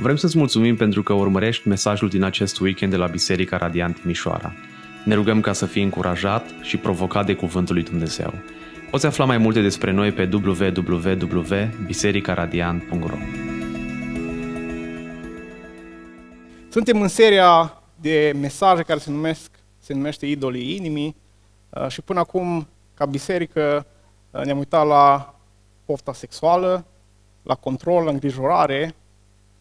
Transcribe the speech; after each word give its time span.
Vrem 0.00 0.16
să-ți 0.16 0.38
mulțumim 0.38 0.76
pentru 0.76 1.02
că 1.02 1.12
urmărești 1.12 1.68
mesajul 1.68 2.08
din 2.08 2.22
acest 2.22 2.60
weekend 2.60 2.92
de 2.92 2.98
la 2.98 3.06
Biserica 3.06 3.56
Radiant 3.56 4.00
Timișoara. 4.00 4.52
Ne 5.04 5.14
rugăm 5.14 5.40
ca 5.40 5.52
să 5.52 5.66
fii 5.66 5.82
încurajat 5.82 6.50
și 6.62 6.76
provocat 6.76 7.26
de 7.26 7.34
Cuvântul 7.34 7.74
lui 7.74 7.84
Dumnezeu. 7.84 8.34
Poți 8.90 9.06
afla 9.06 9.24
mai 9.24 9.38
multe 9.38 9.60
despre 9.60 9.90
noi 9.90 10.12
pe 10.12 10.28
www.bisericaradiant.ro 10.32 13.16
Suntem 16.68 17.00
în 17.00 17.08
seria 17.08 17.82
de 18.00 18.32
mesaje 18.40 18.82
care 18.82 18.98
se, 18.98 19.10
numesc, 19.10 19.50
se 19.78 19.94
numește 19.94 20.26
Idolii 20.26 20.76
Inimii 20.76 21.16
uh, 21.70 21.88
și 21.88 22.02
până 22.02 22.18
acum, 22.18 22.68
ca 22.94 23.06
biserică, 23.06 23.86
uh, 24.30 24.44
ne-am 24.44 24.58
uitat 24.58 24.86
la 24.86 25.34
pofta 25.84 26.12
sexuală, 26.12 26.86
la 27.42 27.54
control, 27.54 28.04
la 28.04 28.10
îngrijorare 28.10 28.94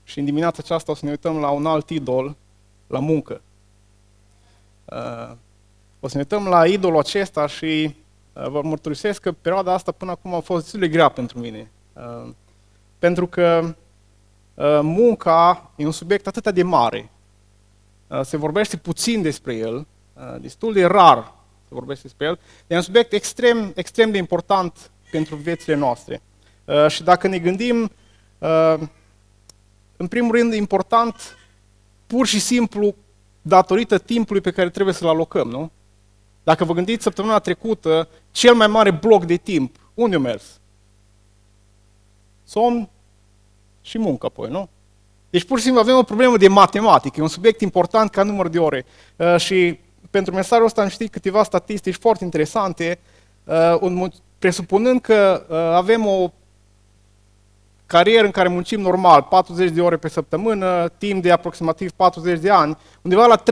și 0.08 0.20
în 0.20 0.26
dimineața 0.26 0.58
aceasta 0.64 0.92
o 0.92 0.96
să 0.96 1.06
ne 1.06 1.12
uităm 1.12 1.38
la 1.40 1.50
un 1.50 1.66
alt 1.66 1.90
idol, 1.90 2.36
la 2.88 3.00
muncă. 3.00 3.42
Uh, 4.86 5.36
o 6.00 6.08
să 6.08 6.18
ne 6.18 6.20
uităm 6.20 6.48
la 6.48 6.68
idolul 6.68 7.00
acesta 7.00 7.48
și 7.48 7.96
vă 8.34 8.62
mărturisesc 8.64 9.22
că 9.22 9.32
perioada 9.32 9.74
asta 9.74 9.92
până 9.92 10.12
acum 10.12 10.34
a 10.34 10.40
fost 10.40 10.62
destul 10.62 10.80
de 10.80 10.88
grea 10.88 11.10
pentru 11.10 11.40
mine. 11.40 11.72
Pentru 13.00 13.28
că 13.28 13.76
munca 14.82 15.72
e 15.76 15.86
un 15.86 15.92
subiect 15.92 16.28
atât 16.28 16.54
de 16.54 16.64
mare. 16.64 17.12
Se 18.22 18.38
vorbește 18.38 18.78
puțin 18.78 19.22
despre 19.22 19.56
el, 19.56 19.88
destul 20.40 20.74
de 20.74 20.86
rar 20.86 21.38
se 21.68 21.74
vorbește 21.74 22.02
despre 22.04 22.26
el. 22.26 22.40
E 22.68 22.76
un 22.76 22.82
subiect 22.82 23.14
extrem, 23.14 23.72
extrem 23.76 24.12
de 24.12 24.18
important 24.18 24.92
pentru 25.12 25.36
viețile 25.36 25.76
noastre. 25.76 26.22
Uh, 26.66 26.88
și 26.88 27.04
dacă 27.04 27.28
ne 27.28 27.40
gândim, 27.40 27.92
uh, 28.38 28.80
în 29.98 30.08
primul 30.08 30.36
rând, 30.36 30.54
important, 30.54 31.38
pur 32.08 32.26
și 32.26 32.40
simplu, 32.40 32.96
datorită 33.42 33.98
timpului 33.98 34.42
pe 34.42 34.52
care 34.52 34.70
trebuie 34.70 34.94
să-l 34.94 35.08
alocăm, 35.08 35.48
nu? 35.50 35.72
Dacă 36.44 36.64
vă 36.64 36.74
gândiți 36.74 37.04
săptămâna 37.04 37.40
trecută, 37.40 38.08
cel 38.32 38.54
mai 38.54 38.68
mare 38.68 38.92
bloc 38.92 39.26
de 39.26 39.36
timp, 39.36 39.76
unde 39.94 40.16
a 40.16 40.20
mers? 40.20 40.60
Somn 42.44 42.90
și 43.82 43.98
muncă 43.98 44.26
apoi, 44.26 44.50
nu? 44.50 44.70
Deci 45.30 45.44
pur 45.44 45.58
și 45.58 45.64
simplu 45.64 45.82
avem 45.82 45.96
o 45.98 46.04
problemă 46.04 46.38
de 46.38 46.48
matematică, 46.48 47.16
e 47.20 47.22
un 47.22 47.28
subiect 47.28 47.62
important 47.62 48.10
ca 48.10 48.24
număr 48.24 48.48
de 48.48 48.60
ore. 48.60 48.86
Uh, 49.16 49.38
și 49.38 49.80
pentru 50.10 50.34
mesajul 50.34 50.66
ăsta 50.66 50.82
am 50.82 50.88
știut 50.88 51.12
câteva 51.12 51.44
statistici 51.44 51.96
foarte 51.96 52.24
interesante, 52.24 53.00
presupunând 54.40 55.02
că 55.02 55.46
avem 55.76 56.06
o 56.06 56.32
carieră 57.88 58.26
în 58.26 58.32
care 58.32 58.48
muncim 58.48 58.82
normal, 58.82 59.22
40 59.30 59.70
de 59.70 59.82
ore 59.82 59.98
pe 59.98 60.10
săptămână, 60.10 60.92
timp 60.98 61.22
de 61.22 61.32
aproximativ 61.32 61.92
40 61.92 62.40
de 62.40 62.50
ani, 62.50 62.78
undeva 63.02 63.26
la 63.26 63.44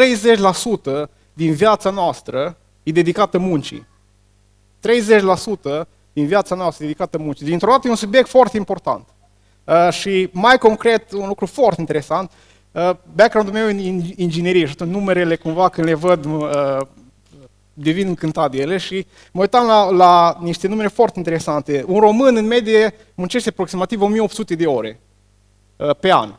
30% 1.05 1.09
din 1.33 1.53
viața 1.53 1.89
noastră 1.89 2.57
e 2.83 2.91
dedicată 2.91 3.37
muncii. 3.37 3.87
30% 5.83 5.87
din 6.13 6.25
viața 6.25 6.55
noastră 6.55 6.83
e 6.83 6.87
dedicată 6.87 7.17
muncii. 7.17 7.45
Dintr-o 7.45 7.71
dată 7.71 7.87
e 7.87 7.89
un 7.89 7.95
subiect 7.95 8.27
foarte 8.27 8.57
important. 8.57 9.07
Uh, 9.63 9.89
și 9.91 10.29
mai 10.31 10.57
concret, 10.57 11.11
un 11.11 11.27
lucru 11.27 11.45
foarte 11.45 11.79
interesant, 11.79 12.31
uh, 12.71 12.91
background-ul 13.15 13.53
meu 13.53 13.67
e 13.67 13.71
în 13.71 14.01
inginerie 14.15 14.65
și 14.65 14.71
atunci 14.71 14.91
numerele 14.91 15.35
cumva 15.35 15.69
când 15.69 15.87
le 15.87 15.93
văd 15.93 16.25
uh, 16.25 16.77
devin 17.77 18.07
încântat 18.07 18.51
de 18.51 18.57
ele 18.57 18.77
și 18.77 19.05
mă 19.31 19.41
uitam 19.41 19.65
la, 19.65 19.89
la 19.89 20.37
niște 20.41 20.67
numere 20.67 20.87
foarte 20.87 21.17
interesante. 21.17 21.83
Un 21.87 21.99
român, 21.99 22.35
în 22.35 22.45
medie, 22.45 22.93
muncește 23.15 23.49
aproximativ 23.49 24.01
1800 24.01 24.55
de 24.55 24.65
ore 24.65 24.99
uh, 25.75 25.95
pe 25.99 26.11
an. 26.11 26.33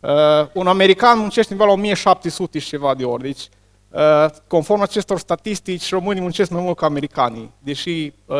Uh, 0.00 0.10
un 0.52 0.66
american 0.66 1.18
muncește 1.18 1.52
undeva 1.52 1.70
la 1.70 1.76
1700 1.76 2.58
și 2.58 2.68
ceva 2.68 2.94
de 2.94 3.04
ore. 3.04 3.22
Deci, 3.22 3.48
uh, 3.88 4.26
conform 4.46 4.80
acestor 4.80 5.18
statistici, 5.18 5.90
românii 5.90 6.22
muncesc 6.22 6.50
mai 6.50 6.62
mult 6.62 6.76
ca 6.76 6.86
americanii, 6.86 7.52
deși 7.58 8.12
uh, 8.26 8.36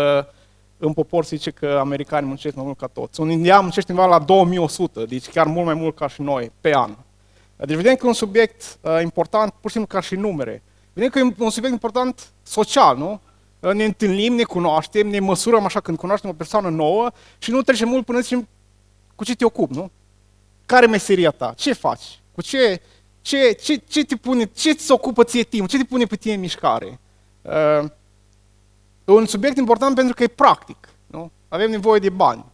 în 0.78 0.92
proporție 0.92 1.36
zice 1.36 1.50
că 1.50 1.76
americanii 1.80 2.26
muncesc 2.26 2.54
mai 2.54 2.64
mult 2.64 2.78
ca 2.78 2.86
toți. 2.86 3.20
Un 3.20 3.30
indian 3.30 3.62
muncește 3.62 3.92
undeva 3.92 4.08
la 4.08 4.24
2100, 4.24 5.04
deci 5.04 5.28
chiar 5.28 5.46
mult 5.46 5.64
mai 5.64 5.74
mult 5.74 5.96
ca 5.96 6.08
și 6.08 6.22
noi, 6.22 6.52
pe 6.60 6.74
an. 6.74 6.96
Deci 7.56 7.76
vedem 7.76 7.94
că 7.94 8.00
e 8.04 8.08
un 8.08 8.14
subiect 8.14 8.78
uh, 8.80 8.98
important, 9.02 9.52
pur 9.60 9.70
și 9.70 9.76
simplu 9.76 9.96
ca 9.98 10.00
și 10.06 10.14
numere. 10.14 10.62
Vedem 10.94 11.10
că 11.10 11.18
e 11.18 11.44
un 11.44 11.50
subiect 11.50 11.74
important 11.74 12.32
social, 12.42 12.96
nu? 12.96 13.20
Ne 13.72 13.84
întâlnim, 13.84 14.34
ne 14.34 14.42
cunoaștem, 14.42 15.08
ne 15.08 15.20
măsurăm 15.20 15.64
așa 15.64 15.80
când 15.80 15.98
cunoaștem 15.98 16.30
o 16.30 16.32
persoană 16.32 16.68
nouă 16.68 17.10
și 17.38 17.50
nu 17.50 17.62
trece 17.62 17.84
mult 17.84 18.04
până 18.04 18.20
zicem 18.20 18.48
cu 19.14 19.24
ce 19.24 19.34
te 19.34 19.44
ocupi, 19.44 19.74
nu? 19.74 19.90
Care 20.66 20.86
meseria 20.86 21.30
ta? 21.30 21.52
Ce 21.56 21.72
faci? 21.72 22.20
Cu 22.32 22.42
ce, 22.42 22.80
ce, 23.20 23.52
ce, 23.52 23.76
ce 23.76 24.04
te 24.04 24.16
pune, 24.16 24.44
ce 24.44 24.72
ți 24.72 24.90
ocupă 24.90 25.24
ție 25.24 25.42
timp? 25.42 25.68
Ce 25.68 25.76
te 25.76 25.84
pune 25.84 26.04
pe 26.04 26.16
tine 26.16 26.34
în 26.34 26.40
mișcare? 26.40 27.00
Uh, 27.42 27.84
e 29.04 29.12
un 29.12 29.26
subiect 29.26 29.56
important 29.56 29.94
pentru 29.94 30.14
că 30.14 30.22
e 30.22 30.26
practic, 30.26 30.88
nu? 31.06 31.30
Avem 31.48 31.70
nevoie 31.70 32.00
de 32.00 32.10
bani. 32.10 32.44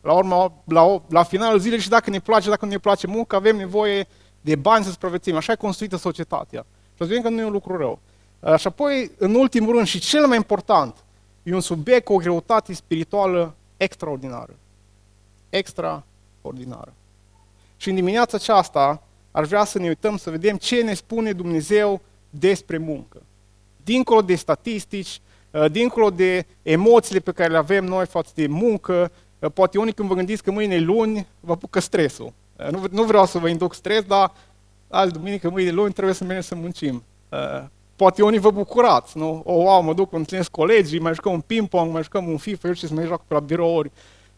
La 0.00 0.12
urmă, 0.12 0.62
la, 0.64 1.02
la 1.08 1.22
finalul 1.22 1.58
zilei 1.58 1.80
și 1.80 1.88
dacă 1.88 2.10
ne 2.10 2.20
place, 2.20 2.48
dacă 2.48 2.64
nu 2.64 2.70
ne 2.70 2.78
place 2.78 3.06
muncă, 3.06 3.36
avem 3.36 3.56
nevoie 3.56 4.06
de 4.40 4.56
bani 4.56 4.84
să 4.84 4.90
supraviețuim. 4.90 5.36
Așa 5.36 5.52
e 5.52 5.56
construită 5.56 5.96
societatea. 5.96 6.66
Și 6.94 7.02
o 7.02 7.04
să 7.04 7.08
vedem 7.08 7.22
că 7.22 7.28
nu 7.28 7.40
e 7.40 7.44
un 7.44 7.52
lucru 7.52 7.76
rău. 7.76 7.98
Uh, 8.40 8.58
și 8.58 8.66
apoi, 8.66 9.10
în 9.18 9.34
ultimul 9.34 9.74
rând, 9.74 9.86
și 9.86 9.98
cel 9.98 10.26
mai 10.26 10.36
important, 10.36 10.96
e 11.42 11.54
un 11.54 11.60
subiect 11.60 12.04
cu 12.04 12.12
o 12.12 12.16
greutate 12.16 12.74
spirituală 12.74 13.54
extraordinară. 13.76 14.54
Extraordinară. 15.50 16.92
Și 17.76 17.88
în 17.88 17.94
dimineața 17.94 18.36
aceasta 18.36 19.02
aș 19.30 19.48
vrea 19.48 19.64
să 19.64 19.78
ne 19.78 19.88
uităm 19.88 20.16
să 20.16 20.30
vedem 20.30 20.56
ce 20.56 20.82
ne 20.82 20.94
spune 20.94 21.32
Dumnezeu 21.32 22.00
despre 22.30 22.78
muncă. 22.78 23.22
Dincolo 23.84 24.22
de 24.22 24.34
statistici, 24.34 25.20
uh, 25.50 25.70
dincolo 25.70 26.10
de 26.10 26.46
emoțiile 26.62 27.20
pe 27.20 27.32
care 27.32 27.50
le 27.50 27.58
avem 27.58 27.84
noi 27.84 28.06
față 28.06 28.30
de 28.34 28.46
muncă, 28.46 29.12
uh, 29.38 29.50
poate 29.54 29.78
unii 29.78 29.92
când 29.92 30.08
vă 30.08 30.14
gândiți 30.14 30.42
că 30.42 30.50
mâine 30.50 30.78
luni, 30.78 31.26
vă 31.40 31.52
apucă 31.52 31.80
stresul. 31.80 32.32
Nu, 32.70 32.84
nu 32.90 33.02
vreau 33.02 33.26
să 33.26 33.38
vă 33.38 33.48
induc 33.48 33.74
stres, 33.74 34.02
dar 34.02 34.32
azi, 34.94 35.12
duminică, 35.12 35.50
mâine, 35.50 35.70
luni, 35.70 35.92
trebuie 35.92 36.14
să 36.14 36.24
mergem 36.24 36.42
să 36.42 36.54
muncim. 36.54 37.04
Uh, 37.28 37.64
poate 37.96 38.22
unii 38.22 38.38
vă 38.38 38.50
bucurați, 38.50 39.18
nu? 39.18 39.42
O, 39.44 39.52
wow, 39.52 39.82
mă 39.82 39.94
duc, 39.94 40.12
întâlnesc 40.12 40.50
colegii, 40.50 40.98
mai 40.98 41.14
jucăm 41.14 41.32
un 41.32 41.40
ping-pong, 41.40 41.92
mai 41.92 42.02
jucăm 42.02 42.28
un 42.28 42.36
FIFA, 42.36 42.68
eu 42.68 42.74
ce 42.74 42.86
să 42.86 42.94
mai 42.94 43.06
joc 43.06 43.22
pe 43.26 43.34
la 43.34 43.40
birouri. 43.40 43.90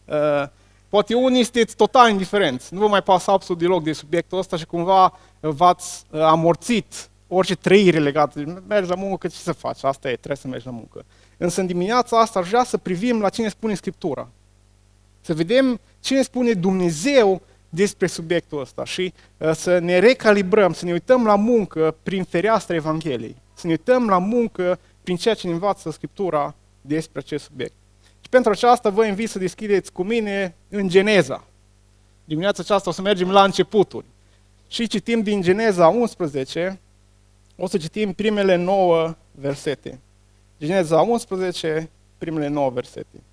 Uh, 0.05 0.43
poate 0.89 1.15
unii 1.15 1.43
sunteți 1.43 1.75
total 1.75 2.09
indiferenți, 2.09 2.73
nu 2.73 2.79
vă 2.79 2.87
mai 2.87 3.03
pasă 3.03 3.31
absolut 3.31 3.61
deloc 3.61 3.83
de 3.83 3.93
subiectul 3.93 4.37
ăsta 4.37 4.57
și 4.57 4.65
cumva 4.65 5.19
v-ați 5.39 6.03
uh, 6.11 6.21
amorțit 6.21 7.09
orice 7.27 7.55
trăire 7.55 7.99
legată. 7.99 8.63
Mergi 8.67 8.89
la 8.89 8.95
muncă, 8.95 9.27
ce 9.27 9.35
să 9.35 9.51
faci? 9.51 9.83
Asta 9.83 10.09
e, 10.09 10.15
trebuie 10.15 10.37
să 10.37 10.47
mergi 10.47 10.65
la 10.65 10.71
muncă. 10.71 11.05
Însă 11.37 11.61
în 11.61 11.67
dimineața 11.67 12.19
asta 12.19 12.39
aș 12.39 12.47
vrea 12.47 12.63
să 12.63 12.77
privim 12.77 13.21
la 13.21 13.29
cine 13.29 13.49
spune 13.49 13.73
Scriptura. 13.73 14.29
Să 15.21 15.33
vedem 15.33 15.79
cine 15.99 16.21
spune 16.21 16.53
Dumnezeu 16.53 17.41
despre 17.69 18.07
subiectul 18.07 18.59
ăsta 18.59 18.85
și 18.85 19.13
uh, 19.37 19.51
să 19.53 19.79
ne 19.79 19.99
recalibrăm, 19.99 20.73
să 20.73 20.85
ne 20.85 20.91
uităm 20.91 21.25
la 21.25 21.35
muncă 21.35 21.95
prin 22.03 22.23
fereastra 22.23 22.75
Evangheliei, 22.75 23.35
să 23.53 23.67
ne 23.67 23.71
uităm 23.71 24.07
la 24.07 24.17
muncă 24.17 24.79
prin 25.03 25.15
ceea 25.15 25.33
ce 25.33 25.47
ne 25.47 25.53
învață 25.53 25.91
Scriptura 25.91 26.55
despre 26.81 27.19
acest 27.19 27.43
subiect. 27.43 27.73
Și 28.21 28.29
pentru 28.29 28.51
aceasta 28.51 28.89
vă 28.89 29.05
invit 29.05 29.29
să 29.29 29.39
deschideți 29.39 29.91
cu 29.91 30.03
mine 30.03 30.55
în 30.69 30.87
Geneza. 30.87 31.43
Dimineața 32.25 32.61
aceasta 32.61 32.89
o 32.89 32.93
să 32.93 33.01
mergem 33.01 33.31
la 33.31 33.43
începuturi. 33.43 34.05
Și 34.67 34.87
citim 34.87 35.21
din 35.21 35.41
Geneza 35.41 35.87
11, 35.87 36.79
o 37.55 37.67
să 37.67 37.77
citim 37.77 38.13
primele 38.13 38.55
nouă 38.55 39.15
versete. 39.31 39.99
Geneza 40.59 41.01
11, 41.01 41.89
primele 42.17 42.47
nouă 42.47 42.69
versete. 42.69 43.23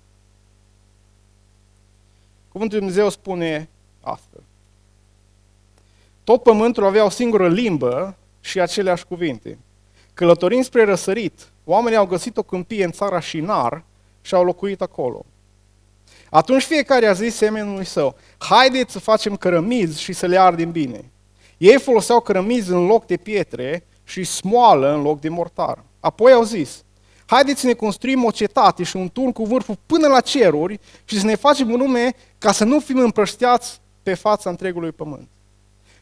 Cuvântul 2.51 2.77
Dumnezeu 2.77 3.09
spune 3.09 3.69
astfel. 4.05 4.43
Tot 6.23 6.43
pământul 6.43 6.85
avea 6.85 7.05
o 7.05 7.09
singură 7.09 7.47
limbă 7.47 8.15
și 8.39 8.59
aceleași 8.59 9.05
cuvinte. 9.05 9.57
Călătorind 10.13 10.63
spre 10.63 10.83
răsărit, 10.83 11.47
oamenii 11.63 11.97
au 11.97 12.05
găsit 12.05 12.37
o 12.37 12.43
câmpie 12.43 12.83
în 12.83 12.91
țara 12.91 13.19
Shinar 13.19 13.83
și 14.21 14.35
au 14.35 14.43
locuit 14.43 14.81
acolo. 14.81 15.25
Atunci 16.29 16.63
fiecare 16.63 17.05
a 17.05 17.13
zis 17.13 17.35
semenului 17.35 17.85
său, 17.85 18.15
haideți 18.37 18.91
să 18.91 18.99
facem 18.99 19.35
cărămizi 19.35 20.01
și 20.01 20.13
să 20.13 20.25
le 20.25 20.39
ardem 20.39 20.71
bine. 20.71 21.11
Ei 21.57 21.79
foloseau 21.79 22.19
cărămizi 22.19 22.71
în 22.71 22.85
loc 22.85 23.05
de 23.05 23.17
pietre 23.17 23.85
și 24.03 24.23
smoală 24.23 24.93
în 24.93 25.01
loc 25.01 25.19
de 25.19 25.29
mortar. 25.29 25.83
Apoi 25.99 26.31
au 26.31 26.43
zis, 26.43 26.83
haideți 27.25 27.59
să 27.59 27.67
ne 27.67 27.73
construim 27.73 28.23
o 28.23 28.31
cetate 28.31 28.83
și 28.83 28.95
un 28.95 29.09
turn 29.09 29.31
cu 29.31 29.45
vârful 29.45 29.77
până 29.85 30.07
la 30.07 30.21
ceruri 30.21 30.79
și 31.05 31.19
să 31.19 31.25
ne 31.25 31.35
facem 31.35 31.71
un 31.71 31.77
nume 31.77 32.13
ca 32.37 32.51
să 32.51 32.63
nu 32.63 32.79
fim 32.79 32.97
împrășteați 32.97 33.81
pe 34.05 34.13
fața 34.13 34.49
întregului 34.49 34.91
pământ. 34.91 35.27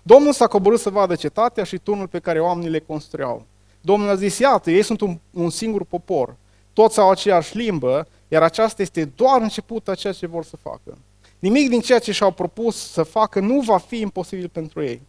Domnul 0.02 0.34
s-a 0.34 0.48
coborât 0.48 0.80
să 0.80 0.90
vadă 0.90 1.16
cetatea 1.16 1.64
și 1.64 1.78
turnul 1.78 2.08
pe 2.08 2.20
care 2.20 2.40
oamenii 2.40 2.70
le 2.70 2.80
construiau. 2.80 3.46
Domnul 3.82 4.10
a 4.10 4.16
zis, 4.16 4.38
iată, 4.38 4.72
ei 4.72 4.84
sunt 4.84 5.02
un, 5.02 5.18
un 5.32 5.50
singur 5.50 5.84
popor, 5.84 6.36
toți 6.74 7.00
au 7.00 7.10
aceeași 7.10 7.58
limbă, 7.58 8.08
iar 8.28 8.44
aceasta 8.44 8.82
este 8.82 9.06
doar 9.06 9.42
începutul 9.42 9.94
a 9.94 9.96
ceea 9.96 10.14
ce 10.14 10.28
vor 10.28 10.44
să 10.44 10.58
facă. 10.58 10.98
Nimic 11.40 11.70
din 11.70 11.80
ceea 11.80 12.00
ce 12.00 12.12
și-au 12.12 12.32
propus 12.32 12.92
să 12.92 13.04
facă 13.04 13.40
nu 13.40 13.60
va 13.60 13.78
fi 13.78 14.00
imposibil 14.00 14.50
pentru 14.50 14.84
ei. 14.84 15.02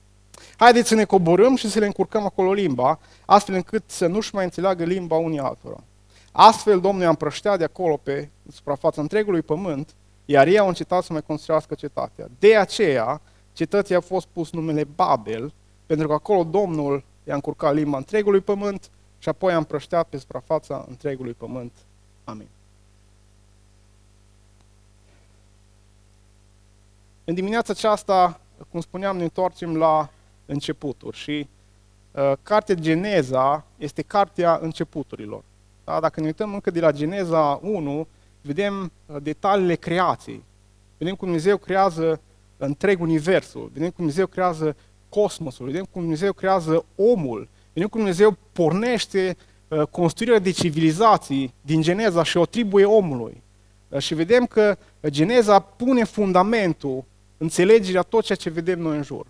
Haideți 0.57 0.89
să 0.89 0.95
ne 0.95 1.05
coborâm 1.05 1.57
și 1.57 1.71
să 1.71 1.79
le 1.79 1.87
încurcăm 1.87 2.25
acolo 2.25 2.53
limba, 2.53 2.99
astfel 3.25 3.55
încât 3.55 3.83
să 3.87 4.07
nu-și 4.07 4.35
mai 4.35 4.45
înțeleagă 4.45 4.85
limba 4.85 5.17
unii 5.17 5.39
altora. 5.39 5.83
Astfel, 6.33 6.81
Domnul 6.81 7.03
i-a 7.03 7.09
împrăștea 7.09 7.57
de 7.57 7.65
acolo 7.65 7.97
pe 7.97 8.29
suprafața 8.53 9.01
întregului 9.01 9.43
pământ, 9.43 9.95
iar 10.25 10.47
ei 10.47 10.59
au 10.59 10.69
încetat 10.69 11.03
să 11.03 11.13
mai 11.13 11.23
construiască 11.23 11.75
cetatea. 11.75 12.29
De 12.39 12.57
aceea, 12.57 13.21
cetății 13.53 13.95
a 13.95 14.01
fost 14.01 14.27
pus 14.27 14.51
numele 14.53 14.85
Babel, 14.85 15.53
pentru 15.87 16.07
că 16.07 16.13
acolo 16.13 16.45
Domnul 16.45 17.05
i-a 17.25 17.35
încurcat 17.35 17.75
limba 17.75 17.97
întregului 17.97 18.41
pământ 18.41 18.91
și 19.19 19.29
apoi 19.29 19.53
a 19.53 19.57
împrășteat 19.57 20.09
pe 20.09 20.19
suprafața 20.19 20.85
întregului 20.89 21.33
pământ. 21.33 21.73
Amin. 22.25 22.49
În 27.25 27.35
dimineața 27.35 27.73
aceasta, 27.73 28.41
cum 28.71 28.81
spuneam, 28.81 29.17
ne 29.17 29.23
întoarcem 29.23 29.77
la 29.77 30.11
începuturi 30.47 31.17
și 31.17 31.49
uh, 32.11 32.33
cartea 32.43 32.75
Geneza 32.75 33.65
este 33.77 34.03
cartea 34.03 34.59
începuturilor. 34.63 35.43
Da? 35.85 36.01
Dacă 36.01 36.21
ne 36.21 36.27
uităm 36.27 36.55
încă 36.55 36.71
de 36.71 36.81
la 36.81 36.93
Geneza 36.93 37.61
1, 37.63 38.07
vedem 38.47 38.93
uh, 39.07 39.17
detaliile 39.23 39.75
creației. 39.75 40.45
Vedem 40.99 41.15
cum 41.15 41.27
Dumnezeu 41.29 41.57
creează 41.57 42.21
întreg 42.57 43.01
universul, 43.01 43.71
vedem 43.73 43.89
cum 43.89 43.97
Dumnezeu 43.97 44.27
creează 44.27 44.77
cosmosul, 45.09 45.67
vedem 45.67 45.87
cum 45.91 46.01
Dumnezeu 46.01 46.33
creează 46.33 46.85
omul, 46.97 47.49
vedem 47.73 47.89
cum 47.89 48.01
Dumnezeu 48.01 48.37
pornește 48.53 49.37
uh, 49.69 49.83
construirea 49.83 50.39
de 50.39 50.51
civilizații 50.51 51.55
din 51.61 51.83
Geneza 51.83 52.23
și 52.23 52.37
o 52.37 52.43
atribuie 52.43 52.85
omului. 52.85 53.43
Uh, 53.89 53.99
și 53.99 54.15
vedem 54.15 54.47
că 54.47 54.77
Geneza 55.07 55.59
pune 55.59 56.05
fundamentul 56.05 57.05
înțelegerea 57.37 58.03
tot 58.03 58.25
ceea 58.25 58.39
ce 58.39 58.51
vedem 58.51 58.81
noi 58.81 58.97
în 58.97 59.03
jur. 59.03 59.27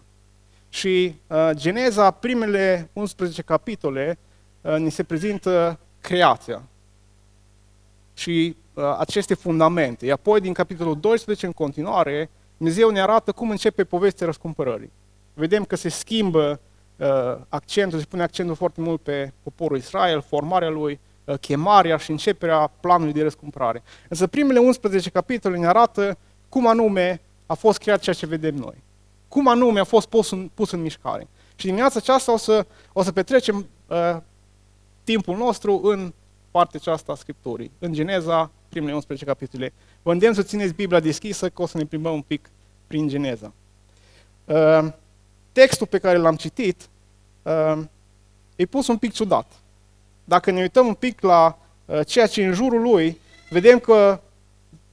Și 0.68 1.14
uh, 1.26 1.50
Geneza, 1.52 2.10
primele 2.10 2.90
11 2.92 3.42
capitole, 3.42 4.18
uh, 4.60 4.76
ni 4.76 4.90
se 4.90 5.02
prezintă 5.02 5.78
creația 6.00 6.62
și 8.14 8.56
uh, 8.56 8.63
aceste 8.98 9.34
fundamente. 9.34 10.10
Apoi, 10.10 10.40
din 10.40 10.52
capitolul 10.52 11.00
12 11.00 11.46
în 11.46 11.52
continuare, 11.52 12.30
Dumnezeu 12.56 12.90
ne 12.90 13.00
arată 13.00 13.32
cum 13.32 13.50
începe 13.50 13.84
povestea 13.84 14.26
răscumpărării. 14.26 14.92
Vedem 15.34 15.64
că 15.64 15.76
se 15.76 15.88
schimbă 15.88 16.60
uh, 16.96 17.06
accentul, 17.48 17.98
se 17.98 18.04
pune 18.08 18.22
accentul 18.22 18.54
foarte 18.54 18.80
mult 18.80 19.00
pe 19.00 19.32
poporul 19.42 19.76
Israel, 19.76 20.22
formarea 20.22 20.68
lui, 20.68 21.00
uh, 21.24 21.38
chemarea 21.38 21.96
și 21.96 22.10
începerea 22.10 22.66
planului 22.80 23.12
de 23.12 23.22
răscumpărare. 23.22 23.82
Însă 24.08 24.26
primele 24.26 24.58
11 24.58 25.10
capitole 25.10 25.58
ne 25.58 25.66
arată 25.66 26.18
cum 26.48 26.66
anume 26.66 27.20
a 27.46 27.54
fost 27.54 27.78
creat 27.78 28.00
ceea 28.00 28.14
ce 28.14 28.26
vedem 28.26 28.54
noi. 28.54 28.82
Cum 29.28 29.48
anume 29.48 29.80
a 29.80 29.84
fost 29.84 30.06
pus 30.06 30.30
în, 30.30 30.50
pus 30.54 30.70
în 30.70 30.80
mișcare. 30.80 31.28
Și 31.54 31.66
dimineața 31.66 31.98
aceasta 31.98 32.32
o 32.32 32.36
să, 32.36 32.66
o 32.92 33.02
să 33.02 33.12
petrecem 33.12 33.66
uh, 33.86 34.16
timpul 35.04 35.36
nostru 35.36 35.80
în 35.82 36.12
partea 36.50 36.80
aceasta 36.82 37.12
a 37.12 37.14
Scripturii, 37.14 37.70
în 37.78 37.92
Geneza, 37.92 38.50
primele 38.74 38.94
11 38.94 39.26
capitole. 39.26 39.72
Vă 40.02 40.12
îndemn 40.12 40.34
să 40.34 40.42
țineți 40.42 40.74
Biblia 40.74 41.00
deschisă, 41.00 41.48
că 41.48 41.62
o 41.62 41.66
să 41.66 41.78
ne 41.78 41.84
plimbăm 41.84 42.12
un 42.12 42.22
pic 42.22 42.50
prin 42.86 43.08
Geneza. 43.08 43.52
Uh, 44.44 44.92
textul 45.52 45.86
pe 45.86 45.98
care 45.98 46.18
l-am 46.18 46.36
citit 46.36 46.88
uh, 47.42 47.82
e 48.56 48.64
pus 48.64 48.86
un 48.86 48.96
pic 48.96 49.12
ciudat. 49.12 49.52
Dacă 50.24 50.50
ne 50.50 50.60
uităm 50.60 50.86
un 50.86 50.94
pic 50.94 51.20
la 51.20 51.58
uh, 51.84 52.06
ceea 52.06 52.26
ce 52.26 52.40
e 52.40 52.46
în 52.46 52.52
jurul 52.52 52.82
lui, 52.82 53.20
vedem 53.50 53.78
că 53.78 54.20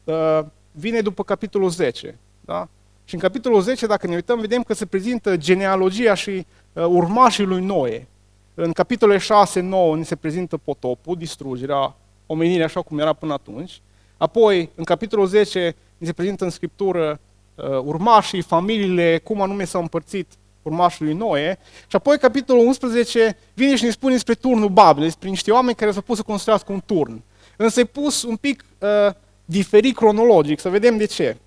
uh, 0.03 0.39
vine 0.71 1.01
după 1.01 1.23
capitolul 1.23 1.69
10. 1.69 2.17
Da? 2.41 2.67
Și 3.05 3.13
în 3.13 3.19
capitolul 3.19 3.61
10, 3.61 3.87
dacă 3.87 4.07
ne 4.07 4.15
uităm, 4.15 4.39
vedem 4.39 4.63
că 4.63 4.73
se 4.73 4.85
prezintă 4.85 5.37
genealogia 5.37 6.13
și 6.13 6.45
uh, 6.73 6.83
urmașii 6.83 7.43
lui 7.43 7.65
Noe. 7.65 8.07
În 8.53 8.71
capitolele 8.71 9.19
6-9 9.19 9.61
ni 9.95 10.05
se 10.05 10.15
prezintă 10.15 10.57
potopul, 10.57 11.17
distrugerea 11.17 11.95
omenirii 12.31 12.63
așa 12.63 12.81
cum 12.81 12.99
era 12.99 13.13
până 13.13 13.33
atunci. 13.33 13.81
Apoi, 14.17 14.69
în 14.75 14.83
capitolul 14.83 15.25
10, 15.25 15.75
ni 15.97 16.07
se 16.07 16.13
prezintă 16.13 16.43
în 16.43 16.49
scriptură 16.49 17.19
uh, 17.55 17.65
urmașii, 17.65 18.41
familiile, 18.41 19.21
cum 19.23 19.41
anume 19.41 19.65
s-au 19.65 19.81
împărțit 19.81 20.27
urmașii 20.61 21.05
lui 21.05 21.13
Noe. 21.13 21.59
Și 21.87 21.95
apoi, 21.95 22.17
capitolul 22.17 22.65
11, 22.65 23.37
vine 23.53 23.75
și 23.75 23.83
ne 23.83 23.89
spune 23.89 24.13
despre 24.13 24.33
turnul 24.33 24.69
Babel, 24.69 25.03
despre 25.03 25.29
niște 25.29 25.51
oameni 25.51 25.75
care 25.75 25.91
s-au 25.91 26.01
pus 26.01 26.17
să 26.17 26.23
construiască 26.23 26.71
un 26.71 26.81
turn. 26.85 27.21
Însă 27.55 27.79
e 27.79 27.83
pus 27.83 28.23
un 28.23 28.35
pic 28.35 28.65
uh, 28.79 29.13
diferit 29.45 29.95
cronologic, 29.95 30.59
să 30.59 30.69
vedem 30.69 30.97
de 30.97 31.05
ce. 31.05 31.37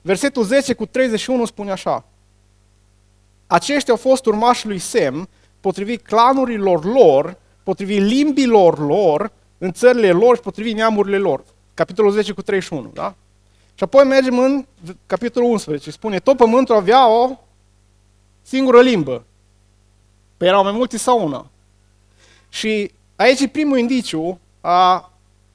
Versetul 0.00 0.44
10 0.44 0.72
cu 0.72 0.86
31 0.86 1.44
spune 1.44 1.70
așa. 1.70 2.04
Aceștia 3.46 3.92
au 3.92 3.98
fost 3.98 4.26
urmașii 4.26 4.68
lui 4.68 4.78
Sem, 4.78 5.28
potrivit 5.60 6.02
clanurilor 6.02 6.84
lor, 6.84 7.36
potrivit 7.62 8.00
limbilor 8.00 8.78
lor, 8.78 9.32
în 9.64 9.72
țările 9.72 10.10
lor 10.10 10.36
și 10.36 10.42
potrivit 10.42 10.74
neamurile 10.74 11.18
lor. 11.18 11.44
Capitolul 11.74 12.10
10 12.10 12.32
cu 12.32 12.42
31, 12.42 12.90
da? 12.94 13.14
Și 13.74 13.84
apoi 13.84 14.04
mergem 14.04 14.38
în 14.38 14.66
capitolul 15.06 15.50
11. 15.50 15.90
Spune, 15.90 16.18
tot 16.18 16.36
pământul 16.36 16.74
avea 16.74 17.08
o 17.08 17.38
singură 18.42 18.80
limbă. 18.80 19.24
Păi 20.36 20.48
erau 20.48 20.62
mai 20.62 20.72
multe 20.72 20.96
sau 20.96 21.24
una. 21.24 21.50
Și 22.48 22.92
aici 23.16 23.40
e 23.40 23.48
primul 23.48 23.78
indiciu 23.78 24.38
a 24.60 25.12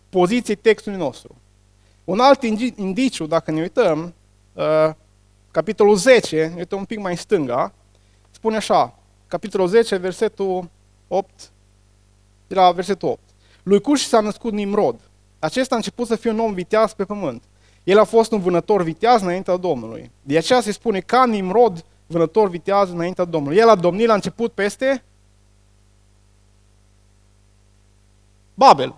poziției 0.09 0.55
textului 0.55 0.97
nostru. 0.97 1.35
Un 2.03 2.19
alt 2.19 2.43
indiciu, 2.75 3.25
dacă 3.25 3.51
ne 3.51 3.61
uităm, 3.61 4.13
uh, 4.53 4.89
capitolul 5.51 5.95
10, 5.95 6.45
ne 6.47 6.55
uităm 6.57 6.79
un 6.79 6.85
pic 6.85 6.99
mai 6.99 7.11
în 7.11 7.17
stânga, 7.17 7.73
spune 8.31 8.55
așa, 8.55 8.97
capitolul 9.27 9.67
10, 9.67 9.95
versetul 9.95 10.69
8, 11.07 11.51
de 12.47 12.55
la 12.55 12.71
versetul 12.71 13.09
8. 13.09 13.28
Lui 13.69 13.81
Cuș 13.81 14.01
s-a 14.01 14.19
născut 14.19 14.53
Nimrod. 14.53 14.99
Acesta 15.39 15.73
a 15.73 15.77
început 15.77 16.07
să 16.07 16.15
fie 16.15 16.31
un 16.31 16.39
om 16.39 16.53
viteaz 16.53 16.93
pe 16.93 17.05
pământ. 17.05 17.43
El 17.83 17.99
a 17.99 18.03
fost 18.03 18.31
un 18.31 18.39
vânător 18.39 18.83
viteaz 18.83 19.21
înaintea 19.21 19.57
Domnului. 19.57 20.11
De 20.21 20.37
aceea 20.37 20.61
se 20.61 20.71
spune 20.71 20.99
ca 20.99 21.25
Nimrod, 21.25 21.85
vânător 22.07 22.49
viteaz 22.49 22.89
înaintea 22.89 23.25
Domnului. 23.25 23.57
El 23.57 23.69
a 23.69 23.75
domnit 23.75 24.07
la 24.07 24.13
început 24.13 24.51
peste 24.51 25.03
Babel. 28.53 28.95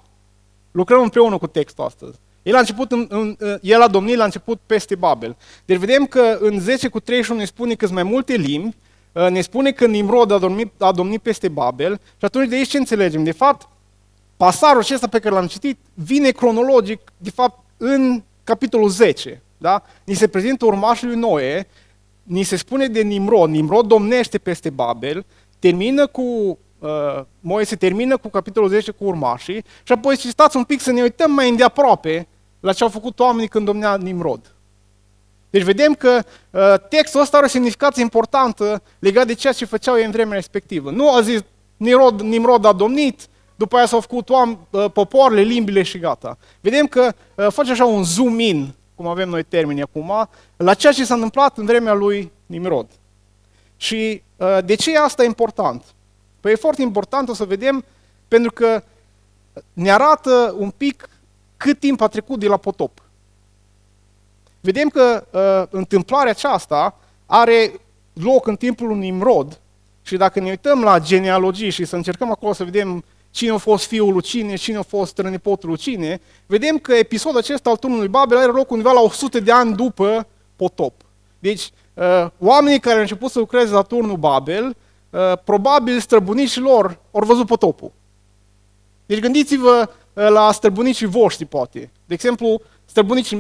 Lucrăm 0.71 1.01
împreună 1.01 1.37
cu 1.37 1.47
textul 1.47 1.83
astăzi. 1.83 2.19
El 2.43 2.55
a, 2.55 2.59
început 2.59 2.91
în, 2.91 3.07
în, 3.09 3.37
el 3.61 3.81
a 3.81 3.87
domnit 3.87 4.15
la 4.15 4.23
început 4.23 4.59
peste 4.65 4.95
Babel. 4.95 5.37
Deci 5.65 5.77
vedem 5.77 6.05
că 6.05 6.37
în 6.41 6.59
10 6.59 6.87
cu 6.87 6.99
31 6.99 7.39
ne 7.39 7.45
spune 7.45 7.73
că 7.73 7.85
sunt 7.85 7.97
mai 7.97 8.09
multe 8.11 8.33
limbi, 8.33 8.75
uh, 9.11 9.29
ne 9.29 9.41
spune 9.41 9.71
că 9.71 9.85
Nimrod 9.85 10.31
a 10.31 10.37
domnit, 10.37 10.81
a 10.81 10.91
domnit 10.91 11.21
peste 11.21 11.47
Babel 11.47 11.99
și 12.17 12.25
atunci 12.25 12.49
de 12.49 12.55
aici 12.55 12.69
ce 12.69 12.77
înțelegem? 12.77 13.23
De 13.23 13.31
fapt, 13.31 13.69
pasarul 14.41 14.81
acesta 14.81 15.07
pe 15.07 15.19
care 15.19 15.35
l-am 15.35 15.47
citit 15.47 15.77
vine 15.93 16.29
cronologic, 16.29 17.01
de 17.17 17.29
fapt, 17.29 17.59
în 17.77 18.23
capitolul 18.43 18.89
10. 18.89 19.41
Da? 19.57 19.83
Ni 20.03 20.13
se 20.13 20.27
prezintă 20.27 20.65
urmașul 20.65 21.07
lui 21.07 21.17
Noe, 21.17 21.67
ni 22.23 22.43
se 22.43 22.55
spune 22.55 22.87
de 22.87 23.01
Nimrod, 23.01 23.49
Nimrod 23.49 23.87
domnește 23.87 24.37
peste 24.37 24.69
Babel, 24.69 25.25
termină 25.59 26.07
cu 26.07 26.21
uh, 26.79 27.21
Moise 27.39 27.75
termină 27.75 28.17
cu 28.17 28.29
capitolul 28.29 28.69
10 28.69 28.91
cu 28.91 29.03
urmașii 29.03 29.63
și 29.83 29.91
apoi 29.91 30.17
și 30.17 30.29
stați 30.29 30.57
un 30.57 30.63
pic 30.63 30.81
să 30.81 30.91
ne 30.91 31.01
uităm 31.01 31.31
mai 31.31 31.49
îndeaproape 31.49 32.27
la 32.59 32.73
ce 32.73 32.83
au 32.83 32.89
făcut 32.89 33.19
oamenii 33.19 33.47
când 33.47 33.65
domnea 33.65 33.95
Nimrod. 33.95 34.55
Deci 35.49 35.63
vedem 35.63 35.93
că 35.93 36.23
uh, 36.49 36.61
textul 36.89 37.21
ăsta 37.21 37.37
are 37.37 37.45
o 37.45 37.49
semnificație 37.49 38.01
importantă 38.01 38.81
legat 38.99 39.27
de 39.27 39.33
ceea 39.33 39.53
ce 39.53 39.65
făceau 39.65 39.97
ei 39.97 40.05
în 40.05 40.11
vremea 40.11 40.35
respectivă. 40.35 40.91
Nu 40.91 41.15
a 41.15 41.21
zis 41.21 41.39
Nimrod, 41.77 42.21
Nimrod 42.21 42.65
a 42.65 42.73
domnit, 42.73 43.29
după 43.61 43.75
aia 43.77 43.85
s-au 43.85 43.99
făcut 43.99 44.29
oameni, 44.29 44.57
uh, 44.69 44.91
popoarele, 44.93 45.41
limbile 45.41 45.83
și 45.83 45.99
gata. 45.99 46.37
Vedem 46.61 46.87
că 46.87 47.13
uh, 47.35 47.47
face 47.49 47.71
așa 47.71 47.85
un 47.85 48.03
zoom 48.03 48.39
in, 48.39 48.73
cum 48.95 49.07
avem 49.07 49.29
noi 49.29 49.43
termeni 49.43 49.81
acum, 49.81 50.29
la 50.57 50.73
ceea 50.73 50.93
ce 50.93 51.05
s-a 51.05 51.13
întâmplat 51.13 51.57
în 51.57 51.65
vremea 51.65 51.93
lui 51.93 52.31
Nimrod. 52.45 52.87
Și 53.77 54.21
uh, 54.37 54.57
de 54.65 54.75
ce 54.75 54.97
asta 54.97 55.23
e 55.23 55.25
important? 55.25 55.83
Păi 56.39 56.51
e 56.51 56.55
foarte 56.55 56.81
important, 56.81 57.29
o 57.29 57.33
să 57.33 57.45
vedem, 57.45 57.85
pentru 58.27 58.51
că 58.51 58.83
ne 59.73 59.91
arată 59.91 60.55
un 60.57 60.69
pic 60.69 61.09
cât 61.57 61.79
timp 61.79 62.01
a 62.01 62.07
trecut 62.07 62.39
de 62.39 62.47
la 62.47 62.57
potop. 62.57 63.01
Vedem 64.59 64.89
că 64.89 65.25
uh, 65.31 65.67
întâmplarea 65.69 66.31
aceasta 66.31 66.99
are 67.25 67.71
loc 68.13 68.47
în 68.47 68.55
timpul 68.55 68.87
lui 68.87 68.97
Nimrod 68.97 69.59
și 70.01 70.17
dacă 70.17 70.39
ne 70.39 70.49
uităm 70.49 70.83
la 70.83 70.99
genealogie 70.99 71.69
și 71.69 71.85
să 71.85 71.95
încercăm 71.95 72.31
acolo 72.31 72.53
să 72.53 72.63
vedem 72.63 73.03
cine 73.31 73.51
a 73.51 73.57
fost 73.57 73.85
fiul 73.85 74.13
lui 74.13 74.21
cine, 74.21 74.55
cine 74.55 74.77
a 74.77 74.81
fost 74.81 75.11
strănepotul 75.11 75.69
lui 75.69 75.77
cine, 75.77 76.21
vedem 76.45 76.77
că 76.77 76.93
episodul 76.93 77.39
acesta 77.39 77.69
al 77.69 77.77
turnului 77.77 78.07
Babel 78.07 78.37
are 78.37 78.51
loc 78.51 78.71
undeva 78.71 78.91
la 78.91 79.01
100 79.01 79.39
de 79.39 79.51
ani 79.51 79.75
după 79.75 80.27
potop. 80.55 80.93
Deci, 81.39 81.71
uh, 81.93 82.27
oamenii 82.39 82.79
care 82.79 82.95
au 82.95 83.01
început 83.01 83.31
să 83.31 83.39
lucreze 83.39 83.73
la 83.73 83.81
turnul 83.81 84.17
Babel 84.17 84.75
Uh, 85.11 85.33
probabil 85.43 85.99
străbunicii 85.99 86.61
lor 86.61 86.99
au 87.11 87.25
văzut 87.25 87.45
potopul. 87.45 87.91
Deci 89.05 89.19
gândiți-vă 89.19 89.89
la 90.13 90.51
străbunicii 90.51 91.05
voștri, 91.05 91.45
poate. 91.45 91.91
De 92.05 92.13
exemplu, 92.13 92.61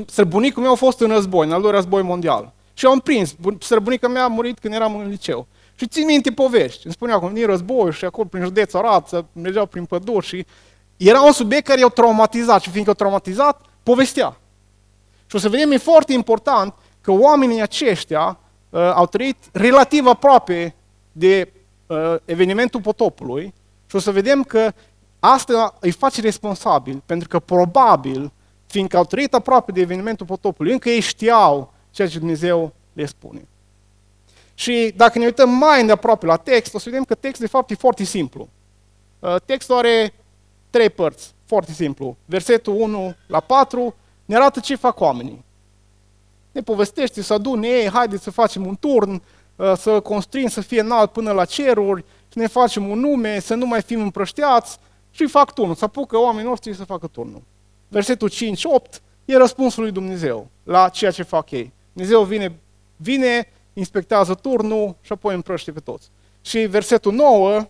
străbunicul 0.05 0.61
meu 0.61 0.71
a 0.71 0.75
fost 0.75 0.99
în 0.99 1.07
război, 1.07 1.45
în 1.47 1.53
al 1.53 1.61
doilea 1.61 1.79
război 1.79 2.01
mondial. 2.01 2.53
Și 2.73 2.85
am 2.85 2.99
prins, 2.99 3.35
străbunica 3.59 4.07
mea 4.07 4.23
a 4.23 4.27
murit 4.27 4.59
când 4.59 4.73
eram 4.73 4.95
în 4.95 5.09
liceu. 5.09 5.47
Și 5.81 5.87
țin 5.87 6.05
minte 6.05 6.31
povești. 6.31 6.85
Îmi 6.85 6.93
spunea 6.93 7.19
cum 7.19 7.33
din 7.33 7.45
război 7.45 7.91
și 7.91 8.05
acolo 8.05 8.27
prin 8.27 8.43
județ 8.43 8.73
Arad, 8.73 9.25
mergeau 9.33 9.65
prin 9.65 9.85
păduri 9.85 10.25
și 10.25 10.45
era 10.97 11.21
un 11.21 11.31
subiect 11.31 11.67
care 11.67 11.79
i-a 11.79 11.87
traumatizat 11.87 12.61
și 12.61 12.69
fiindcă 12.69 12.89
i-a 12.89 12.95
traumatizat, 12.95 13.65
povestea. 13.83 14.37
Și 15.25 15.35
o 15.35 15.39
să 15.39 15.49
vedem, 15.49 15.71
e 15.71 15.77
foarte 15.77 16.13
important 16.13 16.73
că 17.01 17.11
oamenii 17.11 17.61
aceștia 17.61 18.39
uh, 18.69 18.79
au 18.79 19.05
trăit 19.05 19.37
relativ 19.51 20.07
aproape 20.07 20.75
de 21.11 21.53
uh, 21.87 22.15
evenimentul 22.25 22.81
potopului 22.81 23.53
și 23.85 23.95
o 23.95 23.99
să 23.99 24.11
vedem 24.11 24.43
că 24.43 24.71
asta 25.19 25.77
îi 25.79 25.91
face 25.91 26.21
responsabil, 26.21 27.01
pentru 27.05 27.27
că 27.27 27.39
probabil, 27.39 28.31
fiindcă 28.67 28.97
au 28.97 29.05
trăit 29.05 29.33
aproape 29.33 29.71
de 29.71 29.81
evenimentul 29.81 30.25
potopului, 30.25 30.71
încă 30.71 30.89
ei 30.89 30.99
știau 30.99 31.73
ceea 31.91 32.07
ce 32.07 32.17
Dumnezeu 32.17 32.73
le 32.93 33.05
spune. 33.05 33.47
Și 34.61 34.93
dacă 34.95 35.19
ne 35.19 35.25
uităm 35.25 35.49
mai 35.49 35.79
îndeaproape 35.79 36.25
la 36.25 36.37
text, 36.37 36.73
o 36.73 36.79
să 36.79 36.89
vedem 36.89 37.03
că 37.03 37.15
textul 37.15 37.45
de 37.45 37.51
fapt 37.51 37.69
e 37.69 37.75
foarte 37.75 38.03
simplu. 38.03 38.49
Uh, 39.19 39.35
textul 39.45 39.75
are 39.75 40.13
trei 40.69 40.89
părți, 40.89 41.33
foarte 41.45 41.71
simplu. 41.71 42.17
Versetul 42.25 42.73
1 42.73 43.15
la 43.27 43.39
4 43.39 43.95
ne 44.25 44.35
arată 44.35 44.59
ce 44.59 44.75
fac 44.75 44.99
oamenii. 44.99 45.45
Ne 46.51 46.61
povestește 46.61 47.21
să 47.21 47.33
adune 47.33 47.67
ei, 47.67 47.89
haideți 47.89 48.23
să 48.23 48.31
facem 48.31 48.65
un 48.67 48.75
turn, 48.79 49.21
uh, 49.55 49.73
să 49.77 49.99
construim 49.99 50.47
să 50.47 50.61
fie 50.61 50.79
înalt 50.79 51.11
până 51.11 51.31
la 51.31 51.45
ceruri, 51.45 52.05
să 52.27 52.39
ne 52.39 52.47
facem 52.47 52.89
un 52.89 52.99
nume, 52.99 53.39
să 53.39 53.55
nu 53.55 53.65
mai 53.65 53.81
fim 53.81 54.01
împrășteați 54.01 54.77
și 55.11 55.27
fac 55.27 55.53
turnul, 55.53 55.75
să 55.75 55.85
apucă 55.85 56.17
oamenii 56.17 56.49
noștri 56.49 56.75
să 56.75 56.83
facă 56.83 57.07
turnul. 57.07 57.41
Versetul 57.87 58.31
5-8 58.31 59.01
e 59.25 59.37
răspunsul 59.37 59.83
lui 59.83 59.91
Dumnezeu 59.91 60.47
la 60.63 60.89
ceea 60.89 61.11
ce 61.11 61.23
fac 61.23 61.51
ei. 61.51 61.73
Dumnezeu 61.93 62.23
vine, 62.23 62.59
vine, 62.95 63.47
inspectează 63.73 64.33
turnul 64.33 64.95
și 65.01 65.11
apoi 65.11 65.35
împrăște 65.35 65.71
pe 65.71 65.79
toți. 65.79 66.09
Și 66.41 66.59
versetul 66.59 67.13
9 67.13 67.67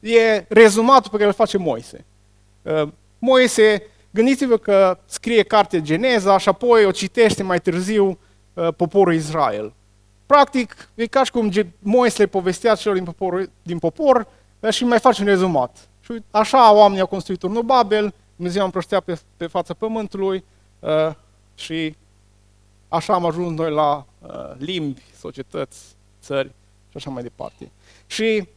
e 0.00 0.44
rezumatul 0.48 1.10
pe 1.10 1.16
care 1.16 1.28
îl 1.28 1.34
face 1.34 1.58
Moise. 1.58 2.04
Uh, 2.62 2.88
Moise, 3.18 3.82
gândiți-vă 4.10 4.56
că 4.56 4.98
scrie 5.06 5.42
cartea 5.42 5.78
Geneza 5.78 6.38
și 6.38 6.48
apoi 6.48 6.84
o 6.84 6.90
citește 6.90 7.42
mai 7.42 7.60
târziu 7.60 8.18
uh, 8.54 8.68
poporul 8.76 9.14
Israel. 9.14 9.74
Practic, 10.26 10.88
e 10.94 11.06
ca 11.06 11.24
și 11.24 11.30
cum 11.30 11.50
Moise 11.78 12.22
le 12.22 12.26
povestea 12.26 12.74
celor 12.74 12.96
din 12.96 13.04
popor, 13.04 13.50
din 13.62 13.78
popor 13.78 14.26
și 14.70 14.84
mai 14.84 14.98
face 14.98 15.22
un 15.22 15.28
rezumat. 15.28 15.88
Și 16.00 16.22
așa 16.30 16.74
oamenii 16.74 17.00
au 17.00 17.06
construit 17.06 17.38
turnul 17.38 17.62
Babel, 17.62 18.14
Dumnezeu 18.36 18.62
a 18.62 18.64
împrăștea 18.64 19.00
pe, 19.00 19.20
pe 19.36 19.46
fața 19.46 19.74
pământului 19.74 20.44
uh, 20.78 21.10
și 21.54 21.96
așa 22.88 23.14
am 23.14 23.26
ajuns 23.26 23.58
noi 23.58 23.70
la 23.70 23.96
uh, 23.96 24.04
limbi, 24.58 25.02
societăți, 25.18 25.96
țări 26.22 26.48
și 26.90 26.96
așa 26.96 27.10
mai 27.10 27.22
departe. 27.22 27.70
Și, 28.06 28.48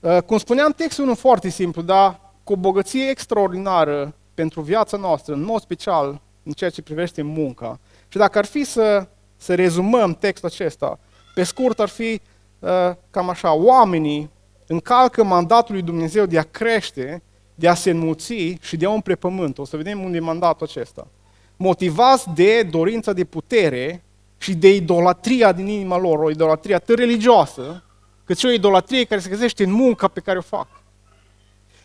uh, 0.00 0.18
cum 0.26 0.38
spuneam, 0.38 0.72
textul 0.72 1.04
nu 1.04 1.14
foarte 1.14 1.48
simplu, 1.48 1.82
dar 1.82 2.20
cu 2.44 2.52
o 2.52 2.56
bogăție 2.56 3.08
extraordinară 3.08 4.14
pentru 4.34 4.60
viața 4.60 4.96
noastră, 4.96 5.34
în 5.34 5.42
mod 5.42 5.60
special 5.60 6.20
în 6.42 6.52
ceea 6.52 6.70
ce 6.70 6.82
privește 6.82 7.22
munca. 7.22 7.78
Și 8.08 8.18
dacă 8.18 8.38
ar 8.38 8.44
fi 8.44 8.64
să, 8.64 9.08
să 9.36 9.54
rezumăm 9.54 10.14
textul 10.14 10.48
acesta, 10.48 10.98
pe 11.34 11.42
scurt 11.42 11.80
ar 11.80 11.88
fi 11.88 12.20
uh, 12.58 12.70
cam 13.10 13.28
așa, 13.28 13.52
oamenii 13.52 14.30
încalcă 14.66 15.24
mandatul 15.24 15.74
lui 15.74 15.82
Dumnezeu 15.82 16.26
de 16.26 16.38
a 16.38 16.42
crește, 16.42 17.22
de 17.54 17.68
a 17.68 17.74
se 17.74 17.90
înmulți 17.90 18.56
și 18.60 18.76
de 18.76 18.86
a 18.86 18.90
umple 18.90 19.14
pământul. 19.14 19.62
O 19.62 19.66
să 19.66 19.76
vedem 19.76 20.04
unde 20.04 20.16
e 20.16 20.20
mandatul 20.20 20.66
acesta 20.66 21.06
motivați 21.62 22.28
de 22.34 22.62
dorința 22.62 23.12
de 23.12 23.24
putere 23.24 24.02
și 24.42 24.54
de 24.54 24.74
idolatria 24.74 25.52
din 25.52 25.66
inima 25.66 25.98
lor, 25.98 26.18
o 26.18 26.30
idolatrie 26.30 26.74
atât 26.74 26.98
religioasă, 26.98 27.82
cât 28.24 28.38
și 28.38 28.46
o 28.46 28.50
idolatrie 28.50 29.04
care 29.04 29.20
se 29.20 29.28
găsește 29.28 29.64
în 29.64 29.72
munca 29.72 30.08
pe 30.08 30.20
care 30.20 30.38
o 30.38 30.42
fac. 30.42 30.66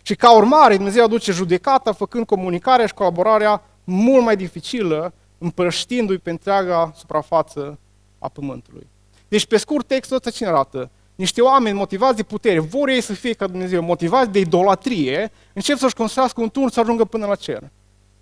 Și 0.01 0.15
ca 0.15 0.35
urmare, 0.35 0.75
Dumnezeu 0.75 1.03
aduce 1.03 1.31
judecata, 1.31 1.91
făcând 1.91 2.25
comunicarea 2.25 2.85
și 2.85 2.93
colaborarea 2.93 3.63
mult 3.83 4.24
mai 4.24 4.35
dificilă, 4.35 5.13
împărăștindu-i 5.38 6.17
pe 6.17 6.29
întreaga 6.29 6.91
suprafață 6.95 7.79
a 8.19 8.27
pământului. 8.27 8.88
Deci, 9.27 9.45
pe 9.45 9.57
scurt, 9.57 9.88
textul 9.88 10.15
ăsta 10.15 10.29
cine 10.29 10.47
arată? 10.47 10.89
Niște 11.15 11.41
oameni 11.41 11.77
motivați 11.77 12.15
de 12.15 12.24
putere, 12.24 12.59
vor 12.59 12.89
ei 12.89 13.01
să 13.01 13.13
fie 13.13 13.33
ca 13.33 13.47
Dumnezeu, 13.47 13.81
motivați 13.81 14.29
de 14.29 14.39
idolatrie, 14.39 15.31
încep 15.53 15.77
să-și 15.77 15.95
construiască 15.95 16.41
un 16.41 16.50
turn 16.50 16.69
să 16.69 16.79
ajungă 16.79 17.05
până 17.05 17.25
la 17.25 17.35
cer. 17.35 17.71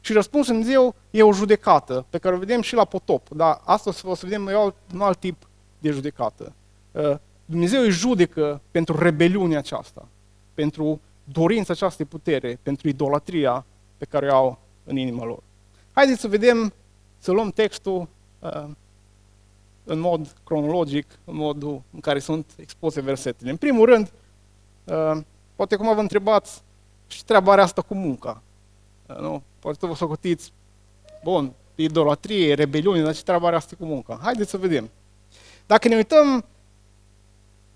Și 0.05 0.13
răspunsul 0.13 0.53
Dumnezeu 0.53 0.95
e 1.11 1.23
o 1.23 1.33
judecată, 1.33 2.05
pe 2.09 2.17
care 2.17 2.35
o 2.35 2.37
vedem 2.37 2.61
și 2.61 2.75
la 2.75 2.85
potop. 2.85 3.29
Dar 3.29 3.61
astăzi 3.63 4.05
o 4.05 4.15
să 4.15 4.25
vedem 4.25 4.73
un 4.93 5.01
alt 5.01 5.19
tip 5.19 5.47
de 5.79 5.91
judecată. 5.91 6.53
Uh, 6.91 7.15
Dumnezeu 7.45 7.81
îi 7.81 7.89
judecă 7.89 8.61
pentru 8.71 8.97
rebeliunea 8.97 9.57
aceasta, 9.57 10.07
pentru 10.53 11.01
dorința 11.23 11.73
aceasta 11.73 12.03
de 12.03 12.09
putere, 12.09 12.59
pentru 12.63 12.87
idolatria 12.87 13.65
pe 13.97 14.05
care 14.05 14.27
o 14.27 14.35
au 14.35 14.59
în 14.83 14.97
inima 14.97 15.25
lor. 15.25 15.43
Haideți 15.91 16.21
să 16.21 16.27
vedem, 16.27 16.73
să 17.17 17.31
luăm 17.31 17.49
textul 17.49 18.07
uh, 18.39 18.65
în 19.83 19.99
mod 19.99 20.33
cronologic, 20.43 21.07
în 21.25 21.35
modul 21.35 21.81
în 21.93 21.99
care 21.99 22.19
sunt 22.19 22.51
expuse 22.55 23.01
versetele. 23.01 23.49
În 23.49 23.57
primul 23.57 23.85
rând, 23.85 24.11
uh, 24.83 25.21
poate 25.55 25.75
cum 25.75 25.95
vă 25.95 26.01
întrebați, 26.01 26.61
și 27.07 27.23
treaba 27.23 27.51
are 27.51 27.61
asta 27.61 27.81
cu 27.81 27.95
munca. 27.95 28.41
Nu? 29.05 29.43
Poate 29.59 29.87
vă 29.87 29.95
socotiți, 29.95 30.51
bun, 31.23 31.53
idolatrie, 31.75 32.53
rebeliune, 32.53 33.01
dar 33.01 33.15
ce 33.15 33.23
treabă 33.23 33.47
are 33.47 33.55
asta 33.55 33.75
cu 33.79 33.85
munca? 33.85 34.19
Haideți 34.21 34.49
să 34.49 34.57
vedem. 34.57 34.89
Dacă 35.65 35.87
ne 35.87 35.95
uităm 35.95 36.45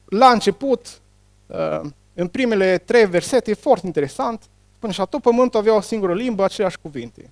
la 0.05 0.29
început, 0.29 1.01
uh, 1.47 1.81
în 2.13 2.27
primele 2.27 2.77
trei 2.77 3.05
versete, 3.05 3.51
e 3.51 3.53
foarte 3.53 3.85
interesant, 3.85 4.49
spune 4.77 4.93
și 4.93 5.01
tot 5.09 5.21
pământul 5.21 5.59
avea 5.59 5.75
o 5.75 5.81
singură 5.81 6.13
limbă, 6.13 6.43
aceleași 6.43 6.77
cuvinte. 6.81 7.31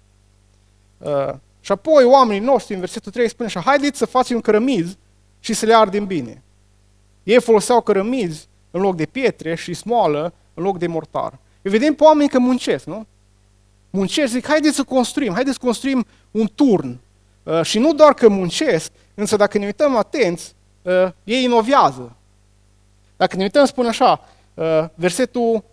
Uh, 0.98 1.34
și 1.60 1.72
apoi 1.72 2.04
oamenii 2.04 2.46
noștri, 2.46 2.74
în 2.74 2.80
versetul 2.80 3.12
3, 3.12 3.30
spune 3.30 3.48
așa, 3.48 3.60
haideți 3.60 3.98
să 3.98 4.06
facem 4.06 4.42
cărămizi 4.42 4.98
și 5.40 5.54
să 5.54 5.66
le 5.66 5.74
ardem 5.74 6.06
bine. 6.06 6.44
Ei 7.24 7.42
foloseau 7.42 7.82
cărămizi 7.82 8.48
în 8.72 8.82
loc 8.82 8.96
de 8.96 9.06
pietre 9.06 9.56
și 9.56 9.74
smoală 9.74 10.34
în 10.54 10.64
loc 10.64 10.78
de 10.78 10.88
mortar. 10.88 11.40
Îi 11.62 11.72
vedem 11.72 11.94
pe 11.94 12.04
oameni 12.04 12.30
că 12.30 12.40
muncesc, 12.40 12.86
nu? 12.86 13.06
Muncesc, 13.96 14.32
zic, 14.32 14.48
haideți 14.48 14.76
să 14.76 14.84
construim, 14.84 15.34
haideți 15.34 15.58
să 15.60 15.66
construim 15.66 16.06
un 16.32 16.50
turn. 16.56 17.00
Uh, 17.44 17.62
și 17.62 17.80
nu 17.80 17.94
doar 17.94 18.14
că 18.14 18.30
muncesc, 18.30 18.92
însă 19.14 19.36
dacă 19.36 19.58
ne 19.58 19.66
uităm 19.66 19.96
atenți, 19.96 20.56
uh, 20.82 21.08
ei 21.24 21.44
inovează. 21.44 22.16
Dacă 23.18 23.36
ne 23.36 23.44
uităm, 23.44 23.66
spune 23.66 23.88
așa, 23.88 24.30
uh, 24.54 24.86
versetul 24.96 25.64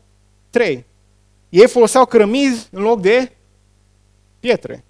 3. 0.50 0.84
Ei 1.48 1.66
foloseau 1.68 2.04
cărămizi 2.04 2.68
în 2.70 2.82
loc 2.82 3.00
de 3.00 3.32
pietre. 4.40 4.84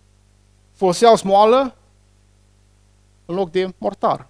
Foloseau 0.72 1.16
smoală 1.16 1.76
în 3.24 3.34
loc 3.34 3.50
de 3.50 3.68
mortar. 3.78 4.26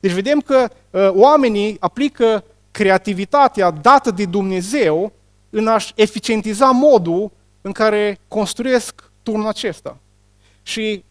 Deci 0.00 0.12
vedem 0.12 0.40
că 0.40 0.68
uh, 0.90 1.08
oamenii 1.12 1.76
aplică 1.80 2.44
creativitatea 2.70 3.70
dată 3.70 4.10
de 4.10 4.24
Dumnezeu 4.24 5.12
în 5.50 5.66
a-și 5.66 5.92
eficientiza 5.94 6.70
modul 6.70 7.30
în 7.66 7.72
care 7.72 8.18
construiesc 8.28 9.10
turnul 9.22 9.46
acesta. 9.46 9.96
Și 10.62 11.04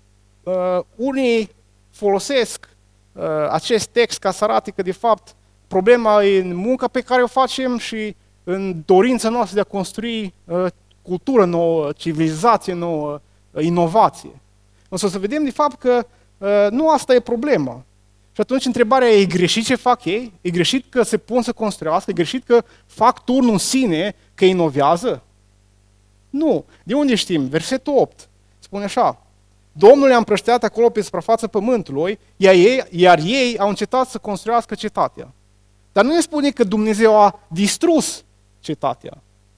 uh, 0.43 0.79
unii 0.95 1.49
folosesc 1.91 2.69
uh, 3.11 3.23
acest 3.49 3.87
text 3.87 4.19
ca 4.19 4.31
să 4.31 4.43
arate 4.43 4.71
că, 4.71 4.81
de 4.81 4.91
fapt, 4.91 5.35
problema 5.67 6.23
e 6.23 6.39
în 6.39 6.55
munca 6.55 6.87
pe 6.87 7.01
care 7.01 7.21
o 7.21 7.27
facem 7.27 7.77
și 7.77 8.15
în 8.43 8.81
dorința 8.85 9.29
noastră 9.29 9.55
de 9.55 9.61
a 9.61 9.71
construi 9.71 10.33
uh, 10.45 10.65
cultură 11.01 11.45
nouă, 11.45 11.91
civilizație 11.91 12.73
nouă, 12.73 13.21
uh, 13.51 13.63
inovație. 13.63 14.41
Însă 14.89 15.05
o 15.05 15.09
să 15.09 15.19
vedem, 15.19 15.43
de 15.43 15.51
fapt, 15.51 15.79
că 15.79 16.05
uh, 16.37 16.67
nu 16.69 16.89
asta 16.89 17.13
e 17.13 17.19
problema. 17.19 17.83
Și 18.31 18.41
atunci 18.41 18.65
întrebarea 18.65 19.07
e, 19.07 19.21
e 19.21 19.25
greșit 19.25 19.65
ce 19.65 19.75
fac 19.75 20.05
ei? 20.05 20.33
E 20.41 20.49
greșit 20.49 20.85
că 20.89 21.03
se 21.03 21.17
pun 21.17 21.41
să 21.41 21.53
construiască? 21.53 22.09
E 22.09 22.13
greșit 22.13 22.45
că 22.45 22.63
fac 22.85 23.23
turnul 23.23 23.51
în 23.51 23.57
sine, 23.57 24.15
că 24.35 24.45
inovează? 24.45 25.24
Nu. 26.35 26.65
De 26.83 26.93
unde 26.93 27.15
știm? 27.15 27.47
Versetul 27.47 27.93
8 27.97 28.29
spune 28.59 28.83
așa. 28.83 29.21
Domnul 29.71 30.09
i-a 30.09 30.17
împrășteat 30.17 30.63
acolo 30.63 30.89
pe 30.89 31.01
suprafața 31.01 31.47
pământului, 31.47 32.19
iar 32.37 32.53
ei, 32.53 32.83
iar 32.89 33.19
ei 33.19 33.57
au 33.57 33.69
încetat 33.69 34.07
să 34.07 34.17
construiască 34.17 34.75
cetatea. 34.75 35.33
Dar 35.91 36.03
nu 36.03 36.13
ne 36.13 36.19
spune 36.19 36.49
că 36.49 36.63
Dumnezeu 36.63 37.21
a 37.21 37.39
distrus 37.47 38.23
cetatea. 38.59 39.17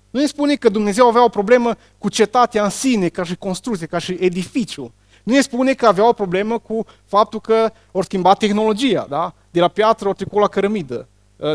Nu 0.09 0.19
ne 0.19 0.25
spune 0.25 0.55
că 0.55 0.69
Dumnezeu 0.69 1.07
avea 1.07 1.23
o 1.23 1.29
problemă 1.29 1.75
cu 1.97 2.09
cetatea 2.09 2.63
în 2.63 2.69
sine, 2.69 3.07
ca 3.07 3.23
și 3.23 3.35
construcție, 3.35 3.85
ca 3.85 3.97
și 3.97 4.17
edificiu. 4.19 4.93
Nu 5.23 5.33
ne 5.33 5.41
spune 5.41 5.73
că 5.73 5.85
avea 5.85 6.07
o 6.07 6.13
problemă 6.13 6.59
cu 6.59 6.85
faptul 7.05 7.39
că 7.39 7.71
ori 7.91 8.05
schimba 8.05 8.33
tehnologia, 8.33 9.05
da? 9.09 9.33
De 9.51 9.59
la 9.59 9.67
piatră 9.67 10.07
ori 10.07 10.17
trecut 10.17 10.41
la 10.41 10.47
cărămidă, 10.47 11.07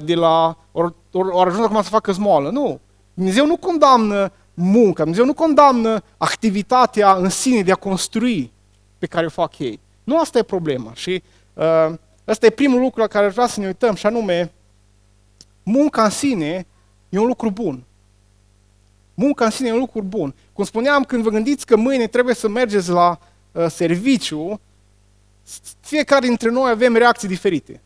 de 0.04 0.14
la 0.14 0.56
ori, 0.72 0.94
ori, 1.12 1.28
ori 1.28 1.50
ajuns 1.50 1.64
acum 1.64 1.82
să 1.82 1.88
facă 1.88 2.12
zmoală. 2.12 2.50
Nu. 2.50 2.80
Dumnezeu 3.14 3.46
nu 3.46 3.56
condamnă 3.56 4.32
munca, 4.54 5.02
Dumnezeu 5.02 5.24
nu 5.24 5.34
condamnă 5.34 6.02
activitatea 6.16 7.14
în 7.14 7.28
sine 7.28 7.62
de 7.62 7.72
a 7.72 7.76
construi 7.76 8.52
pe 8.98 9.06
care 9.06 9.26
o 9.26 9.28
fac 9.28 9.58
ei. 9.58 9.80
Nu 10.04 10.20
asta 10.20 10.38
e 10.38 10.42
problema. 10.42 10.94
Și 10.94 11.22
uh, 11.54 11.94
ăsta 12.28 12.46
e 12.46 12.50
primul 12.50 12.80
lucru 12.80 13.00
la 13.00 13.06
care 13.06 13.28
vreau 13.28 13.46
să 13.46 13.60
ne 13.60 13.66
uităm, 13.66 13.94
și 13.94 14.06
anume, 14.06 14.52
munca 15.62 16.04
în 16.04 16.10
sine 16.10 16.66
e 17.08 17.18
un 17.18 17.26
lucru 17.26 17.50
bun. 17.50 17.84
Munca 19.14 19.44
în 19.44 19.50
sine 19.50 19.68
e 19.68 19.72
un 19.72 19.78
lucru 19.78 20.02
bun. 20.02 20.34
Cum 20.52 20.64
spuneam, 20.64 21.04
când 21.04 21.22
vă 21.22 21.30
gândiți 21.30 21.66
că 21.66 21.76
mâine 21.76 22.06
trebuie 22.06 22.34
să 22.34 22.48
mergeți 22.48 22.90
la 22.90 23.18
uh, 23.52 23.66
serviciu, 23.68 24.60
fiecare 25.80 26.26
dintre 26.26 26.50
noi 26.50 26.70
avem 26.70 26.96
reacții 26.96 27.28
diferite. 27.28 27.80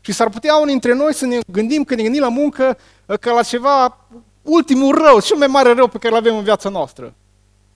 Și 0.00 0.12
s-ar 0.12 0.28
putea 0.28 0.54
unii 0.54 0.66
dintre 0.66 0.94
noi 0.94 1.14
să 1.14 1.26
ne 1.26 1.38
gândim, 1.46 1.84
când 1.84 1.98
ne 1.98 2.04
gândim 2.04 2.22
la 2.22 2.28
muncă, 2.28 2.78
uh, 3.06 3.18
ca 3.18 3.32
la 3.32 3.42
ceva, 3.42 4.06
ultimul 4.42 4.94
rău, 4.94 5.20
cel 5.20 5.36
mai 5.36 5.46
mare 5.46 5.72
rău 5.72 5.88
pe 5.88 5.98
care 5.98 6.14
îl 6.14 6.20
avem 6.20 6.36
în 6.36 6.42
viața 6.42 6.68
noastră. 6.68 7.14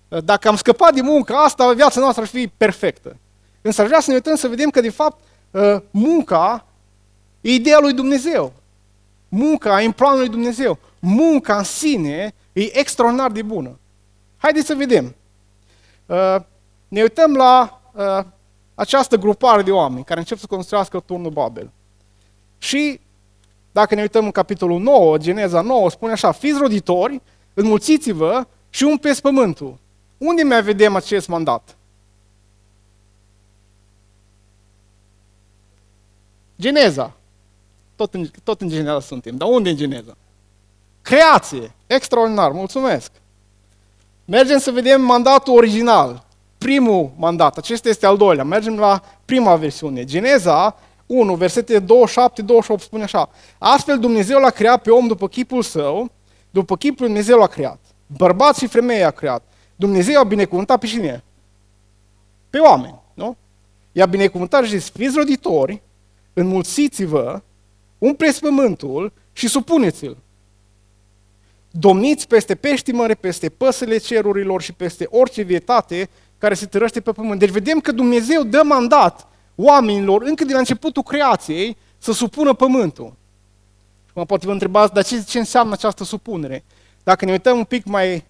Uh, 0.09 0.19
dacă 0.25 0.49
am 0.49 0.57
scăpat 0.57 0.95
din 0.95 1.05
muncă 1.05 1.35
asta, 1.35 1.73
viața 1.73 2.01
noastră 2.01 2.23
ar 2.23 2.29
fi 2.29 2.49
perfectă. 2.57 3.17
Însă 3.63 3.81
ar 3.81 3.87
vrea 3.87 4.01
să 4.01 4.09
ne 4.09 4.15
uităm 4.15 4.35
să 4.35 4.49
vedem 4.49 4.71
că, 4.71 4.81
de 4.81 4.91
fapt, 4.91 5.23
uh, 5.51 5.77
munca 5.91 6.67
e 7.41 7.53
ideea 7.53 7.79
lui 7.79 7.93
Dumnezeu. 7.93 8.53
Munca 9.29 9.83
e 9.83 9.85
în 9.85 9.93
planul 9.93 10.19
lui 10.19 10.29
Dumnezeu. 10.29 10.79
Munca 10.99 11.57
în 11.57 11.65
sine 11.65 12.35
e 12.53 12.79
extraordinar 12.79 13.31
de 13.31 13.43
bună. 13.43 13.79
Haideți 14.37 14.67
să 14.67 14.75
vedem. 14.75 15.15
Ne 16.89 17.03
uităm 17.03 17.35
la 17.35 17.81
această 18.75 19.17
grupare 19.17 19.63
de 19.63 19.71
oameni 19.71 20.05
care 20.05 20.19
încep 20.19 20.39
să 20.39 20.47
construiască 20.47 21.01
turnul 21.01 21.31
Babel. 21.31 21.71
Și 22.59 23.01
dacă 23.77 23.95
ne 23.95 24.01
uităm 24.01 24.25
în 24.25 24.31
capitolul 24.31 24.81
9, 24.81 25.19
Geneza 25.19 25.61
9, 25.61 25.91
spune 25.91 26.13
așa, 26.13 26.33
fiți 26.33 26.59
roditori, 26.59 27.23
înmulțiți-vă 27.55 28.47
și 28.71 28.85
umpleți 28.85 29.21
pământul. 29.21 29.79
Unde 30.19 30.43
mai 30.43 30.63
vedem 30.63 30.97
acest 30.97 31.29
mandat? 31.29 31.77
Geneza. 36.61 37.13
Tot 37.97 38.15
în, 38.15 38.31
tot 38.45 38.61
în 38.61 38.69
Geneza 38.69 39.01
suntem. 39.01 39.37
Dar 39.37 39.49
unde 39.49 39.69
e 39.69 39.75
Geneza? 39.75 40.17
Creație. 41.03 41.75
Extraordinar. 41.87 42.51
Mulțumesc. 42.51 43.11
Mergem 44.25 44.59
să 44.59 44.71
vedem 44.71 45.03
mandatul 45.03 45.57
original. 45.57 46.27
Primul 46.59 47.11
mandat. 47.17 47.57
Acesta 47.57 47.89
este 47.89 48.07
al 48.07 48.17
doilea. 48.17 48.45
Mergem 48.45 48.79
la 48.79 49.03
prima 49.25 49.57
versiune. 49.57 50.05
Geneza 50.05 50.77
1, 51.07 51.35
versete 51.35 51.81
27-28 51.81 51.85
spune 52.79 53.03
așa. 53.03 53.31
Astfel 53.59 53.99
Dumnezeu 53.99 54.39
l-a 54.39 54.51
creat 54.51 54.83
pe 54.83 54.91
om 54.91 55.07
după 55.07 55.29
chipul 55.29 55.63
său, 55.63 56.11
după 56.51 56.77
chipul 56.77 56.97
lui 56.99 57.07
Dumnezeu 57.07 57.39
l-a 57.39 57.47
creat. 57.47 57.81
Bărbat 58.07 58.57
și 58.57 58.67
femeie 58.67 59.05
a 59.05 59.11
creat. 59.11 59.43
Dumnezeu 59.77 60.21
a 60.21 60.25
binecuvântat 60.25 60.79
pe 60.79 60.87
cine? 60.87 61.25
Pe 62.51 62.59
oameni, 62.59 63.01
nu? 63.15 63.37
I-a 63.93 64.07
binecuvântat 64.07 64.65
și 64.65 64.79
zis, 64.79 64.91
fiți 64.91 65.17
roditori, 65.17 65.83
înmulțiți-vă, 66.33 67.43
umpleți 67.99 68.41
pământul 68.41 69.13
și 69.33 69.49
supuneți-l. 69.49 70.17
Domniți 71.71 72.27
peste 72.27 72.55
pești 72.55 72.93
măre, 72.93 73.15
peste 73.15 73.49
păsele 73.49 73.97
cerurilor 73.97 74.63
și 74.63 74.73
peste 74.73 75.07
orice 75.11 75.43
vietate 75.43 76.09
care 76.39 76.55
se 76.55 76.67
tărăște 76.67 77.01
pe 77.01 77.13
pământ. 77.13 77.39
Deci 77.39 77.51
vedem 77.51 77.81
că 77.81 77.93
Dumnezeu 77.93 78.43
dă 78.43 78.63
mandat 78.65 79.29
oamenilor, 79.57 80.23
încă 80.23 80.45
de 80.45 80.53
la 80.53 80.59
începutul 80.59 81.03
creației, 81.03 81.77
să 81.99 82.13
supună 82.13 82.55
pământul. 82.55 83.13
Și 84.07 84.13
mă 84.15 84.25
poate 84.25 84.47
vă 84.47 84.53
întrebați, 84.53 84.93
dar 84.93 85.05
ce, 85.05 85.25
ce 85.25 85.39
înseamnă 85.39 85.73
această 85.73 86.05
supunere? 86.05 86.65
Dacă 87.03 87.25
ne 87.25 87.33
uităm 87.33 87.57
un 87.59 87.65
pic 87.65 87.85
mai, 87.85 88.25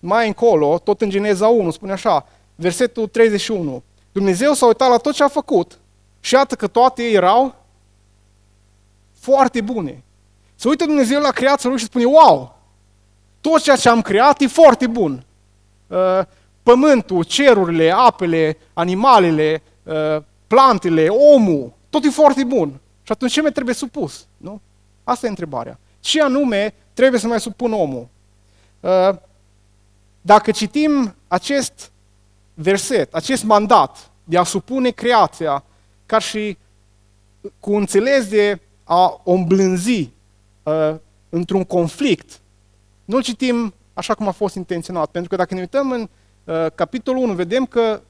mai 0.00 0.26
încolo, 0.26 0.78
tot 0.78 1.00
în 1.00 1.10
Geneza 1.10 1.48
1, 1.48 1.70
spune 1.70 1.92
așa, 1.92 2.26
versetul 2.54 3.06
31, 3.06 3.82
Dumnezeu 4.12 4.52
s-a 4.52 4.66
uitat 4.66 4.88
la 4.88 4.96
tot 4.96 5.14
ce 5.14 5.22
a 5.22 5.28
făcut 5.28 5.78
și 6.20 6.34
iată 6.34 6.54
că 6.54 6.66
toate 6.66 7.02
erau 7.02 7.54
foarte 9.18 9.60
bune. 9.60 10.02
Se 10.54 10.68
uită 10.68 10.84
Dumnezeu 10.84 11.20
la 11.20 11.30
creația 11.30 11.68
lui 11.70 11.78
și 11.78 11.84
spune, 11.84 12.04
wow, 12.04 12.58
tot 13.40 13.62
ceea 13.62 13.76
ce 13.76 13.88
am 13.88 14.02
creat 14.02 14.40
e 14.40 14.46
foarte 14.46 14.86
bun. 14.86 15.24
Uh, 15.86 16.20
pământul, 16.64 17.24
cerurile, 17.24 17.90
apele, 17.90 18.56
animalele, 18.72 19.62
uh, 19.82 20.22
plantele, 20.46 21.08
omul, 21.08 21.72
tot 21.90 22.04
e 22.04 22.08
foarte 22.08 22.44
bun. 22.44 22.68
Și 23.02 23.12
atunci 23.12 23.32
ce 23.32 23.42
mai 23.42 23.52
trebuie 23.52 23.74
supus? 23.74 24.26
Nu? 24.36 24.60
Asta 25.04 25.26
e 25.26 25.28
întrebarea. 25.28 25.78
Ce 26.00 26.22
anume 26.22 26.74
trebuie 26.92 27.20
să 27.20 27.26
mai 27.26 27.40
supun 27.40 27.72
omul? 27.72 28.08
Uh, 28.80 29.10
dacă 30.20 30.50
citim 30.50 31.14
acest 31.28 31.92
verset, 32.54 33.14
acest 33.14 33.44
mandat 33.44 34.10
de 34.24 34.38
a 34.38 34.42
supune 34.42 34.90
creația 34.90 35.64
ca 36.06 36.18
și 36.18 36.58
cu 37.60 37.76
înțeles 37.76 38.28
de 38.28 38.60
a 38.84 39.20
o 39.24 39.32
îmblânzi 39.32 40.10
uh, 40.62 40.94
într-un 41.28 41.64
conflict, 41.64 42.40
nu 43.04 43.20
citim 43.20 43.74
așa 43.94 44.14
cum 44.14 44.28
a 44.28 44.30
fost 44.30 44.54
intenționat. 44.54 45.10
Pentru 45.10 45.30
că 45.30 45.36
dacă 45.36 45.54
ne 45.54 45.60
uităm 45.60 45.90
în 45.90 46.00
Uh, 46.00 46.08
capitolul 46.74 47.22
1, 47.22 47.32
vedem 47.32 47.66
că 47.66 48.00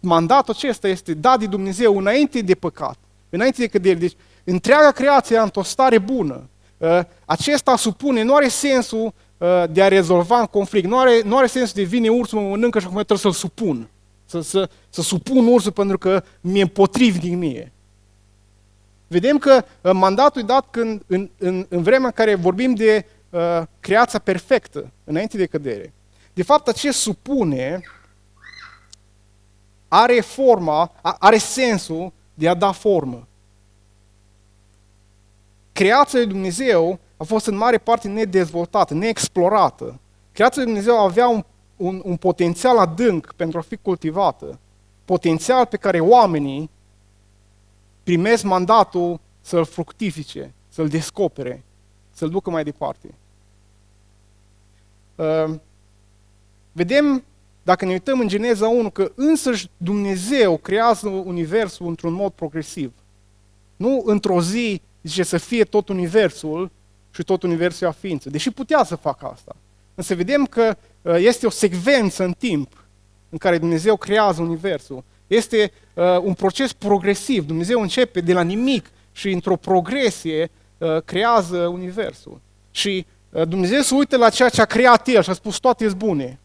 mandatul 0.00 0.54
acesta 0.56 0.88
este 0.88 1.14
dat 1.14 1.38
de 1.38 1.46
Dumnezeu 1.46 1.98
înainte 1.98 2.40
de 2.40 2.54
păcat, 2.54 2.98
înainte 3.30 3.60
de 3.60 3.66
cădere. 3.66 3.98
Deci, 3.98 4.16
întreaga 4.44 4.90
creație 4.90 5.36
e 5.36 5.40
într-o 5.40 5.62
stare 5.62 5.98
bună. 5.98 6.48
Uh, 6.76 7.00
acesta 7.24 7.76
supune, 7.76 8.22
nu 8.22 8.34
are 8.34 8.48
sensul 8.48 9.12
uh, 9.38 9.64
de 9.70 9.82
a 9.82 9.88
rezolva 9.88 10.38
un 10.38 10.46
conflict, 10.46 10.86
nu 10.86 10.98
are, 10.98 11.22
nu 11.24 11.36
are 11.36 11.46
sensul 11.46 11.74
de 11.74 11.82
vine 11.82 12.08
ursul, 12.08 12.40
mă 12.40 12.48
mănâncă 12.48 12.78
și 12.78 12.84
acum 12.84 12.96
trebuie 12.96 13.18
să-l 13.18 13.32
supun. 13.32 13.88
Să, 14.24 14.40
să, 14.40 14.68
să 14.88 15.02
supun 15.02 15.46
ursul 15.46 15.72
pentru 15.72 15.98
că 15.98 16.22
mi-e 16.40 16.62
împotrivnic 16.62 17.36
mie. 17.36 17.72
Vedem 19.06 19.38
că 19.38 19.64
mandatul 19.92 20.40
e 20.40 20.44
dat 20.44 20.66
când, 20.70 21.02
în, 21.06 21.30
în, 21.38 21.66
în 21.68 21.82
vremea 21.82 22.06
în 22.06 22.12
care 22.12 22.34
vorbim 22.34 22.74
de 22.74 23.06
uh, 23.30 23.62
creația 23.80 24.18
perfectă, 24.18 24.90
înainte 25.04 25.36
de 25.36 25.46
cădere. 25.46 25.92
De 26.40 26.46
fapt, 26.46 26.68
acest 26.68 26.98
supune 26.98 27.80
are 29.88 30.20
forma, 30.20 30.92
are 31.02 31.38
sensul 31.38 32.12
de 32.34 32.48
a 32.48 32.54
da 32.54 32.72
formă. 32.72 33.26
Creația 35.72 36.18
lui 36.18 36.28
Dumnezeu 36.28 36.98
a 37.16 37.24
fost 37.24 37.46
în 37.46 37.56
mare 37.56 37.78
parte 37.78 38.08
nedezvoltată, 38.08 38.94
neexplorată. 38.94 39.98
Creația 40.32 40.62
lui 40.62 40.72
Dumnezeu 40.72 40.98
avea 40.98 41.28
un, 41.28 41.44
un, 41.76 42.00
un 42.04 42.16
potențial 42.16 42.78
adânc 42.78 43.32
pentru 43.36 43.58
a 43.58 43.62
fi 43.62 43.76
cultivată. 43.76 44.58
Potențial 45.04 45.66
pe 45.66 45.76
care 45.76 46.00
oamenii 46.00 46.70
primesc 48.02 48.42
mandatul 48.42 49.20
să-l 49.40 49.64
fructifice, 49.64 50.54
să-l 50.68 50.88
descopere, 50.88 51.64
să-l 52.10 52.30
ducă 52.30 52.50
mai 52.50 52.64
departe. 52.64 53.14
Uh, 55.14 55.54
Vedem, 56.80 57.24
dacă 57.62 57.84
ne 57.84 57.92
uităm 57.92 58.20
în 58.20 58.28
Geneza 58.28 58.68
1, 58.68 58.90
că 58.90 59.12
însăși 59.14 59.70
Dumnezeu 59.76 60.56
creează 60.56 61.08
Universul 61.08 61.86
într-un 61.86 62.12
mod 62.12 62.32
progresiv. 62.32 62.92
Nu 63.76 64.02
într-o 64.06 64.42
zi 64.42 64.80
zice 65.02 65.22
să 65.22 65.38
fie 65.38 65.64
tot 65.64 65.88
Universul 65.88 66.70
și 67.10 67.22
tot 67.22 67.42
Universul 67.42 67.86
a 67.86 67.90
ființă. 67.90 68.30
Deși 68.30 68.50
putea 68.50 68.84
să 68.84 68.96
facă 68.96 69.30
asta. 69.32 69.56
Însă 69.94 70.14
vedem 70.14 70.44
că 70.44 70.76
uh, 71.02 71.14
este 71.18 71.46
o 71.46 71.50
secvență 71.50 72.24
în 72.24 72.32
timp 72.32 72.84
în 73.28 73.38
care 73.38 73.58
Dumnezeu 73.58 73.96
creează 73.96 74.42
Universul. 74.42 75.04
Este 75.26 75.72
uh, 75.94 76.04
un 76.22 76.34
proces 76.34 76.72
progresiv. 76.72 77.46
Dumnezeu 77.46 77.80
începe 77.80 78.20
de 78.20 78.32
la 78.32 78.42
nimic 78.42 78.90
și 79.12 79.30
într-o 79.30 79.56
progresie 79.56 80.50
uh, 80.78 81.02
creează 81.04 81.56
Universul. 81.56 82.40
Și 82.70 83.06
uh, 83.30 83.48
Dumnezeu 83.48 83.80
se 83.80 83.94
uită 83.94 84.16
la 84.16 84.28
ceea 84.28 84.48
ce 84.48 84.60
a 84.60 84.64
creat 84.64 85.08
El 85.08 85.22
și 85.22 85.30
a 85.30 85.34
spus 85.34 85.58
toate 85.58 85.84
sunt 85.84 85.98
bune. 85.98 86.40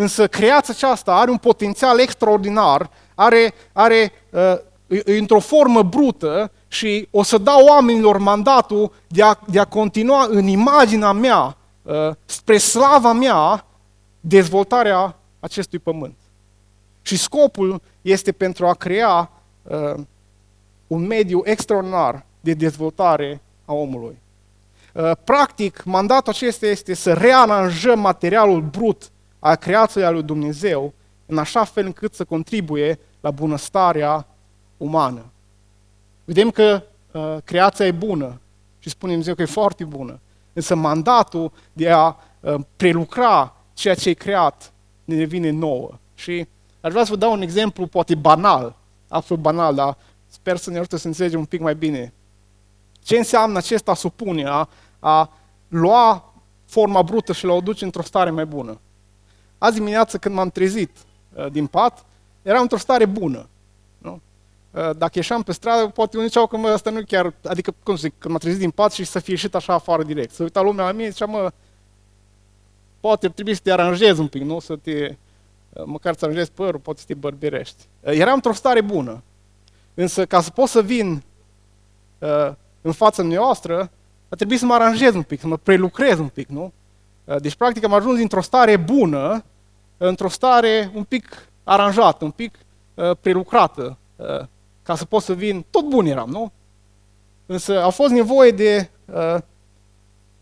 Însă 0.00 0.28
creația 0.28 0.74
aceasta 0.76 1.14
are 1.14 1.30
un 1.30 1.36
potențial 1.36 1.98
extraordinar, 1.98 2.90
are, 3.14 3.54
are 3.72 4.12
uh, 4.30 5.02
într-o 5.04 5.40
formă 5.40 5.82
brută 5.82 6.52
și 6.68 7.08
o 7.10 7.22
să 7.22 7.38
dau 7.38 7.64
oamenilor 7.64 8.18
mandatul 8.18 8.92
de 9.06 9.22
a, 9.22 9.38
de 9.46 9.58
a 9.58 9.64
continua 9.64 10.26
în 10.30 10.46
imaginea 10.46 11.12
mea, 11.12 11.56
uh, 11.82 12.10
spre 12.24 12.58
slava 12.58 13.12
mea, 13.12 13.66
dezvoltarea 14.20 15.16
acestui 15.40 15.78
pământ. 15.78 16.16
Și 17.02 17.16
scopul 17.16 17.82
este 18.02 18.32
pentru 18.32 18.66
a 18.66 18.74
crea 18.74 19.30
uh, 19.62 19.94
un 20.86 21.06
mediu 21.06 21.40
extraordinar 21.44 22.26
de 22.40 22.52
dezvoltare 22.52 23.42
a 23.64 23.72
omului. 23.72 24.18
Uh, 24.94 25.10
practic, 25.24 25.82
mandatul 25.84 26.32
acesta 26.32 26.66
este 26.66 26.94
să 26.94 27.12
rearanjăm 27.12 28.00
materialul 28.00 28.60
brut 28.60 29.10
a 29.40 29.54
creației 29.54 30.04
a 30.04 30.10
lui 30.10 30.22
Dumnezeu 30.22 30.92
în 31.26 31.38
așa 31.38 31.64
fel 31.64 31.84
încât 31.84 32.14
să 32.14 32.24
contribuie 32.24 32.98
la 33.20 33.30
bunăstarea 33.30 34.26
umană. 34.76 35.24
Vedem 36.24 36.50
că 36.50 36.82
uh, 37.12 37.36
creația 37.44 37.86
e 37.86 37.92
bună 37.92 38.40
și 38.78 38.88
spune 38.88 39.10
Dumnezeu 39.10 39.34
că 39.34 39.42
e 39.42 39.44
foarte 39.44 39.84
bună. 39.84 40.20
Însă 40.52 40.74
mandatul 40.74 41.52
de 41.72 41.90
a 41.90 42.16
uh, 42.40 42.54
prelucra 42.76 43.56
ceea 43.74 43.94
ce 43.94 44.08
e 44.08 44.12
creat 44.12 44.72
ne 45.04 45.16
devine 45.16 45.50
nouă. 45.50 45.90
Și 46.14 46.46
aș 46.80 46.90
vrea 46.90 47.04
să 47.04 47.10
vă 47.10 47.16
dau 47.16 47.32
un 47.32 47.42
exemplu, 47.42 47.86
poate 47.86 48.14
banal, 48.14 48.76
absolut 49.08 49.42
banal, 49.42 49.74
dar 49.74 49.96
sper 50.26 50.56
să 50.56 50.70
ne 50.70 50.76
ajute 50.76 50.96
să 50.96 51.06
înțelegem 51.06 51.38
un 51.38 51.44
pic 51.44 51.60
mai 51.60 51.74
bine. 51.74 52.12
Ce 53.02 53.16
înseamnă 53.16 53.58
acesta 53.58 53.94
supune, 53.94 54.44
a, 54.46 54.68
a 54.98 55.30
lua 55.68 56.32
forma 56.64 57.02
brută 57.02 57.32
și 57.32 57.44
la 57.44 57.52
o 57.52 57.60
duce 57.60 57.84
într-o 57.84 58.02
stare 58.02 58.30
mai 58.30 58.46
bună. 58.46 58.80
Azi 59.60 59.74
dimineață 59.74 60.18
când 60.18 60.34
m-am 60.34 60.50
trezit 60.50 60.90
uh, 61.34 61.46
din 61.52 61.66
pat, 61.66 62.04
eram 62.42 62.62
într-o 62.62 62.76
stare 62.76 63.04
bună. 63.04 63.48
Nu? 63.98 64.20
Uh, 64.70 64.90
dacă 64.96 65.12
ieșeam 65.14 65.42
pe 65.42 65.52
stradă, 65.52 65.88
poate 65.88 66.16
unii 66.16 66.28
ziceau 66.28 66.46
că 66.46 66.56
mă, 66.56 66.68
asta 66.68 66.90
nu 66.90 67.00
chiar, 67.06 67.34
adică, 67.44 67.74
cum 67.82 67.94
să 67.94 68.00
zic, 68.00 68.14
când 68.18 68.30
m-am 68.30 68.42
trezit 68.42 68.58
din 68.58 68.70
pat 68.70 68.92
și 68.92 69.04
să 69.04 69.18
fie 69.18 69.32
ieșit 69.32 69.54
așa 69.54 69.74
afară 69.74 70.02
direct. 70.02 70.34
Să 70.34 70.42
uita 70.42 70.60
lumea 70.60 70.84
la 70.84 70.92
mine, 70.92 71.08
zicea, 71.08 71.26
mă, 71.26 71.52
poate 73.00 73.28
trebuie 73.28 73.54
să 73.54 73.60
te 73.64 73.72
aranjezi 73.72 74.20
un 74.20 74.28
pic, 74.28 74.42
nu? 74.42 74.60
Să 74.60 74.76
te, 74.76 75.16
uh, 75.72 75.82
măcar 75.84 76.14
să 76.14 76.24
aranjezi 76.24 76.52
părul, 76.52 76.80
poate 76.80 77.00
să 77.00 77.06
te 77.06 77.14
bărbirești. 77.14 77.86
Uh, 78.00 78.12
eram 78.12 78.34
într-o 78.34 78.52
stare 78.52 78.80
bună. 78.80 79.22
Însă, 79.94 80.26
ca 80.26 80.40
să 80.40 80.50
pot 80.50 80.68
să 80.68 80.82
vin 80.82 81.22
uh, 82.18 82.52
în 82.80 82.92
fața 82.92 83.22
noastră, 83.22 83.90
a 84.28 84.34
trebuit 84.34 84.58
să 84.58 84.64
mă 84.64 84.74
aranjez 84.74 85.14
un 85.14 85.22
pic, 85.22 85.40
să 85.40 85.46
mă 85.46 85.56
prelucrez 85.56 86.18
un 86.18 86.28
pic, 86.28 86.48
nu? 86.48 86.72
Uh, 87.30 87.40
deci, 87.40 87.54
practic, 87.54 87.84
am 87.84 87.92
ajuns 87.92 88.16
dintr-o 88.18 88.40
stare 88.40 88.76
bună 88.76 89.44
într-o 89.96 90.28
stare 90.28 90.90
un 90.94 91.04
pic 91.04 91.48
aranjată, 91.64 92.24
un 92.24 92.30
pic 92.30 92.58
uh, 92.94 93.10
prelucrată, 93.20 93.98
uh, 94.16 94.46
ca 94.82 94.96
să 94.96 95.04
pot 95.04 95.22
să 95.22 95.32
vin, 95.32 95.64
tot 95.70 95.88
bun 95.88 96.06
eram, 96.06 96.28
nu? 96.28 96.52
Însă 97.46 97.84
a 97.84 97.88
fost 97.88 98.10
nevoie 98.10 98.50
de 98.50 98.90
uh, 99.04 99.36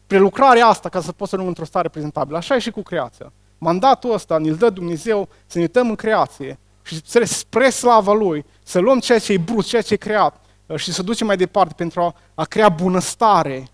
prelucrarea 0.06 0.66
asta 0.66 0.88
ca 0.88 1.00
să 1.00 1.12
pot 1.12 1.28
să 1.28 1.34
rămân 1.34 1.48
într-o 1.48 1.64
stare 1.64 1.88
prezentabilă. 1.88 2.36
Așa 2.36 2.54
e 2.54 2.58
și 2.58 2.70
cu 2.70 2.82
creația. 2.82 3.32
Mandatul 3.58 4.12
ăsta 4.12 4.38
ne-l 4.38 4.54
dă 4.54 4.70
Dumnezeu 4.70 5.28
să 5.46 5.58
ne 5.58 5.64
uităm 5.64 5.88
în 5.88 5.94
creație 5.94 6.58
și 6.82 7.00
spre 7.24 7.70
slava 7.70 8.12
Lui, 8.12 8.44
să 8.62 8.78
luăm 8.78 8.98
ceea 8.98 9.18
ce 9.18 9.32
e 9.32 9.38
brut, 9.38 9.64
ceea 9.64 9.82
ce 9.82 9.94
e 9.94 9.96
creat 9.96 10.40
uh, 10.66 10.76
și 10.76 10.92
să 10.92 11.02
ducem 11.02 11.26
mai 11.26 11.36
departe 11.36 11.74
pentru 11.76 12.00
a, 12.00 12.14
a 12.34 12.44
crea 12.44 12.68
bunăstare, 12.68 13.68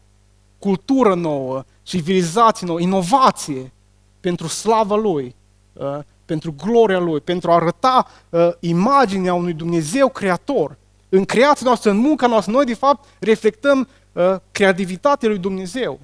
cultură 0.58 1.14
nouă, 1.14 1.64
civilizație 1.84 2.66
nouă, 2.66 2.80
inovație 2.80 3.72
pentru 4.20 4.46
slava 4.46 4.96
Lui, 4.96 5.34
uh, 5.72 5.98
pentru 6.24 6.54
gloria 6.64 6.98
Lui, 6.98 7.20
pentru 7.20 7.50
a 7.50 7.54
arăta 7.54 8.06
uh, 8.30 8.48
imaginea 8.60 9.34
unui 9.34 9.52
Dumnezeu 9.52 10.08
creator. 10.08 10.76
În 11.08 11.24
creația 11.24 11.66
noastră, 11.66 11.90
în 11.90 11.96
munca 11.96 12.26
noastră, 12.26 12.52
noi 12.52 12.64
de 12.64 12.74
fapt 12.74 13.08
reflectăm 13.18 13.88
uh, 14.12 14.36
creativitatea 14.50 15.28
lui 15.28 15.38
Dumnezeu. 15.38 16.00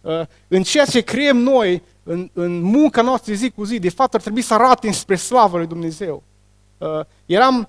Uh, 0.00 0.20
în 0.48 0.62
ceea 0.62 0.84
ce 0.84 1.00
creăm 1.00 1.36
noi, 1.36 1.82
în, 2.02 2.30
în 2.32 2.60
munca 2.60 3.02
noastră 3.02 3.34
zi 3.34 3.50
cu 3.50 3.64
zi, 3.64 3.78
de 3.78 3.90
fapt 3.90 4.14
ar 4.14 4.20
trebui 4.20 4.42
să 4.42 4.54
arate 4.54 4.90
spre 4.90 5.16
slavă 5.16 5.56
lui 5.56 5.66
Dumnezeu. 5.66 6.22
Uh, 6.78 7.00
eram 7.26 7.68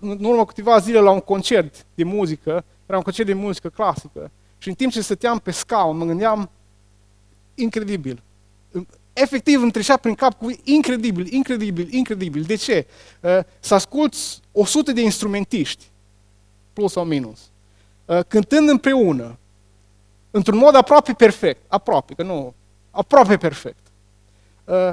în 0.00 0.24
urmă 0.24 0.40
cu 0.40 0.44
câteva 0.44 0.78
zile 0.78 0.98
la 0.98 1.10
un 1.10 1.20
concert 1.20 1.86
de 1.94 2.04
muzică, 2.04 2.64
era 2.86 2.96
un 2.96 3.02
concert 3.02 3.26
de 3.28 3.34
muzică 3.34 3.68
clasică, 3.68 4.30
și 4.58 4.68
în 4.68 4.74
timp 4.74 4.92
ce 4.92 5.00
stăteam 5.00 5.38
pe 5.38 5.50
scaun, 5.50 5.96
mă 5.96 6.04
gândeam, 6.04 6.50
incredibil, 7.54 8.22
efectiv 9.12 9.62
îmi 9.62 9.70
trecea 9.70 9.96
prin 9.96 10.14
cap 10.14 10.38
cu 10.38 10.60
incredibil, 10.62 11.32
incredibil, 11.32 11.92
incredibil. 11.92 12.42
De 12.42 12.54
ce? 12.54 12.86
Uh, 13.20 13.38
să 13.60 13.74
asculți 13.74 14.40
100 14.52 14.92
de 14.92 15.00
instrumentiști, 15.00 15.84
plus 16.72 16.92
sau 16.92 17.04
minus, 17.04 17.50
uh, 18.04 18.20
cântând 18.28 18.68
împreună, 18.68 19.38
într-un 20.30 20.58
mod 20.58 20.74
aproape 20.74 21.12
perfect, 21.12 21.60
aproape, 21.68 22.14
că 22.14 22.22
nu, 22.22 22.54
aproape 22.90 23.36
perfect. 23.36 23.86
Uh, 24.64 24.92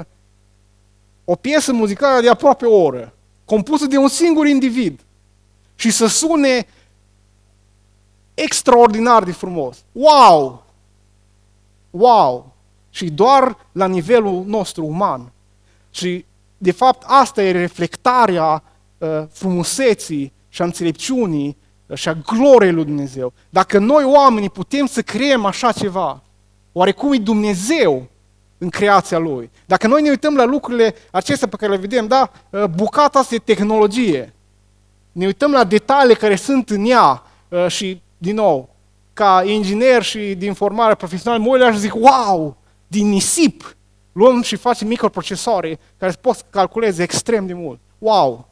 o 1.24 1.34
piesă 1.34 1.72
muzicală 1.72 2.20
de 2.20 2.28
aproape 2.28 2.66
o 2.66 2.82
oră, 2.82 3.14
compusă 3.44 3.86
de 3.86 3.96
un 3.96 4.08
singur 4.08 4.46
individ 4.46 5.00
și 5.74 5.90
să 5.90 6.06
sune 6.06 6.66
extraordinar 8.34 9.24
de 9.24 9.32
frumos. 9.32 9.84
Wow! 9.92 10.64
Wow! 11.90 12.51
Și 12.94 13.10
doar 13.10 13.56
la 13.72 13.86
nivelul 13.86 14.44
nostru 14.46 14.84
uman. 14.84 15.32
Și, 15.90 16.24
de 16.58 16.70
fapt, 16.70 17.02
asta 17.06 17.42
e 17.42 17.50
reflectarea 17.50 18.62
uh, 18.98 19.22
frumuseții 19.30 20.32
și 20.48 20.62
a 20.62 20.64
înțelepciunii 20.64 21.56
uh, 21.86 21.96
și 21.96 22.08
a 22.08 22.12
gloriei 22.12 22.72
lui 22.72 22.84
Dumnezeu. 22.84 23.32
Dacă 23.50 23.78
noi, 23.78 24.04
oamenii, 24.04 24.50
putem 24.50 24.86
să 24.86 25.02
creăm 25.02 25.44
așa 25.44 25.72
ceva, 25.72 26.22
oarecum 26.72 27.12
e 27.12 27.18
Dumnezeu 27.18 28.08
în 28.58 28.68
creația 28.68 29.18
Lui. 29.18 29.50
Dacă 29.66 29.86
noi 29.86 30.02
ne 30.02 30.08
uităm 30.08 30.36
la 30.36 30.44
lucrurile 30.44 30.94
acestea 31.10 31.48
pe 31.48 31.56
care 31.56 31.72
le 31.72 31.78
vedem, 31.78 32.06
da, 32.06 32.30
uh, 32.50 32.64
bucata 32.64 33.18
asta 33.18 33.34
e 33.34 33.38
tehnologie. 33.38 34.34
Ne 35.12 35.26
uităm 35.26 35.52
la 35.52 35.64
detalii 35.64 36.16
care 36.16 36.36
sunt 36.36 36.70
în 36.70 36.84
ea 36.84 37.22
uh, 37.48 37.66
și, 37.68 38.02
din 38.18 38.34
nou, 38.34 38.68
ca 39.12 39.42
inginer 39.46 40.02
și 40.02 40.34
din 40.34 40.52
formare 40.52 40.94
profesională, 40.94 41.42
mă 41.42 41.50
uit 41.50 41.72
și 41.72 41.78
zic, 41.78 41.94
wow, 41.94 42.56
din 42.92 43.08
nisip 43.08 43.76
luăm 44.12 44.42
și 44.42 44.56
facem 44.56 44.88
microprocesoare 44.88 45.78
care 45.98 46.12
pot 46.20 46.36
să 46.36 46.42
calculeze 46.50 47.02
extrem 47.02 47.46
de 47.46 47.52
mult. 47.52 47.80
Wow! 47.98 48.48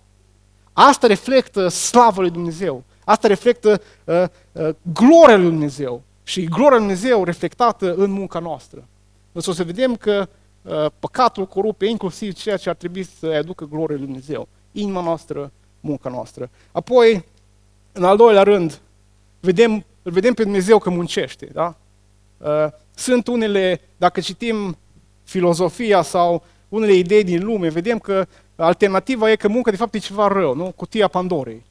Asta 0.72 1.06
reflectă 1.06 1.68
slavă 1.68 2.20
lui 2.20 2.30
Dumnezeu. 2.30 2.84
Asta 3.04 3.28
reflectă 3.28 3.80
uh, 4.04 4.24
uh, 4.52 4.68
gloria 4.92 5.36
lui 5.36 5.48
Dumnezeu. 5.48 6.02
Și 6.22 6.44
gloria 6.44 6.78
lui 6.78 6.78
Dumnezeu 6.78 7.24
reflectată 7.24 7.94
în 7.94 8.10
munca 8.10 8.38
noastră. 8.38 8.84
Însă 9.32 9.50
o 9.50 9.52
să 9.52 9.64
vedem 9.64 9.96
că 9.96 10.28
uh, 10.62 10.86
păcatul 10.98 11.46
corupe 11.46 11.86
inclusiv 11.86 12.32
ceea 12.32 12.56
ce 12.56 12.68
ar 12.68 12.74
trebui 12.74 13.02
să 13.02 13.26
aducă 13.26 13.64
gloria 13.64 13.96
lui 13.96 14.06
Dumnezeu. 14.06 14.48
Inima 14.72 15.02
noastră, 15.02 15.52
munca 15.80 16.08
noastră. 16.08 16.50
Apoi, 16.72 17.24
în 17.92 18.04
al 18.04 18.16
doilea 18.16 18.42
rând, 18.42 18.80
vedem, 19.40 19.84
îl 20.02 20.12
vedem 20.12 20.34
pe 20.34 20.42
Dumnezeu 20.42 20.78
că 20.78 20.90
muncește. 20.90 21.46
Da? 21.52 21.76
Uh, 22.40 22.66
sunt 22.94 23.26
unele, 23.26 23.80
dacă 23.96 24.20
citim 24.20 24.76
filozofia 25.24 26.02
sau 26.02 26.44
unele 26.68 26.92
idei 26.92 27.24
din 27.24 27.44
lume, 27.44 27.68
vedem 27.68 27.98
că 27.98 28.26
alternativa 28.56 29.30
e 29.30 29.36
că 29.36 29.48
munca 29.48 29.70
de 29.70 29.76
fapt 29.76 29.94
e 29.94 29.98
ceva 29.98 30.28
rău, 30.28 30.54
nu? 30.54 30.72
Cutia 30.76 31.08
Pandorei. 31.08 31.64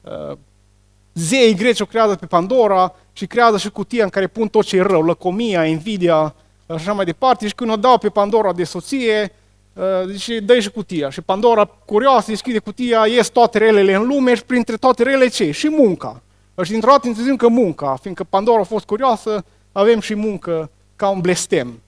Uh, 0.00 0.36
zeii 1.14 1.54
greci 1.54 1.80
o 1.80 1.84
creează 1.84 2.14
pe 2.14 2.26
Pandora 2.26 2.94
și 3.12 3.26
creează 3.26 3.58
și 3.58 3.70
cutia 3.70 4.04
în 4.04 4.10
care 4.10 4.26
pun 4.26 4.48
tot 4.48 4.64
ce 4.64 4.76
e 4.76 4.82
rău, 4.82 5.02
lăcomia, 5.02 5.64
invidia, 5.64 6.34
și 6.66 6.72
așa 6.72 6.92
mai 6.92 7.04
departe. 7.04 7.46
Și 7.46 7.54
când 7.54 7.70
o 7.70 7.76
dau 7.76 7.98
pe 7.98 8.08
Pandora 8.08 8.52
de 8.52 8.64
soție, 8.64 9.32
uh, 9.72 10.16
și 10.18 10.40
dă 10.40 10.58
și 10.58 10.70
cutia. 10.70 11.10
Și 11.10 11.20
Pandora, 11.20 11.64
curioasă, 11.64 12.30
deschide 12.30 12.58
cutia, 12.58 13.06
ies 13.06 13.28
toate 13.28 13.58
relele 13.58 13.94
în 13.94 14.06
lume 14.06 14.34
și 14.34 14.44
printre 14.44 14.76
toate 14.76 15.02
rele 15.02 15.28
ce? 15.28 15.50
Și 15.50 15.68
munca. 15.68 16.22
Și 16.62 16.70
dintr-o 16.70 16.90
dată 16.90 17.06
înțelegem 17.06 17.36
că 17.36 17.48
munca, 17.48 17.96
fiindcă 18.00 18.24
Pandora 18.24 18.60
a 18.60 18.64
fost 18.64 18.84
curioasă, 18.84 19.44
avem 19.74 20.00
și 20.00 20.14
muncă 20.14 20.70
ca 20.96 21.08
un 21.08 21.20
blestem. 21.20 21.80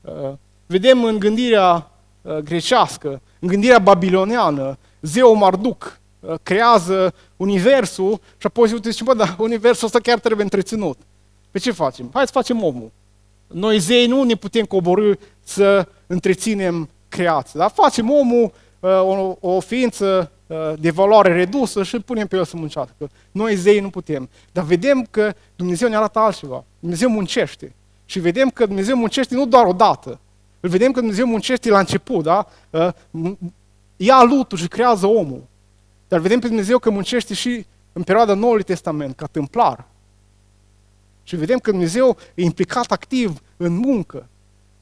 Uh, 0.00 0.32
vedem 0.66 1.04
în 1.04 1.18
gândirea 1.18 1.90
uh, 2.22 2.36
grecească, 2.36 3.20
în 3.38 3.48
gândirea 3.48 3.78
babiloneană, 3.78 4.78
zeul 5.00 5.36
Marduc 5.36 6.00
uh, 6.20 6.34
creează 6.42 7.14
universul 7.36 8.20
și 8.38 8.46
apoi 8.46 8.68
se 8.68 8.74
uite, 8.74 8.90
bă, 9.04 9.14
dar 9.14 9.36
universul 9.38 9.86
ăsta 9.86 9.98
chiar 9.98 10.18
trebuie 10.18 10.42
întreținut. 10.42 10.98
Pe 11.50 11.58
ce 11.58 11.70
facem? 11.70 12.10
Hai 12.12 12.26
să 12.26 12.32
facem 12.32 12.62
omul. 12.62 12.90
Noi 13.46 13.78
zei 13.78 14.06
nu 14.06 14.22
ne 14.22 14.34
putem 14.34 14.64
coborâ 14.64 15.12
să 15.44 15.86
întreținem 16.06 16.88
creația, 17.08 17.60
dar 17.60 17.70
facem 17.70 18.10
omul 18.10 18.52
o, 18.80 19.36
o 19.40 19.60
ființă 19.60 20.30
de 20.78 20.90
valoare 20.90 21.32
redusă 21.32 21.82
și 21.82 21.94
îl 21.94 22.02
punem 22.02 22.26
pe 22.26 22.36
el 22.36 22.44
să 22.44 22.56
muncească. 22.56 23.10
Noi 23.30 23.54
zei 23.54 23.80
nu 23.80 23.90
putem. 23.90 24.28
Dar 24.52 24.64
vedem 24.64 25.06
că 25.10 25.34
Dumnezeu 25.56 25.88
ne 25.88 25.96
arată 25.96 26.18
altceva. 26.18 26.64
Dumnezeu 26.78 27.08
muncește. 27.08 27.74
Și 28.04 28.20
vedem 28.20 28.50
că 28.50 28.66
Dumnezeu 28.66 28.96
muncește 28.96 29.34
nu 29.34 29.46
doar 29.46 29.66
o 29.66 29.72
dată. 29.72 30.20
Îl 30.60 30.68
vedem 30.68 30.92
că 30.92 31.00
Dumnezeu 31.00 31.26
muncește 31.26 31.70
la 31.70 31.78
început, 31.78 32.22
da? 32.22 32.46
Ă, 32.72 32.94
ia 33.96 34.22
lutul 34.22 34.58
și 34.58 34.68
creează 34.68 35.06
omul. 35.06 35.42
Dar 36.08 36.20
vedem 36.20 36.38
pe 36.38 36.46
Dumnezeu 36.46 36.78
că 36.78 36.90
muncește 36.90 37.34
și 37.34 37.66
în 37.92 38.02
perioada 38.02 38.34
Noului 38.34 38.62
Testament, 38.62 39.16
ca 39.16 39.26
templar. 39.26 39.84
Și 41.22 41.36
vedem 41.36 41.58
că 41.58 41.70
Dumnezeu 41.70 42.16
e 42.34 42.42
implicat 42.42 42.90
activ 42.90 43.40
în 43.56 43.76
muncă. 43.76 44.26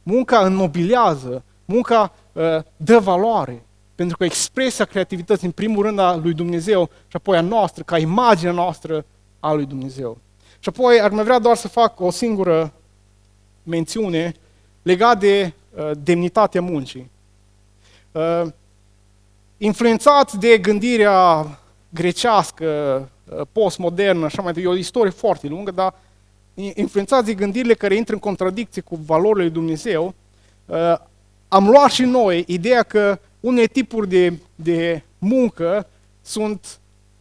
Munca 0.02 0.38
înnobilează, 0.38 1.42
munca 1.64 2.12
uh, 2.32 2.42
dă 2.76 2.98
valoare. 2.98 3.62
Pentru 3.98 4.16
că 4.16 4.24
expresia 4.24 4.84
creativității, 4.84 5.46
în 5.46 5.52
primul 5.52 5.84
rând, 5.84 5.98
a 5.98 6.16
lui 6.16 6.32
Dumnezeu 6.32 6.90
și 7.08 7.16
apoi 7.16 7.36
a 7.36 7.40
noastră, 7.40 7.82
ca 7.82 7.98
imaginea 7.98 8.52
noastră 8.52 9.04
a 9.40 9.52
lui 9.52 9.66
Dumnezeu. 9.66 10.18
Și 10.58 10.68
apoi 10.68 11.00
ar 11.00 11.10
mai 11.10 11.24
vrea 11.24 11.38
doar 11.38 11.56
să 11.56 11.68
fac 11.68 12.00
o 12.00 12.10
singură 12.10 12.72
mențiune 13.62 14.34
legat 14.82 15.18
de 15.18 15.52
uh, 15.74 15.90
demnitatea 16.02 16.60
muncii. 16.60 17.10
Uh, 18.12 18.42
influențați 19.56 20.38
de 20.38 20.58
gândirea 20.58 21.46
grecească, 21.88 22.66
uh, 23.24 23.46
postmodernă, 23.52 24.24
așa 24.24 24.42
mai 24.42 24.52
departe, 24.52 24.76
e 24.76 24.78
o 24.78 24.80
istorie 24.80 25.10
foarte 25.10 25.46
lungă, 25.46 25.70
dar 25.70 25.94
influențați 26.54 27.26
de 27.26 27.34
gândirile 27.34 27.74
care 27.74 27.94
intră 27.94 28.14
în 28.14 28.20
contradicție 28.20 28.82
cu 28.82 28.96
valorile 28.96 29.42
lui 29.42 29.52
Dumnezeu, 29.52 30.14
uh, 30.66 30.94
am 31.48 31.68
luat 31.68 31.90
și 31.90 32.02
noi 32.02 32.44
ideea 32.46 32.82
că 32.82 33.18
unele 33.40 33.66
tipuri 33.66 34.08
de, 34.08 34.38
de 34.54 35.02
muncă 35.18 35.86
sunt 36.22 36.78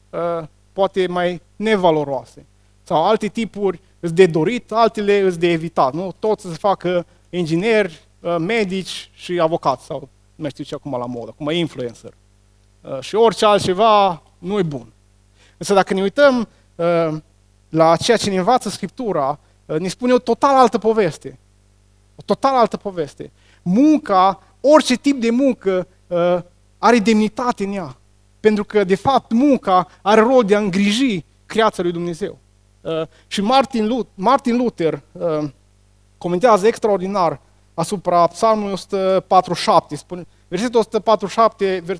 uh, 0.10 0.48
poate 0.74 1.08
mai 1.08 1.42
nevaloroase. 1.56 2.46
Sau 2.84 3.06
alte 3.06 3.28
tipuri 3.28 3.80
îți 4.00 4.14
de 4.14 4.26
dorit, 4.26 4.72
altele 4.72 5.20
îți 5.20 5.40
de 5.40 5.48
evitat. 5.48 5.94
Nu? 5.94 6.16
Toți 6.20 6.42
să 6.42 6.50
se 6.50 6.58
facă 6.58 7.06
ingineri, 7.30 8.08
uh, 8.20 8.36
medici 8.40 9.10
și 9.14 9.40
avocați 9.40 9.86
sau 9.86 10.00
nu 10.00 10.08
mai 10.36 10.50
știu 10.50 10.64
ce 10.64 10.76
acum 10.76 10.92
la 10.92 11.06
modă, 11.06 11.30
acum 11.30 11.50
influencer. 11.50 12.14
Uh, 12.82 13.00
și 13.00 13.16
orice 13.16 13.46
altceva 13.46 14.22
nu 14.38 14.60
e 14.60 14.64
bun. 14.64 14.88
Însă 15.58 15.74
dacă 15.74 15.94
ne 15.94 16.02
uităm 16.02 16.48
uh, 16.76 17.18
la 17.70 17.96
ceea 17.96 18.18
ce 18.18 18.30
ne 18.30 18.38
învață 18.38 18.70
Scriptura, 18.70 19.40
uh, 19.66 19.80
ne 19.80 19.88
spune 19.88 20.14
o 20.14 20.18
total 20.18 20.56
altă 20.56 20.78
poveste. 20.78 21.40
O 22.16 22.22
total 22.26 22.56
altă 22.56 22.78
poveste. 22.78 23.32
Munca, 23.62 24.44
orice 24.62 24.96
tip 24.96 25.22
de 25.22 25.30
muncă, 25.30 25.88
uh, 25.90 25.96
are 26.78 27.00
demnitate 27.00 27.64
în 27.64 27.74
ea. 27.74 27.98
Pentru 28.40 28.64
că, 28.64 28.84
de 28.84 28.96
fapt, 28.96 29.32
munca 29.32 29.88
are 30.02 30.22
rol 30.22 30.44
de 30.44 30.56
a 30.56 30.60
îngriji 30.60 31.26
creația 31.46 31.84
lui 31.84 31.92
Dumnezeu. 31.92 32.38
Uh, 32.82 33.02
și 33.28 33.42
Martin 33.42 33.88
Luther, 33.88 34.12
Martin 34.16 34.58
Luther 34.58 35.02
uh, 35.12 35.50
comentează 36.18 36.68
extraordinar 36.68 37.40
asupra 37.74 38.28
Psalmului 38.28 38.72
147, 38.72 39.96
spune, 39.96 40.26
versetul 40.48 40.80
147, 40.80 41.82
ver, 41.86 41.98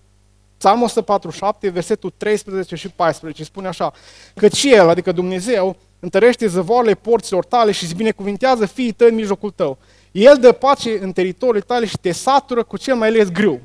Psalmul 0.58 0.86
147, 0.86 1.70
versetul 1.70 2.14
13 2.18 2.76
și 2.76 2.90
14, 2.90 3.44
spune 3.44 3.68
așa, 3.68 3.94
că 4.36 4.48
El, 4.64 4.90
adică 4.90 5.12
Dumnezeu, 5.12 5.76
întărește 6.00 6.48
zăvoarele 6.48 6.94
porților 6.94 7.46
tale 7.46 7.72
și 7.72 7.84
îți 7.84 7.96
binecuvintează 7.96 8.66
fiii 8.66 8.92
tăi 8.92 9.10
în 9.10 9.16
mijlocul 9.16 9.52
tău. 9.52 9.78
El 10.12 10.38
dă 10.40 10.52
pace 10.52 11.00
în 11.02 11.12
teritoriul 11.12 11.62
tale 11.62 11.86
și 11.86 11.98
te 11.98 12.12
satură 12.12 12.64
cu 12.64 12.78
cel 12.78 12.96
mai 12.96 13.08
ales 13.08 13.32
grâu. 13.32 13.62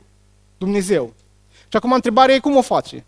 Dumnezeu. 0.65 1.13
Și 1.53 1.77
acum 1.77 1.93
întrebarea 1.93 2.35
e 2.35 2.39
cum 2.39 2.57
o 2.57 2.63
face? 2.63 3.05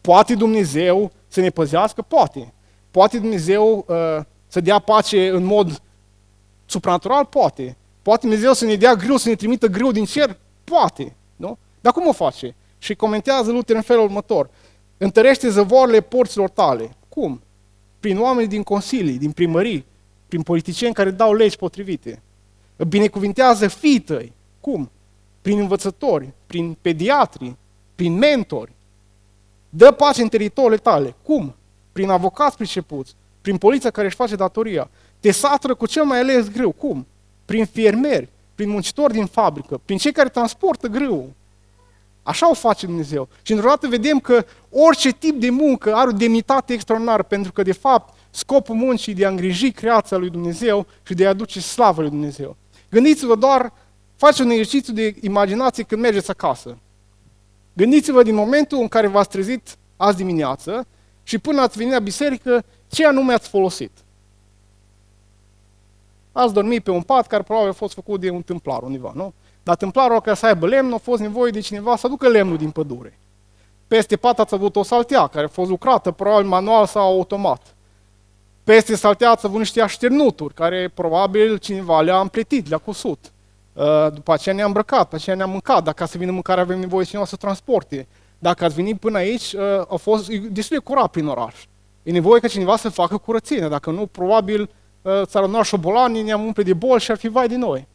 Poate 0.00 0.34
Dumnezeu 0.34 1.12
să 1.28 1.40
ne 1.40 1.50
păzească? 1.50 2.02
Poate. 2.02 2.52
Poate 2.90 3.18
Dumnezeu 3.18 3.84
uh, 3.88 4.24
să 4.48 4.60
dea 4.60 4.78
pace 4.78 5.28
în 5.28 5.44
mod 5.44 5.82
supranatural? 6.66 7.24
Poate. 7.24 7.76
Poate 8.02 8.20
Dumnezeu 8.20 8.52
să 8.52 8.64
ne 8.64 8.74
dea 8.74 8.94
greu, 8.94 9.16
să 9.16 9.28
ne 9.28 9.34
trimită 9.34 9.66
greu 9.66 9.92
din 9.92 10.04
cer? 10.04 10.36
Poate. 10.64 11.16
Nu? 11.36 11.58
Dar 11.80 11.92
cum 11.92 12.06
o 12.06 12.12
face? 12.12 12.54
Și 12.78 12.94
comentează 12.94 13.50
Luther 13.50 13.76
în 13.76 13.82
felul 13.82 14.04
următor. 14.04 14.50
Întărește 14.96 15.48
zăvoarele 15.50 16.00
porților 16.00 16.48
tale. 16.48 16.96
Cum? 17.08 17.42
Prin 18.00 18.18
oameni 18.18 18.48
din 18.48 18.62
consilii, 18.62 19.18
din 19.18 19.32
primării, 19.32 19.84
prin 20.28 20.42
politicieni 20.42 20.94
care 20.94 21.10
dau 21.10 21.34
legi 21.34 21.56
potrivite. 21.56 22.22
Binecuvintează 22.88 23.68
fiii 23.68 24.00
tăi. 24.00 24.32
Cum? 24.60 24.90
Prin 25.44 25.58
învățători, 25.58 26.32
prin 26.46 26.76
pediatri, 26.80 27.56
prin 27.94 28.12
mentori. 28.18 28.72
Dă 29.68 29.90
pace 29.90 30.22
în 30.22 30.28
teritoriile 30.28 30.76
tale. 30.76 31.14
Cum? 31.22 31.54
Prin 31.92 32.10
avocați 32.10 32.56
pricepuți, 32.56 33.14
prin 33.40 33.56
poliția 33.56 33.90
care 33.90 34.06
își 34.06 34.16
face 34.16 34.36
datoria. 34.36 34.90
Te 35.20 35.30
satură 35.30 35.74
cu 35.74 35.86
cel 35.86 36.04
mai 36.04 36.18
ales 36.20 36.50
greu. 36.50 36.70
Cum? 36.70 37.06
Prin 37.44 37.64
fermieri, 37.64 38.28
prin 38.54 38.68
muncitori 38.68 39.12
din 39.12 39.26
fabrică, 39.26 39.80
prin 39.84 39.98
cei 39.98 40.12
care 40.12 40.28
transportă 40.28 40.86
grâu. 40.86 41.32
Așa 42.22 42.50
o 42.50 42.54
face 42.54 42.86
Dumnezeu. 42.86 43.28
Și 43.42 43.52
într-o 43.52 43.68
dată 43.68 43.88
vedem 43.88 44.18
că 44.18 44.44
orice 44.70 45.12
tip 45.12 45.40
de 45.40 45.50
muncă 45.50 45.94
are 45.94 46.08
o 46.08 46.12
demnitate 46.12 46.72
extraordinară, 46.72 47.22
pentru 47.22 47.52
că, 47.52 47.62
de 47.62 47.72
fapt, 47.72 48.14
scopul 48.30 48.74
muncii 48.74 49.14
de 49.14 49.24
a 49.24 49.28
îngriji 49.28 49.70
creația 49.70 50.16
lui 50.16 50.30
Dumnezeu 50.30 50.86
și 51.06 51.14
de 51.14 51.26
a 51.26 51.28
aduce 51.28 51.60
slavă 51.60 52.00
lui 52.00 52.10
Dumnezeu. 52.10 52.56
Gândiți-vă 52.90 53.34
doar, 53.34 53.72
faceți 54.24 54.42
un 54.42 54.50
exercițiu 54.50 54.92
de 54.92 55.14
imaginație 55.20 55.82
când 55.84 56.00
mergeți 56.00 56.30
acasă. 56.30 56.78
Gândiți-vă 57.72 58.22
din 58.22 58.34
momentul 58.34 58.78
în 58.78 58.88
care 58.88 59.06
v-ați 59.06 59.28
trezit 59.28 59.76
azi 59.96 60.16
dimineață 60.16 60.86
și 61.22 61.38
până 61.38 61.60
ați 61.60 61.78
venit 61.78 61.92
la 61.92 61.98
biserică, 61.98 62.64
ce 62.88 63.06
anume 63.06 63.32
ați 63.32 63.48
folosit. 63.48 63.90
Ați 66.32 66.52
dormit 66.52 66.82
pe 66.82 66.90
un 66.90 67.02
pat 67.02 67.26
care 67.26 67.42
probabil 67.42 67.70
a 67.70 67.72
fost 67.72 67.94
făcut 67.94 68.20
de 68.20 68.30
un 68.30 68.42
tâmplar 68.42 68.82
undeva, 68.82 69.12
nu? 69.14 69.32
Dar 69.62 69.76
tâmplarul 69.76 70.20
ca 70.20 70.34
să 70.34 70.46
aibă 70.46 70.66
lemn, 70.66 70.92
a 70.92 70.98
fost 70.98 71.20
nevoie 71.20 71.50
de 71.50 71.60
cineva 71.60 71.96
să 71.96 72.06
aducă 72.06 72.28
lemnul 72.28 72.56
din 72.56 72.70
pădure. 72.70 73.18
Peste 73.86 74.16
pat 74.16 74.38
ați 74.38 74.54
avut 74.54 74.76
o 74.76 74.82
saltea 74.82 75.26
care 75.26 75.44
a 75.44 75.48
fost 75.48 75.70
lucrată, 75.70 76.10
probabil 76.10 76.48
manual 76.48 76.86
sau 76.86 77.02
automat. 77.02 77.74
Peste 78.64 78.96
saltea 78.96 79.30
ați 79.30 79.46
avut 79.46 79.58
niște 79.58 79.80
așternuturi, 79.80 80.54
care 80.54 80.90
probabil 80.94 81.58
cineva 81.58 82.00
le-a 82.00 82.20
împletit, 82.20 82.68
le-a 82.68 82.78
cusut. 82.78 83.32
Uh, 83.74 84.12
după 84.12 84.32
aceea 84.32 84.54
ne-am 84.54 84.66
îmbrăcat, 84.66 85.02
după 85.02 85.14
aceea 85.14 85.36
ne-am 85.36 85.50
mâncat. 85.50 85.84
Dacă 85.84 86.04
să 86.04 86.18
vină 86.18 86.30
mâncare, 86.30 86.60
avem 86.60 86.78
nevoie 86.78 87.04
cineva 87.04 87.26
să 87.26 87.36
transporte. 87.36 88.06
Dacă 88.38 88.64
ați 88.64 88.74
venit 88.74 88.98
până 88.98 89.16
aici, 89.16 89.52
uh, 89.52 89.60
a 89.88 89.96
fost 89.96 90.28
destul 90.28 90.76
de 90.76 90.82
curat 90.82 91.10
prin 91.10 91.26
oraș. 91.26 91.54
E 92.02 92.10
nevoie 92.10 92.40
ca 92.40 92.48
cineva 92.48 92.76
să 92.76 92.88
facă 92.88 93.16
curățenie. 93.16 93.68
Dacă 93.68 93.90
nu, 93.90 94.06
probabil 94.06 94.70
uh, 95.02 95.22
ți-ar 95.24 95.48
lua 95.48 95.62
șobolani, 95.62 96.22
ne-am 96.22 96.44
umplut 96.44 96.66
de 96.66 96.74
boli 96.74 97.00
și 97.00 97.10
ar 97.10 97.16
fi 97.16 97.28
vai 97.28 97.48
de 97.48 97.56
noi. 97.56 97.86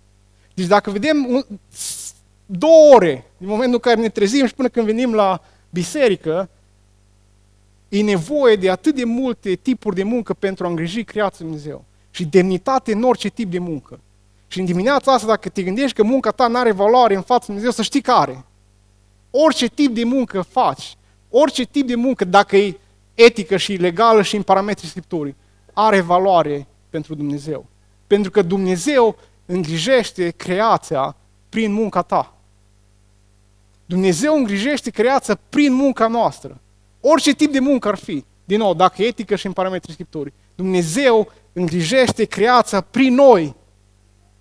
Deci 0.54 0.66
dacă 0.66 0.92
vedem 0.92 1.26
un, 1.30 1.44
două 2.46 2.94
ore 2.96 3.26
din 3.38 3.48
momentul 3.48 3.74
în 3.74 3.80
care 3.80 4.02
ne 4.02 4.10
trezim 4.10 4.46
și 4.46 4.54
până 4.54 4.68
când 4.68 4.86
venim 4.86 5.14
la 5.14 5.42
biserică, 5.70 6.50
e 7.90 8.02
nevoie 8.02 8.56
de 8.56 8.70
atât 8.70 8.96
de 8.96 9.04
multe 9.04 9.54
tipuri 9.54 9.96
de 9.96 10.04
muncă 10.04 10.34
pentru 10.34 10.66
a 10.66 10.70
îngriji 10.70 11.04
creația 11.04 11.46
Dumnezeu. 11.46 11.86
Și 12.12 12.26
demnitate 12.26 12.94
în 12.94 13.04
orice 13.04 13.30
tip 13.30 13.52
de 13.52 13.60
muncă. 13.60 14.00
Și 14.52 14.60
în 14.60 14.66
dimineața 14.66 15.14
asta, 15.14 15.28
dacă 15.28 15.50
te 15.50 15.64
gândești 15.64 15.96
că 15.96 16.04
munca 16.04 16.32
ta 16.32 16.48
nu 16.48 16.58
are 16.58 16.72
valoare 16.72 17.16
în 17.16 17.22
fața 17.22 17.46
Dumnezeu, 17.46 17.72
să 17.72 17.82
știi 17.82 18.02
că 18.02 18.12
are. 18.12 18.46
Orice 19.32 19.68
tip 19.68 19.94
de 19.94 20.04
muncă 20.04 20.42
faci, 20.42 20.98
orice 21.30 21.64
tip 21.64 21.88
de 21.88 21.96
muncă, 21.96 22.26
dacă 22.26 22.58
e 22.58 22.78
etică 23.14 23.58
și 23.58 23.74
legală 23.74 24.22
și 24.22 24.36
în 24.36 24.42
parametrii 24.42 24.90
Scripturii, 24.90 25.36
are 25.74 26.02
valoare 26.02 26.68
pentru 26.90 27.16
Dumnezeu. 27.16 27.66
Pentru 28.08 28.32
că 28.32 28.42
Dumnezeu 28.42 29.16
îngrijește 29.46 30.30
creația 30.30 31.16
prin 31.50 31.74
munca 31.74 32.02
ta. 32.02 32.34
Dumnezeu 33.86 34.36
îngrijește 34.36 34.90
creația 34.90 35.40
prin 35.50 35.74
munca 35.74 36.08
noastră. 36.08 36.62
Orice 37.02 37.34
tip 37.34 37.52
de 37.52 37.60
muncă 37.60 37.88
ar 37.88 37.96
fi. 37.96 38.26
Din 38.46 38.58
nou, 38.58 38.74
dacă 38.74 39.02
e 39.02 39.06
etică 39.06 39.36
și 39.36 39.46
în 39.46 39.54
parametrii 39.54 39.94
Scripturii. 39.94 40.34
Dumnezeu 40.56 41.32
îngrijește 41.54 42.26
creația 42.26 42.82
prin 42.82 43.14
noi. 43.14 43.56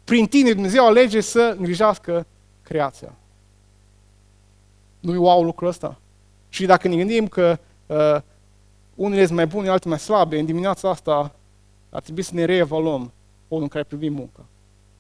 Prin 0.09 0.27
tine 0.27 0.53
Dumnezeu 0.53 0.87
alege 0.87 1.21
să 1.21 1.55
îngrijească 1.59 2.27
creația. 2.63 3.15
Nu-i 5.01 5.17
wow 5.17 5.43
lucrul 5.43 5.69
ăsta? 5.69 5.99
Și 6.49 6.67
dacă 6.67 6.89
ne 6.89 6.97
gândim 6.97 7.27
că 7.27 7.59
uh, 7.87 8.17
unele 8.95 9.25
sunt 9.25 9.37
mai 9.37 9.47
bune, 9.47 9.69
altele 9.69 9.91
mai 9.91 9.99
slabe, 9.99 10.39
în 10.39 10.47
dimineața 10.47 10.91
asta 10.91 11.35
ar 11.91 12.01
trebui 12.01 12.23
să 12.23 12.35
ne 12.35 12.45
reevaluăm 12.45 13.13
modul 13.49 13.63
în 13.63 13.69
care 13.69 13.85
privim 13.85 14.13
munca. 14.13 14.45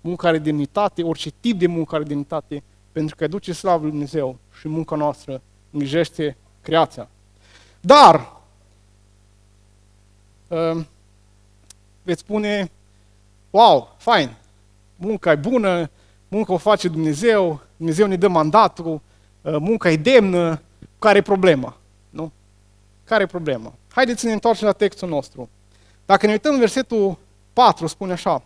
Munca 0.00 0.28
are 0.28 0.38
demnitate, 0.38 1.02
orice 1.02 1.30
tip 1.40 1.58
de 1.58 1.66
muncă 1.66 1.94
are 1.94 2.04
demnitate, 2.04 2.62
pentru 2.92 3.16
că 3.16 3.26
duce 3.26 3.52
slavă 3.52 3.82
lui 3.82 3.90
Dumnezeu 3.90 4.38
și 4.58 4.68
munca 4.68 4.96
noastră 4.96 5.42
îngrijește 5.70 6.36
creația. 6.60 7.08
Dar, 7.80 8.32
uh, 10.48 10.84
veți 12.02 12.20
spune, 12.20 12.70
wow, 13.50 13.94
fain, 13.98 14.36
munca 14.98 15.32
e 15.32 15.36
bună, 15.36 15.90
munca 16.28 16.52
o 16.52 16.56
face 16.56 16.88
Dumnezeu, 16.88 17.60
Dumnezeu 17.76 18.06
ne 18.06 18.16
dă 18.16 18.28
mandatul, 18.28 19.00
uh, 19.42 19.56
munca 19.58 19.90
e 19.90 19.96
demnă, 19.96 20.62
care 20.98 21.18
e 21.18 21.22
problema? 21.22 21.76
Nu? 22.10 22.32
Care 23.04 23.22
e 23.22 23.26
problema? 23.26 23.72
Haideți 23.90 24.20
să 24.20 24.26
ne 24.26 24.32
întoarcem 24.32 24.66
la 24.66 24.72
textul 24.72 25.08
nostru. 25.08 25.48
Dacă 26.06 26.26
ne 26.26 26.32
uităm 26.32 26.52
în 26.52 26.58
versetul 26.58 27.18
4, 27.52 27.86
spune 27.86 28.12
așa. 28.12 28.42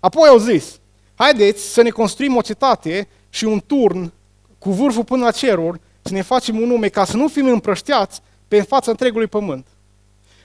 Apoi 0.00 0.28
au 0.28 0.38
zis, 0.38 0.80
haideți 1.14 1.62
să 1.72 1.82
ne 1.82 1.90
construim 1.90 2.36
o 2.36 2.40
cetate 2.40 3.08
și 3.28 3.44
un 3.44 3.62
turn 3.66 4.12
cu 4.58 4.70
vârful 4.70 5.04
până 5.04 5.24
la 5.24 5.30
ceruri, 5.30 5.80
să 6.02 6.12
ne 6.12 6.22
facem 6.22 6.60
un 6.60 6.68
nume 6.68 6.88
ca 6.88 7.04
să 7.04 7.16
nu 7.16 7.28
fim 7.28 7.46
împrășteați 7.46 8.20
pe 8.48 8.62
fața 8.62 8.90
întregului 8.90 9.26
pământ. 9.26 9.66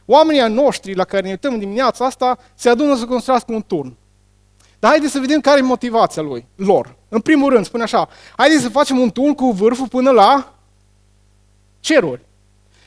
Oamenii 0.05 0.53
noștri 0.53 0.95
la 0.95 1.03
care 1.03 1.23
ne 1.23 1.29
uităm 1.29 1.53
în 1.53 1.59
dimineața 1.59 2.05
asta 2.05 2.37
se 2.55 2.69
adună 2.69 2.95
să 2.95 3.05
construiască 3.05 3.53
un 3.53 3.63
turn. 3.67 3.95
Dar 4.83 4.91
haideți 4.91 5.13
să 5.13 5.19
vedem 5.19 5.41
care 5.41 5.59
e 5.59 5.61
motivația 5.61 6.21
lui, 6.21 6.45
lor. 6.55 6.95
În 7.09 7.19
primul 7.19 7.49
rând, 7.49 7.65
spune 7.65 7.83
așa, 7.83 8.09
haideți 8.37 8.61
să 8.61 8.69
facem 8.69 8.99
un 8.99 9.11
turn 9.11 9.33
cu 9.33 9.51
vârful 9.51 9.87
până 9.87 10.11
la 10.11 10.53
ceruri. 11.79 12.21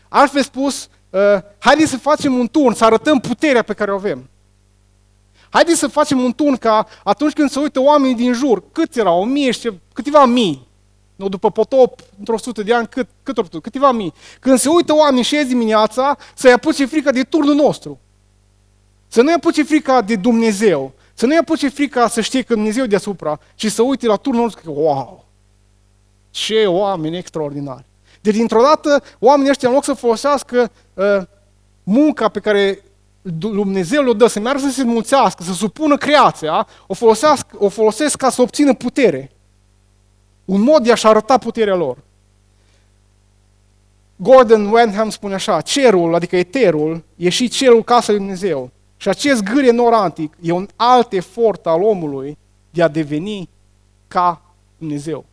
Altfel 0.08 0.42
spus, 0.42 0.88
uh, 1.10 1.20
haideți 1.58 1.90
să 1.90 1.98
facem 1.98 2.38
un 2.38 2.48
turn, 2.48 2.74
să 2.74 2.84
arătăm 2.84 3.20
puterea 3.20 3.62
pe 3.62 3.72
care 3.72 3.92
o 3.92 3.94
avem. 3.94 4.28
Haideți 5.50 5.78
să 5.78 5.86
facem 5.86 6.20
un 6.20 6.32
turn 6.32 6.56
ca 6.56 6.86
atunci 7.04 7.32
când 7.32 7.50
se 7.50 7.58
uită 7.58 7.80
oamenii 7.80 8.14
din 8.14 8.32
jur, 8.32 8.62
cât 8.72 8.96
era, 8.96 9.12
o 9.12 9.24
mie 9.24 9.50
și 9.50 9.72
câteva 9.92 10.24
mii, 10.24 10.66
nu, 11.14 11.28
după 11.28 11.50
potop, 11.50 12.00
într-o 12.18 12.38
sută 12.38 12.62
de 12.62 12.74
ani, 12.74 12.88
cât, 12.88 13.08
cât 13.22 13.38
ori, 13.38 13.60
câteva 13.60 13.92
mii. 13.92 14.12
Când 14.40 14.58
se 14.58 14.68
uită 14.68 14.94
oamenii 14.94 15.22
și 15.22 15.34
ies 15.34 15.46
dimineața, 15.46 16.16
să-i 16.34 16.52
apuce 16.52 16.86
frică 16.86 17.10
de 17.10 17.22
turnul 17.22 17.54
nostru. 17.54 18.00
Să 19.08 19.22
nu-i 19.22 19.32
apuce 19.32 19.62
frica 19.62 20.00
de 20.00 20.16
Dumnezeu, 20.16 20.94
să 21.18 21.26
nu-i 21.26 21.36
apuce 21.36 21.68
frica 21.68 22.08
să 22.08 22.20
știe 22.20 22.42
că 22.42 22.54
Dumnezeu 22.54 22.84
e 22.84 22.86
deasupra, 22.86 23.40
ci 23.54 23.70
să 23.70 23.82
uite 23.82 24.06
la 24.06 24.16
turnul 24.16 24.50
și 24.50 24.56
că, 24.56 24.70
wow, 24.70 25.24
ce 26.30 26.66
oameni 26.66 27.16
extraordinari. 27.16 27.84
Deci, 28.20 28.34
dintr-o 28.34 28.62
dată, 28.62 29.02
oamenii 29.18 29.50
ăștia, 29.50 29.68
în 29.68 29.74
loc 29.74 29.84
să 29.84 29.92
folosească 29.92 30.70
uh, 30.94 31.22
munca 31.82 32.28
pe 32.28 32.40
care 32.40 32.82
Dumnezeu 33.22 34.02
le 34.02 34.12
dă 34.12 34.26
să 34.26 34.40
meargă 34.40 34.60
să 34.60 34.70
se 34.70 34.84
mulțească, 34.84 35.42
să 35.42 35.52
supună 35.52 35.96
creația, 35.96 36.66
o, 36.86 36.94
folosesc, 36.94 37.46
o 37.58 37.68
folosesc 37.68 38.16
ca 38.16 38.30
să 38.30 38.42
obțină 38.42 38.74
putere. 38.74 39.30
Un 40.44 40.60
mod 40.60 40.82
de 40.82 40.92
a-și 40.92 41.06
arăta 41.06 41.38
puterea 41.38 41.74
lor. 41.74 41.96
Gordon 44.16 44.72
Wenham 44.72 45.10
spune 45.10 45.34
așa, 45.34 45.60
cerul, 45.60 46.14
adică 46.14 46.36
eterul, 46.36 47.04
e 47.16 47.28
și 47.28 47.48
cerul 47.48 47.84
casă 47.84 48.10
lui 48.10 48.20
Dumnezeu. 48.20 48.70
Și 48.96 49.08
acest 49.08 49.42
gârie 49.42 49.70
norantic 49.70 50.36
e 50.40 50.52
un 50.52 50.68
alt 50.76 51.12
efort 51.12 51.66
al 51.66 51.82
omului 51.82 52.38
de 52.70 52.82
a 52.82 52.88
deveni 52.88 53.48
ca 54.08 54.42
Dumnezeu. 54.78 55.24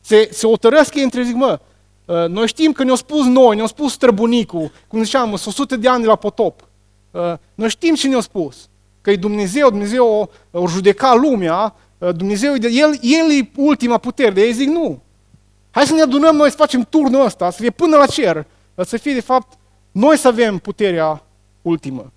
Se, 0.00 0.28
se 0.32 0.46
otărăsc 0.46 0.94
ei 0.94 1.02
între 1.02 1.22
zic, 1.22 1.34
mă, 1.34 1.60
uh, 2.04 2.28
noi 2.28 2.46
știm 2.46 2.72
că 2.72 2.84
ne-au 2.84 2.96
spus 2.96 3.26
noi, 3.26 3.54
ne-au 3.54 3.66
spus 3.66 3.92
străbunicul, 3.92 4.72
cum 4.88 5.02
ziceam, 5.02 5.32
100 5.32 5.76
de 5.76 5.88
ani 5.88 6.02
de 6.02 6.08
la 6.08 6.16
potop. 6.16 6.68
Uh, 7.10 7.34
noi 7.54 7.68
știm 7.68 7.94
ce 7.94 8.08
ne-a 8.08 8.20
spus, 8.20 8.68
că 9.00 9.10
e 9.10 9.16
Dumnezeu, 9.16 9.68
Dumnezeu 9.68 10.06
o, 10.52 10.58
o 10.60 10.68
judeca 10.68 11.14
lumea, 11.14 11.74
uh, 11.98 12.14
Dumnezeu, 12.14 12.54
el, 12.54 12.98
el 13.00 13.30
e 13.30 13.50
ultima 13.56 13.98
putere, 13.98 14.30
de 14.30 14.40
ei 14.40 14.52
zic 14.52 14.68
nu. 14.68 15.02
Hai 15.70 15.86
să 15.86 15.94
ne 15.94 16.02
adunăm 16.02 16.36
noi 16.36 16.50
să 16.50 16.56
facem 16.56 16.86
turnul 16.88 17.24
ăsta, 17.24 17.50
să 17.50 17.60
fie 17.60 17.70
până 17.70 17.96
la 17.96 18.06
cer, 18.06 18.46
să 18.84 18.96
fie 18.96 19.14
de 19.14 19.20
fapt 19.20 19.58
noi 19.90 20.16
să 20.16 20.28
avem 20.28 20.58
puterea 20.58 21.22
ultimă. 21.62 22.12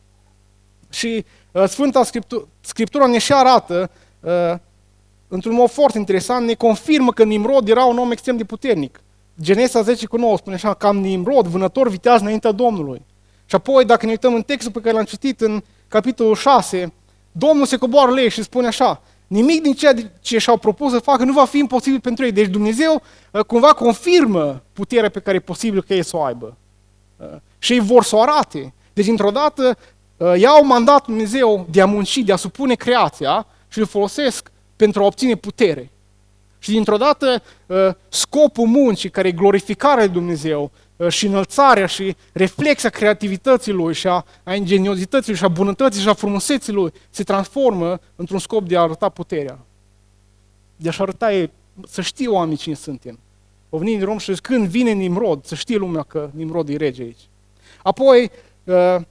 Și 0.97 1.25
uh, 1.51 1.63
Sfânta 1.67 2.03
Scriptură, 2.03 2.47
Scriptura 2.61 3.05
ne 3.05 3.17
și 3.17 3.33
arată, 3.33 3.89
uh, 4.19 4.53
într-un 5.27 5.53
mod 5.53 5.69
foarte 5.69 5.97
interesant, 5.97 6.45
ne 6.45 6.53
confirmă 6.53 7.11
că 7.11 7.23
Nimrod 7.23 7.69
era 7.69 7.83
un 7.83 7.97
om 7.97 8.11
extrem 8.11 8.37
de 8.37 8.43
puternic. 8.43 9.01
Genesa 9.41 9.81
10 9.81 10.05
cu 10.05 10.17
9 10.17 10.37
spune 10.37 10.55
așa, 10.55 10.73
cam 10.73 10.97
Nimrod, 10.97 11.47
vânător 11.47 11.89
viteaz 11.89 12.21
înaintea 12.21 12.51
Domnului. 12.51 13.05
Și 13.45 13.55
apoi, 13.55 13.85
dacă 13.85 14.05
ne 14.05 14.11
uităm 14.11 14.33
în 14.33 14.41
textul 14.41 14.71
pe 14.71 14.79
care 14.79 14.95
l-am 14.95 15.03
citit 15.03 15.41
în 15.41 15.63
capitolul 15.87 16.35
6, 16.35 16.93
Domnul 17.31 17.65
se 17.65 17.77
coboară 17.77 18.11
lei 18.11 18.29
și 18.29 18.43
spune 18.43 18.67
așa, 18.67 19.01
nimic 19.27 19.61
din 19.61 19.73
ceea 19.73 19.93
ce 20.21 20.37
și-au 20.37 20.57
propus 20.57 20.91
să 20.91 20.99
facă 20.99 21.23
nu 21.23 21.33
va 21.33 21.45
fi 21.45 21.57
imposibil 21.57 21.99
pentru 21.99 22.25
ei. 22.25 22.31
Deci 22.31 22.47
Dumnezeu 22.47 23.01
uh, 23.31 23.41
cumva 23.41 23.73
confirmă 23.73 24.63
puterea 24.73 25.09
pe 25.09 25.19
care 25.19 25.35
e 25.35 25.39
posibil 25.39 25.83
că 25.83 25.93
ei 25.93 26.03
să 26.03 26.17
o 26.17 26.23
aibă. 26.23 26.57
Uh, 27.17 27.27
și 27.59 27.73
ei 27.73 27.79
vor 27.79 28.03
să 28.03 28.15
o 28.15 28.21
arate. 28.21 28.73
Deci, 28.93 29.07
într-o 29.07 29.31
dată, 29.31 29.67
uh, 29.67 29.75
iau 30.37 30.65
mandatul 30.65 31.13
Dumnezeu 31.13 31.67
de 31.71 31.81
a 31.81 31.85
munci, 31.85 32.17
de 32.17 32.31
a 32.31 32.35
supune 32.35 32.73
creația 32.73 33.47
și 33.67 33.79
îl 33.79 33.85
folosesc 33.85 34.51
pentru 34.75 35.01
a 35.01 35.05
obține 35.05 35.35
putere. 35.35 35.91
Și 36.59 36.71
dintr-o 36.71 36.97
dată 36.97 37.43
scopul 38.09 38.67
muncii, 38.67 39.09
care 39.09 39.27
e 39.27 39.31
glorificarea 39.31 40.03
lui 40.03 40.13
Dumnezeu, 40.13 40.71
Uh, 40.97 41.09
și 41.09 41.25
înălțarea 41.25 41.85
și 41.85 42.15
reflexia 42.31 42.89
creativității 42.89 43.71
lui 43.71 43.93
și 43.93 44.07
a, 44.07 44.25
a 44.43 44.55
ingeniozității 44.55 45.35
și 45.35 45.43
a 45.43 45.47
bunătății 45.47 46.01
și 46.01 46.07
a 46.07 46.13
frumuseții 46.13 46.73
lui 46.73 46.91
se 47.09 47.23
transformă 47.23 47.99
într-un 48.15 48.39
scop 48.39 48.67
de 48.67 48.77
a 48.77 48.81
arăta 48.81 49.09
puterea. 49.09 49.59
De 50.75 50.87
a-și 50.87 51.01
arăta 51.01 51.33
ei, 51.33 51.51
să 51.87 52.01
știe 52.01 52.27
oamenii 52.27 52.57
cine 52.57 52.75
suntem. 52.75 53.19
O 53.69 53.77
veni 53.77 53.95
din 53.95 54.05
Rom 54.05 54.17
și 54.17 54.31
când 54.31 54.67
vine 54.67 54.91
Nimrod, 54.91 55.45
să 55.45 55.55
știe 55.55 55.77
lumea 55.77 56.03
că 56.03 56.29
Nimrod 56.33 56.69
e 56.69 56.75
rege 56.75 57.01
aici. 57.01 57.27
Apoi, 57.83 58.23
uh, 58.23 58.29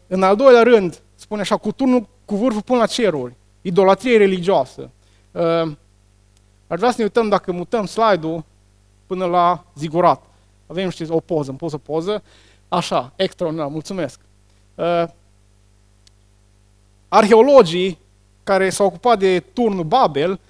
în 0.07 0.23
al 0.23 0.37
doilea 0.37 0.62
rând, 0.62 1.03
spune 1.14 1.40
așa, 1.40 1.57
cu 1.57 1.73
turnul 1.73 2.07
cu 2.25 2.37
vârful 2.37 2.62
până 2.62 2.79
la 2.79 2.87
ceruri, 2.87 3.35
idolatrie 3.62 4.16
religioasă. 4.16 4.90
Uh, 5.33 5.42
ar 6.66 6.77
vrea 6.77 6.90
să 6.90 6.95
ne 6.99 7.05
uităm 7.05 7.29
dacă 7.29 7.53
mutăm 7.53 7.87
slide-ul 7.87 8.45
până 9.07 9.25
la 9.25 9.64
zigurat. 9.77 10.23
Avem, 10.66 10.88
știți, 10.88 11.11
o 11.11 11.21
poză, 11.21 11.49
îmi 11.49 11.59
pus 11.59 11.73
o 11.73 11.79
poză. 11.79 12.23
Așa, 12.69 13.12
extraordinar, 13.16 13.69
mulțumesc. 13.69 14.21
Uh, 14.75 15.05
arheologii 17.09 17.99
care 18.42 18.71
s-au 18.71 18.87
ocupat 18.87 19.19
de 19.19 19.40
turnul 19.40 19.85
Babel 19.85 20.40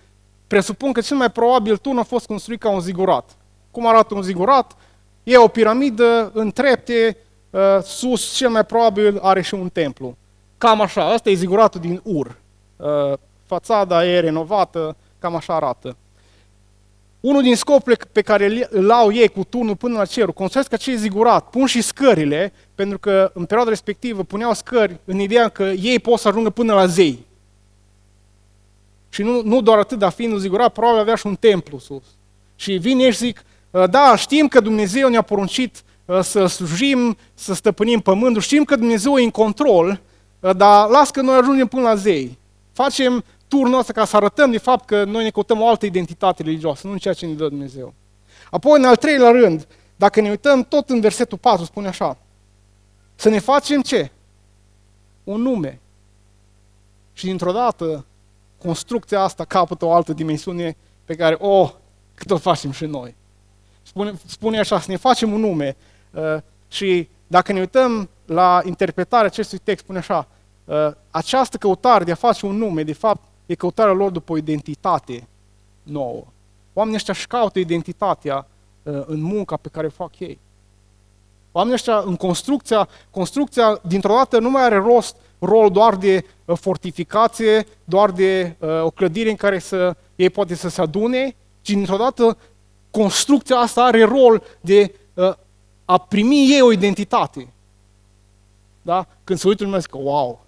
presupun 0.46 0.92
că 0.92 1.00
cel 1.00 1.16
mai 1.16 1.30
probabil 1.30 1.76
turnul 1.76 2.00
a 2.00 2.04
fost 2.04 2.26
construit 2.26 2.60
ca 2.60 2.70
un 2.70 2.80
zigurat. 2.80 3.36
Cum 3.70 3.86
arată 3.86 4.14
un 4.14 4.22
zigurat? 4.22 4.76
E 5.22 5.36
o 5.36 5.48
piramidă 5.48 6.30
în 6.34 6.50
trepte, 6.50 7.16
uh, 7.56 7.82
sus 7.82 8.34
cel 8.34 8.48
mai 8.48 8.64
probabil 8.64 9.18
are 9.22 9.42
și 9.42 9.54
un 9.54 9.68
templu. 9.68 10.16
Cam 10.58 10.80
așa, 10.80 11.12
asta 11.12 11.30
e 11.30 11.34
ziguratul 11.34 11.80
din 11.80 12.00
Ur. 12.04 12.36
Uh, 12.76 13.12
fațada 13.46 14.06
e 14.06 14.20
renovată, 14.20 14.96
cam 15.18 15.34
așa 15.34 15.54
arată. 15.54 15.96
Unul 17.20 17.42
din 17.42 17.56
scopurile 17.56 18.04
pe 18.12 18.22
care 18.22 18.68
îl 18.70 18.90
au 18.90 19.12
ei 19.12 19.28
cu 19.28 19.44
turnul 19.44 19.76
până 19.76 19.98
la 19.98 20.04
cerul, 20.04 20.32
construiesc 20.32 20.72
acest 20.72 21.00
zigurat, 21.00 21.50
pun 21.50 21.66
și 21.66 21.80
scările, 21.80 22.52
pentru 22.74 22.98
că 22.98 23.30
în 23.34 23.44
perioada 23.44 23.70
respectivă 23.70 24.22
puneau 24.22 24.52
scări 24.52 24.96
în 25.04 25.18
ideea 25.18 25.48
că 25.48 25.62
ei 25.62 25.98
pot 25.98 26.18
să 26.18 26.28
ajungă 26.28 26.50
până 26.50 26.74
la 26.74 26.86
zei. 26.86 27.26
Și 29.08 29.22
nu, 29.22 29.42
nu 29.42 29.60
doar 29.60 29.78
atât, 29.78 29.98
dar 29.98 30.12
fiind 30.12 30.32
un 30.32 30.38
zigurat, 30.38 30.72
probabil 30.72 31.00
avea 31.00 31.14
și 31.14 31.26
un 31.26 31.34
templu 31.34 31.78
sus. 31.78 32.02
Și 32.56 32.72
vin 32.72 32.98
ei 32.98 33.10
și 33.10 33.18
zic, 33.18 33.44
ă, 33.74 33.86
da, 33.86 34.16
știm 34.16 34.48
că 34.48 34.60
Dumnezeu 34.60 35.08
ne-a 35.08 35.22
poruncit 35.22 35.76
ă, 35.76 35.84
să 36.22 36.46
slujim, 36.46 37.16
să 37.34 37.54
stăpânim 37.54 38.00
pământul, 38.00 38.42
știm 38.42 38.64
că 38.64 38.76
Dumnezeu 38.76 39.18
e 39.18 39.22
în 39.22 39.30
control, 39.30 40.00
ă, 40.42 40.52
dar 40.52 40.88
las 40.88 41.10
că 41.10 41.20
noi 41.20 41.36
ajungem 41.36 41.66
până 41.66 41.82
la 41.82 41.94
zei. 41.94 42.38
Facem 42.72 43.24
turnul 43.48 43.78
ăsta 43.78 43.92
ca 43.92 44.04
să 44.04 44.16
arătăm 44.16 44.50
de 44.50 44.58
fapt 44.58 44.86
că 44.86 45.04
noi 45.04 45.22
ne 45.22 45.30
căutăm 45.30 45.60
o 45.60 45.68
altă 45.68 45.86
identitate 45.86 46.42
religioasă, 46.42 46.86
nu 46.86 46.92
în 46.92 46.98
ceea 46.98 47.14
ce 47.14 47.26
ne 47.26 47.32
dă 47.32 47.48
Dumnezeu. 47.48 47.94
Apoi, 48.50 48.78
în 48.78 48.84
al 48.84 48.96
treilea 48.96 49.30
rând, 49.30 49.66
dacă 49.96 50.20
ne 50.20 50.30
uităm 50.30 50.62
tot 50.62 50.90
în 50.90 51.00
versetul 51.00 51.38
4, 51.38 51.64
spune 51.64 51.88
așa, 51.88 52.18
să 53.14 53.28
ne 53.28 53.38
facem 53.38 53.82
ce? 53.82 54.10
Un 55.24 55.40
nume. 55.40 55.80
Și 57.12 57.24
dintr-o 57.24 57.52
dată, 57.52 58.04
construcția 58.58 59.20
asta 59.20 59.44
capătă 59.44 59.84
o 59.84 59.92
altă 59.92 60.12
dimensiune 60.12 60.76
pe 61.04 61.14
care, 61.14 61.36
oh, 61.38 61.72
cât 62.14 62.30
o 62.30 62.36
facem 62.36 62.70
și 62.70 62.84
noi. 62.84 63.14
Spune, 63.82 64.14
spune 64.26 64.58
așa, 64.58 64.80
să 64.80 64.90
ne 64.90 64.96
facem 64.96 65.32
un 65.32 65.40
nume. 65.40 65.76
Uh, 66.16 66.36
și 66.68 67.08
dacă 67.26 67.52
ne 67.52 67.60
uităm 67.60 68.08
la 68.26 68.60
interpretarea 68.64 69.26
acestui 69.26 69.58
text, 69.58 69.84
spune 69.84 69.98
așa, 69.98 70.28
uh, 70.64 70.90
această 71.10 71.56
căutare 71.56 72.04
de 72.04 72.12
a 72.12 72.14
face 72.14 72.46
un 72.46 72.56
nume, 72.56 72.82
de 72.82 72.92
fapt, 72.92 73.24
e 73.46 73.54
căutarea 73.54 73.92
lor 73.92 74.10
după 74.10 74.32
o 74.32 74.36
identitate 74.36 75.28
nouă. 75.82 76.24
Oamenii 76.72 76.96
ăștia 76.96 77.14
își 77.16 77.26
caută 77.26 77.58
identitatea 77.58 78.46
uh, 78.82 79.02
în 79.06 79.20
munca 79.20 79.56
pe 79.56 79.68
care 79.68 79.86
o 79.86 79.90
fac 79.90 80.18
ei. 80.18 80.38
Oamenii 81.52 81.76
ăștia 81.76 81.98
în 81.98 82.16
construcția, 82.16 82.88
construcția 83.10 83.80
dintr-o 83.82 84.14
dată 84.14 84.38
nu 84.38 84.50
mai 84.50 84.62
are 84.62 84.76
rost 84.76 85.16
rol 85.38 85.70
doar 85.70 85.96
de 85.96 86.24
uh, 86.44 86.56
fortificație, 86.60 87.66
doar 87.84 88.10
de 88.10 88.56
uh, 88.58 88.82
o 88.82 88.90
clădire 88.90 89.30
în 89.30 89.36
care 89.36 89.58
să, 89.58 89.96
ei 90.14 90.30
poate 90.30 90.54
să 90.54 90.68
se 90.68 90.80
adune, 90.80 91.36
ci 91.60 91.70
dintr-o 91.70 91.96
dată 91.96 92.36
construcția 92.90 93.56
asta 93.56 93.84
are 93.84 94.04
rol 94.04 94.42
de 94.60 94.92
uh, 94.92 95.05
a 95.86 95.98
primi 95.98 96.52
ei 96.52 96.60
o 96.60 96.72
identitate. 96.72 97.52
Da? 98.82 99.06
Când 99.24 99.38
se 99.38 99.48
uită 99.48 99.64
lumea 99.64 99.78
zic, 99.78 99.94
wow, 99.94 100.46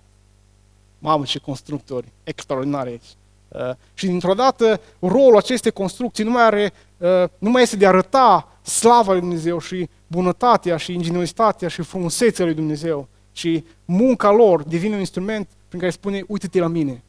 Mamă, 0.99 1.25
ce 1.25 1.39
constructori 1.39 2.13
extraordinari 2.25 2.89
aici. 2.89 3.17
Uh, 3.49 3.71
și 3.95 4.07
dintr-o 4.07 4.35
dată, 4.35 4.81
rolul 5.01 5.37
acestei 5.37 5.71
construcții 5.71 6.25
nu 6.25 6.31
mai, 6.31 6.43
are, 6.43 6.73
uh, 6.97 7.25
nu 7.39 7.51
mai 7.51 7.63
este 7.63 7.77
de 7.77 7.85
a 7.85 7.89
arăta 7.89 8.59
slava 8.63 9.13
lui 9.13 9.21
Dumnezeu 9.21 9.59
și 9.59 9.89
bunătatea 10.07 10.77
și 10.77 10.93
ingeniozitatea 10.93 11.69
și 11.69 11.83
frumusețea 11.83 12.45
lui 12.45 12.55
Dumnezeu, 12.55 13.09
ci 13.33 13.63
munca 13.85 14.31
lor 14.31 14.63
devine 14.63 14.95
un 14.95 14.99
instrument 14.99 15.49
prin 15.69 15.81
care 15.81 15.93
spune, 15.93 16.25
uite-te 16.27 16.59
la 16.59 16.67
mine. 16.67 17.03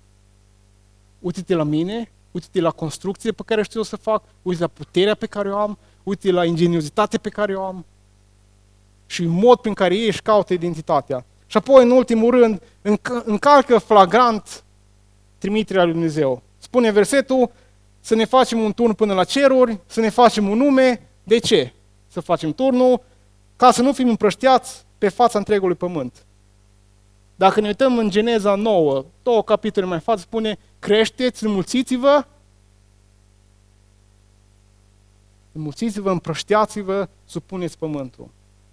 Uite-te 1.20 1.56
la 1.56 1.64
mine, 1.64 2.12
uite-te 2.32 2.62
la 2.62 2.72
construcție 2.72 3.32
pe 3.32 3.44
care 3.46 3.64
știu 3.64 3.84
să 3.84 3.96
fac, 3.96 4.24
uite 4.42 4.62
la 4.62 4.68
puterea 4.68 5.16
pe 5.16 5.26
care 5.26 5.52
o 5.52 5.58
am, 5.58 5.78
uite 6.04 6.32
la 6.32 6.46
ingeniozitatea 6.46 7.20
pe 7.20 7.30
care 7.30 7.56
o 7.56 7.64
am 7.64 7.86
și 9.10 9.26
mod 9.26 9.60
prin 9.60 9.74
care 9.74 9.96
ei 9.96 10.06
își 10.06 10.22
caută 10.22 10.54
identitatea. 10.54 11.26
Și 11.48 11.58
apoi, 11.58 11.84
în 11.84 11.92
ultimul 11.92 12.32
rând, 12.32 12.62
încalcă 13.26 13.78
flagrant 13.78 14.64
trimiterea 15.38 15.84
lui 15.84 15.92
Dumnezeu. 15.92 16.42
Spune 16.58 16.92
versetul, 16.92 17.52
să 18.00 18.16
ne 18.16 18.26
facem 18.26 18.60
un 18.60 18.74
turn 18.74 18.94
până 18.94 19.14
la 19.14 19.24
ceruri, 19.24 19.80
să 19.86 20.00
ne 20.00 20.10
facem 20.10 20.50
un 20.50 20.58
nume. 20.58 21.08
De 21.24 21.38
ce? 21.38 21.74
Să 22.08 22.20
facem 22.20 22.54
turnul 22.54 23.02
ca 23.56 23.72
să 23.72 23.82
nu 23.82 23.94
fim 23.94 24.10
împrăștiați 24.10 24.86
pe 24.98 25.10
fața 25.10 25.38
întregului 25.38 25.76
pământ. 25.76 26.26
Dacă 27.36 27.60
ne 27.60 27.68
uităm 27.68 27.98
în 27.98 28.10
Geneza 28.10 28.56
9, 28.56 29.06
două 29.24 29.44
capitole 29.44 29.86
mai 29.86 30.00
față, 30.00 30.22
spune, 30.22 30.58
creșteți, 30.80 31.44
înmulțiți-vă, 31.46 32.26
înmulțiți-vă, 35.52 36.12
împrăștiați-vă, 36.12 37.08
supuneți 37.26 37.78
pământul. 37.78 38.30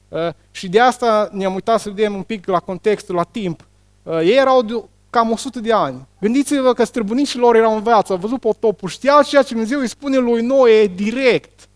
Uh, 0.09 0.29
și 0.51 0.69
de 0.69 0.81
asta 0.81 1.29
ne-am 1.33 1.55
uitat 1.55 1.81
să 1.81 1.89
vedem 1.89 2.15
un 2.15 2.23
pic 2.23 2.47
la 2.47 2.59
contextul, 2.59 3.15
la 3.15 3.23
timp. 3.23 3.67
Uh, 4.03 4.19
ei 4.19 4.37
erau 4.37 4.89
cam 5.11 5.31
100 5.31 5.61
de 5.61 5.73
ani. 5.73 6.07
Gândiți-vă 6.21 6.73
că 6.73 6.85
străbunicii 6.85 7.39
lor 7.39 7.57
erau 7.57 7.75
în 7.77 7.83
viață, 7.83 8.13
au 8.13 8.19
văzut 8.19 8.41
potopul, 8.41 8.89
știau 8.89 9.23
ceea 9.23 9.43
ce 9.43 9.53
Dumnezeu 9.53 9.79
îi 9.79 9.89
spune 9.89 10.17
lui 10.17 10.43
Noe 10.43 10.87
direct. 10.87 11.69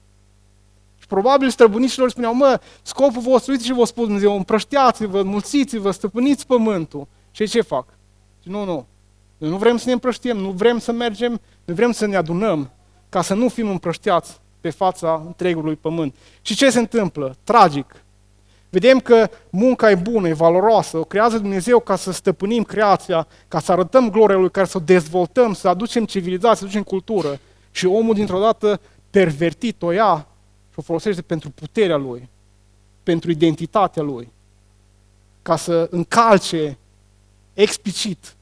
Și 0.99 1.07
probabil 1.07 1.51
străbunicii 1.51 1.99
lor 1.99 2.11
spuneau, 2.11 2.35
mă, 2.35 2.61
scopul 2.83 3.23
vostru, 3.23 3.51
uite 3.51 3.65
ce 3.65 3.75
vă 3.75 3.85
spus 3.85 4.05
Dumnezeu, 4.05 4.37
împrășteați-vă, 4.37 5.23
mulțiți-vă, 5.23 5.91
stăpâniți 5.91 6.47
pământul. 6.47 7.07
Și 7.31 7.47
ce 7.47 7.61
fac? 7.61 7.87
Și 8.43 8.49
nu, 8.49 8.65
nu. 8.65 8.87
Noi 9.39 9.51
nu 9.51 9.57
vrem 9.57 9.77
să 9.77 9.85
ne 9.87 9.93
împrăștiem, 9.93 10.37
nu 10.37 10.51
vrem 10.51 10.79
să 10.79 10.93
mergem, 10.93 11.41
nu 11.65 11.75
vrem 11.75 11.93
să 11.93 12.07
ne 12.07 12.17
adunăm 12.17 12.71
ca 13.09 13.23
să 13.23 13.35
nu 13.35 13.49
fim 13.49 13.69
împrășteați 13.69 14.41
pe 14.61 14.71
fața 14.71 15.23
întregului 15.27 15.77
pământ. 15.77 16.15
Și 16.43 16.55
ce 16.55 16.71
se 16.71 16.79
întâmplă? 16.79 17.37
Tragic. 17.45 18.05
Vedem 18.71 19.01
că 19.01 19.31
munca 19.51 19.91
e 19.91 19.95
bună, 19.95 20.29
e 20.29 20.33
valoroasă, 20.33 20.99
o 20.99 21.05
creează 21.05 21.39
Dumnezeu 21.39 21.81
ca 21.81 21.97
să 21.97 22.13
stăpânim 22.13 22.63
creația, 22.63 23.27
ca 23.49 23.61
să 23.61 23.73
arătăm 23.73 24.11
gloria 24.11 24.37
Lui, 24.37 24.51
ca 24.51 24.65
să 24.65 24.77
o 24.77 24.81
dezvoltăm, 24.81 25.53
să 25.53 25.69
aducem 25.69 26.05
civilizație, 26.05 26.57
să 26.57 26.65
aducem 26.65 26.83
cultură. 26.83 27.41
Și 27.71 27.87
omul 27.87 28.15
dintr-o 28.15 28.39
dată 28.39 28.81
pervertit 29.11 29.83
o 29.83 29.91
ia 29.91 30.27
și 30.71 30.79
o 30.79 30.83
folosește 30.83 31.23
pentru 31.23 31.51
puterea 31.51 31.97
Lui, 31.97 32.29
pentru 33.03 33.31
identitatea 33.31 34.03
Lui, 34.03 34.33
ca 35.43 35.57
să 35.57 35.89
încalce 35.91 36.79
explicit 37.55 38.37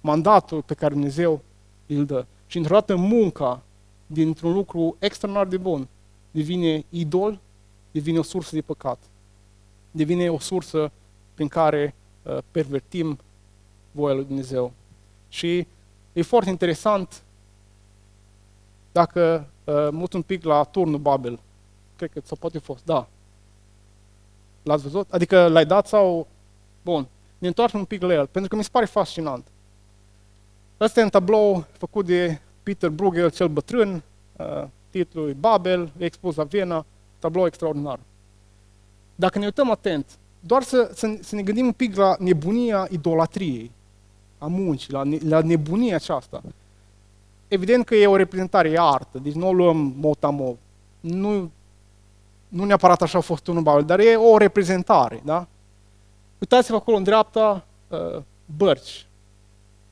mandatul 0.00 0.62
pe 0.62 0.74
care 0.74 0.92
Dumnezeu 0.92 1.42
îl 1.86 2.04
dă. 2.04 2.24
Și 2.46 2.56
într-o 2.56 2.74
dată 2.74 2.96
munca 2.96 3.62
dintr-un 4.06 4.52
lucru 4.52 4.96
extraordinar 4.98 5.48
de 5.50 5.56
bun 5.56 5.88
devine 6.30 6.84
idol, 6.88 7.38
devine 7.90 8.18
o 8.18 8.22
sursă 8.22 8.54
de 8.54 8.60
păcat 8.60 8.98
devine 9.90 10.30
o 10.30 10.38
sursă 10.38 10.90
prin 11.34 11.48
care 11.48 11.94
uh, 12.22 12.38
pervertim 12.50 13.18
voia 13.90 14.14
lui 14.14 14.24
Dumnezeu. 14.24 14.72
Și 15.28 15.66
e 16.12 16.22
foarte 16.22 16.50
interesant 16.50 17.22
dacă 18.92 19.46
uh, 19.64 19.88
mut 19.90 20.12
un 20.12 20.22
pic 20.22 20.44
la 20.44 20.62
turnul 20.64 20.98
Babel. 20.98 21.38
Cred 21.96 22.10
că 22.10 22.20
sau 22.24 22.36
poate 22.40 22.58
fost, 22.58 22.84
da. 22.84 23.08
L-ați 24.62 24.82
văzut? 24.82 25.12
Adică 25.12 25.48
l-ai 25.48 25.66
dat 25.66 25.86
sau... 25.86 26.26
Bun. 26.82 27.06
Ne 27.38 27.46
întoarcem 27.46 27.78
un 27.78 27.84
pic 27.84 28.02
la 28.02 28.12
el, 28.12 28.26
pentru 28.26 28.50
că 28.50 28.56
mi 28.56 28.62
se 28.62 28.68
pare 28.72 28.84
fascinant. 28.84 29.46
Ăsta 30.80 31.00
e 31.00 31.02
un 31.02 31.08
tablou 31.08 31.64
făcut 31.72 32.06
de 32.06 32.40
Peter 32.62 32.90
Bruegel, 32.90 33.30
cel 33.30 33.48
bătrân, 33.48 34.02
uh, 34.36 34.64
titlul 34.90 35.28
e 35.28 35.32
Babel, 35.32 35.92
expus 35.98 36.34
la 36.34 36.44
Viena, 36.44 36.86
tablou 37.18 37.46
extraordinar 37.46 37.98
dacă 39.20 39.38
ne 39.38 39.44
uităm 39.44 39.70
atent, 39.70 40.06
doar 40.40 40.62
să, 40.62 40.90
să, 40.94 41.18
să 41.20 41.34
ne 41.34 41.42
gândim 41.42 41.66
un 41.66 41.72
pic 41.72 41.96
la 41.96 42.16
nebunia 42.18 42.88
idolatriei, 42.90 43.70
a 44.38 44.46
muncii, 44.46 44.92
la, 44.92 45.02
la 45.28 45.40
nebunia 45.40 45.94
aceasta. 45.94 46.42
Evident 47.48 47.84
că 47.84 47.94
e 47.94 48.06
o 48.06 48.16
reprezentare, 48.16 48.70
e 48.70 48.78
artă, 48.78 49.18
deci 49.18 49.32
nu 49.32 49.48
o 49.48 49.52
luăm 49.52 49.94
mot 49.96 50.26
Nu, 51.00 51.50
nu 52.48 52.64
neapărat 52.64 53.02
așa 53.02 53.18
a 53.18 53.20
fost 53.20 53.46
unul 53.46 53.62
Babel, 53.62 53.84
dar 53.84 53.98
e 53.98 54.14
o 54.14 54.36
reprezentare, 54.36 55.20
da? 55.24 55.46
Uitați-vă 56.38 56.76
acolo 56.76 56.96
în 56.96 57.02
dreapta, 57.02 57.66
uh, 57.88 58.22
bărci, 58.56 59.06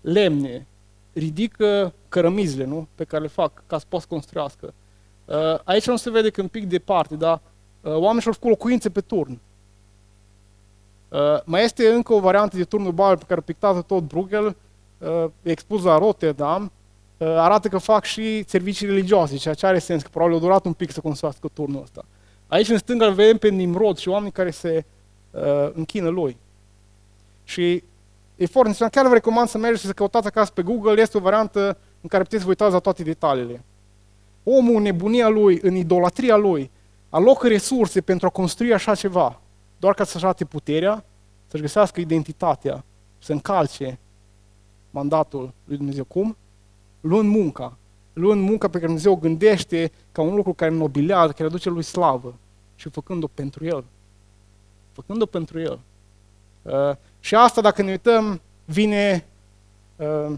lemne, 0.01 0.67
ridică 1.13 1.93
cărămizile, 2.09 2.65
nu? 2.65 2.87
Pe 2.95 3.05
care 3.05 3.23
le 3.23 3.29
fac 3.29 3.63
ca 3.67 3.79
să 3.79 3.85
poată 3.89 4.07
construiască. 4.09 4.75
Uh, 5.25 5.59
aici 5.65 5.87
nu 5.87 5.97
se 5.97 6.11
vede 6.11 6.31
că 6.31 6.41
un 6.41 6.49
pic 6.49 6.67
departe, 6.67 7.15
dar 7.15 7.41
Uh, 7.81 7.93
oamenii 7.93 8.21
și-au 8.21 8.33
făcut 8.33 8.49
locuințe 8.49 8.91
pe 8.91 9.01
turn. 9.01 9.39
Uh, 11.09 11.19
mai 11.45 11.65
este 11.65 11.89
încă 11.89 12.13
o 12.13 12.21
variantă 12.21 12.57
de 12.57 12.65
turnul 12.65 12.93
Babel 12.93 13.17
pe 13.17 13.25
care 13.27 13.41
pictează 13.41 13.81
tot 13.81 14.03
Bruegel, 14.03 14.57
uh, 14.99 15.25
expus 15.43 15.83
la 15.83 15.99
Rotterdam, 15.99 16.73
arată 17.21 17.69
că 17.69 17.79
fac 17.79 18.05
și 18.05 18.45
servicii 18.47 18.87
religioase, 18.87 19.37
ceea 19.37 19.55
ce 19.55 19.67
are 19.67 19.79
sens, 19.79 20.03
că 20.03 20.09
probabil 20.13 20.37
a 20.37 20.41
durat 20.41 20.65
un 20.65 20.73
pic 20.73 20.91
să 20.91 21.01
construiască 21.01 21.49
turnul 21.53 21.83
ăsta. 21.83 22.05
Aici 22.49 22.69
în 22.69 22.79
stânga 22.79 23.09
vedem 23.09 23.37
pe 23.37 23.49
Nimrod 23.49 23.97
și 23.97 24.09
oameni 24.09 24.33
care 24.33 24.51
se 24.51 24.85
uh, 25.31 25.71
închină 25.73 26.09
lui. 26.09 26.37
Și 27.45 27.73
e 28.37 28.47
foarte 28.47 28.69
interesant, 28.69 28.91
chiar 28.91 29.07
vă 29.07 29.13
recomand 29.13 29.49
să 29.49 29.59
mergeți 29.59 29.81
și 29.81 29.87
să 29.87 29.93
căutați 29.93 30.27
acasă 30.27 30.51
pe 30.55 30.63
Google, 30.63 31.01
este 31.01 31.17
o 31.17 31.21
variantă 31.21 31.79
în 32.01 32.09
care 32.09 32.23
puteți 32.23 32.43
să 32.43 32.45
vă 32.45 32.51
uitați 32.51 32.73
la 32.73 32.79
toate 32.79 33.03
detaliile. 33.03 33.65
Omul, 34.45 34.83
nebunia 34.83 35.29
lui, 35.29 35.59
în 35.63 35.75
idolatria 35.75 36.37
lui, 36.37 36.71
alocă 37.09 37.49
resurse 37.49 38.01
pentru 38.01 38.27
a 38.27 38.31
construi 38.31 38.73
așa 38.73 38.95
ceva, 38.95 39.41
doar 39.79 39.95
ca 39.95 40.05
să-și 40.05 40.25
arate 40.25 40.45
puterea, 40.45 41.05
să-și 41.47 41.63
găsească 41.63 42.01
identitatea, 42.01 42.85
să 43.19 43.33
încalce 43.33 43.99
mandatul 44.91 45.53
lui 45.65 45.77
Dumnezeu. 45.77 46.05
Cum? 46.05 46.37
Luând 47.01 47.29
munca. 47.29 47.77
Luând 48.13 48.49
munca 48.49 48.67
pe 48.67 48.73
care 48.73 48.87
Dumnezeu 48.87 49.13
o 49.13 49.17
gândește 49.17 49.93
ca 50.13 50.23
un 50.23 50.35
lucru 50.35 50.53
care 50.53 50.71
nobilează, 50.71 51.33
care 51.33 51.49
aduce 51.49 51.69
lui 51.69 51.83
slavă 51.83 52.35
și 52.77 52.89
făcând-o 52.89 53.27
pentru 53.27 53.65
El. 53.65 53.85
Făcând-o 54.93 55.27
pentru 55.27 55.61
El. 55.61 55.81
Uh, 56.63 56.97
și 57.21 57.35
asta, 57.35 57.61
dacă 57.61 57.83
ne 57.83 57.91
uităm, 57.91 58.41
vine 58.65 59.27
uh, 59.97 60.37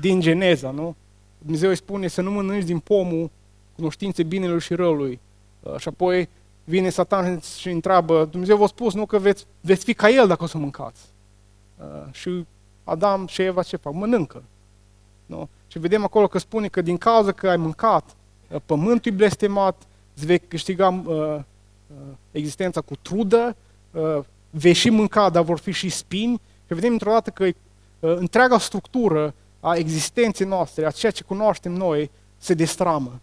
din 0.00 0.20
Geneza, 0.20 0.70
nu? 0.70 0.96
Dumnezeu 1.38 1.68
îi 1.68 1.76
spune 1.76 2.08
să 2.08 2.20
nu 2.20 2.30
mănânci 2.30 2.64
din 2.64 2.78
pomul 2.78 3.30
cunoștințe 3.74 4.22
binelui 4.22 4.60
și 4.60 4.74
răului, 4.74 5.12
Uh, 5.12 5.25
și 5.78 5.88
apoi 5.88 6.28
vine 6.64 6.90
Satan 6.90 7.40
și 7.40 7.70
întreabă, 7.70 8.24
Dumnezeu 8.30 8.56
v-a 8.56 8.66
spus, 8.66 8.94
nu, 8.94 9.06
că 9.06 9.18
veți, 9.18 9.46
veți 9.60 9.84
fi 9.84 9.94
ca 9.94 10.10
El 10.10 10.26
dacă 10.26 10.44
o 10.44 10.46
să 10.46 10.58
mâncați. 10.58 11.00
Uh, 11.78 12.12
și 12.12 12.46
Adam 12.84 13.26
și 13.26 13.42
Eva 13.42 13.62
ce 13.62 13.76
fac? 13.76 13.92
Mănâncă. 13.92 14.42
Nu? 15.26 15.48
Și 15.66 15.78
vedem 15.78 16.04
acolo 16.04 16.26
că 16.26 16.38
spune 16.38 16.68
că 16.68 16.80
din 16.80 16.96
cauza 16.96 17.32
că 17.32 17.48
ai 17.48 17.56
mâncat, 17.56 18.16
uh, 18.50 18.60
pământul 18.66 19.12
e 19.12 19.14
blestemat, 19.14 19.82
îți 20.14 20.26
vei 20.26 20.38
câștiga 20.38 20.88
uh, 20.88 21.14
uh, 21.14 21.38
existența 22.30 22.80
cu 22.80 22.94
trudă, 23.02 23.56
uh, 23.90 24.18
vei 24.50 24.72
și 24.72 24.90
mânca, 24.90 25.30
dar 25.30 25.42
vor 25.42 25.58
fi 25.58 25.70
și 25.70 25.88
spini. 25.88 26.40
Și 26.66 26.74
vedem 26.74 26.92
într-o 26.92 27.10
dată 27.10 27.30
că 27.30 27.44
uh, 27.44 27.52
întreaga 28.00 28.58
structură 28.58 29.34
a 29.60 29.74
existenței 29.74 30.46
noastre, 30.46 30.86
a 30.86 30.90
ceea 30.90 31.12
ce 31.12 31.24
cunoaștem 31.24 31.72
noi, 31.72 32.10
se 32.38 32.54
destramă 32.54 33.20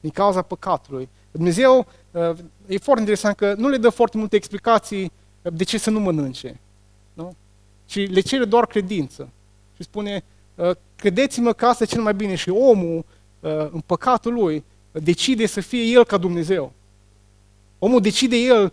din 0.00 0.10
cauza 0.10 0.42
păcatului. 0.42 1.08
Dumnezeu, 1.34 1.86
uh, 2.10 2.30
e 2.66 2.78
foarte 2.78 3.00
interesant 3.00 3.36
că 3.36 3.54
nu 3.56 3.68
le 3.68 3.76
dă 3.76 3.88
foarte 3.88 4.18
multe 4.18 4.36
explicații 4.36 5.12
uh, 5.42 5.52
de 5.52 5.64
ce 5.64 5.78
să 5.78 5.90
nu 5.90 6.00
mănânce, 6.00 6.60
nu? 7.14 7.34
ci 7.86 8.10
le 8.10 8.20
cere 8.20 8.44
doar 8.44 8.66
credință. 8.66 9.28
Și 9.76 9.82
spune, 9.82 10.24
uh, 10.54 10.70
credeți-mă 10.96 11.52
că 11.52 11.66
asta 11.66 11.84
e 11.84 11.86
cel 11.86 12.02
mai 12.02 12.14
bine 12.14 12.34
și 12.34 12.48
omul, 12.48 13.04
în 13.70 13.82
păcatul 13.86 14.32
lui, 14.32 14.64
decide 14.92 15.46
să 15.46 15.60
fie 15.60 15.82
el 15.82 16.04
ca 16.04 16.16
Dumnezeu. 16.16 16.72
Omul 17.78 18.00
decide 18.00 18.36
el 18.36 18.72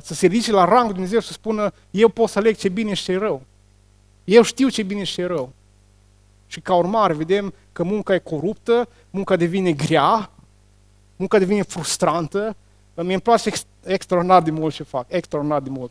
să 0.00 0.14
se 0.14 0.26
ridice 0.26 0.52
la 0.52 0.64
rangul 0.64 0.92
Dumnezeu 0.92 1.20
și 1.20 1.26
să 1.26 1.32
spună, 1.32 1.72
eu 1.90 2.08
pot 2.08 2.28
să 2.28 2.38
aleg 2.38 2.56
ce 2.56 2.68
bine 2.68 2.94
și 2.94 3.04
ce 3.04 3.18
rău. 3.18 3.42
Eu 4.24 4.42
știu 4.42 4.68
ce 4.68 4.82
bine 4.82 5.04
și 5.04 5.14
ce 5.14 5.26
rău. 5.26 5.52
Și 6.46 6.60
ca 6.60 6.74
urmare 6.74 7.12
vedem 7.12 7.54
că 7.72 7.82
munca 7.82 8.14
e 8.14 8.18
coruptă, 8.18 8.88
munca 9.10 9.36
devine 9.36 9.72
grea, 9.72 10.30
munca 11.22 11.38
devine 11.38 11.62
frustrantă, 11.62 12.56
mie 12.94 13.12
îmi 13.12 13.20
place 13.20 13.48
ex- 13.48 13.66
extraordinar 13.84 14.42
de 14.42 14.50
mult 14.50 14.74
ce 14.74 14.82
fac, 14.82 15.06
extraordinar 15.08 15.60
de 15.60 15.70
mult. 15.70 15.90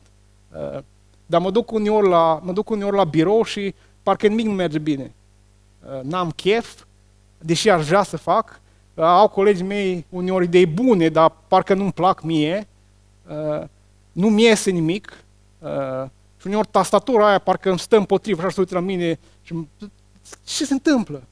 Uh, 0.52 0.80
dar 1.26 1.42
mă 1.42 1.52
duc 1.52 1.72
uneori 1.72 2.08
la, 2.08 2.40
mă 2.44 2.52
duc 2.52 2.70
uneori 2.70 2.96
la 2.96 3.04
birou 3.04 3.44
și 3.44 3.74
parcă 4.04 4.28
nimic 4.28 4.46
nu 4.46 4.52
merge 4.52 4.80
bine. 4.80 5.12
Uh, 5.84 6.02
n-am 6.02 6.32
chef, 6.32 6.84
deși 7.38 7.70
aș 7.70 7.86
vrea 7.86 8.04
să 8.04 8.18
fac. 8.18 8.60
Uh, 8.94 9.04
au 9.04 9.28
colegii 9.28 9.66
mei 9.66 10.06
uneori 10.10 10.46
idei 10.46 10.66
bune, 10.66 11.10
dar 11.10 11.34
parcă 11.48 11.74
nu-mi 11.74 11.92
plac 11.92 12.22
mie. 12.22 12.68
Uh, 13.30 13.64
nu-mi 14.12 14.42
iese 14.42 14.72
nimic. 14.72 15.24
Uh, 15.60 16.10
și 16.40 16.48
uneori 16.48 16.68
tastatura 16.72 17.28
aia 17.28 17.40
parcă 17.40 17.70
îmi 17.70 17.80
stă 17.80 17.98
împotrivă, 17.98 18.42
așa 18.42 18.52
se 18.52 18.60
uită 18.60 18.74
la 18.74 18.80
mine 18.80 19.20
și 19.42 19.68
ce 20.44 20.66
se 20.66 20.74
întâmplă? 20.74 21.24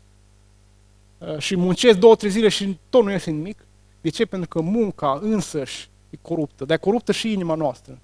Uh, 1.17 1.37
și 1.37 1.55
muncesc 1.55 1.97
două, 1.97 2.15
trei 2.15 2.31
zile 2.31 2.47
și 2.47 2.77
tot 2.89 3.03
nu 3.03 3.11
iese 3.11 3.31
nimic. 3.31 3.57
De 4.01 4.09
ce? 4.09 4.25
Pentru 4.25 4.47
că 4.47 4.61
munca 4.61 5.19
însăși 5.21 5.89
e 6.09 6.17
coruptă, 6.21 6.65
dar 6.65 6.77
e 6.77 6.79
coruptă 6.79 7.11
și 7.11 7.31
inima 7.31 7.55
noastră. 7.55 7.97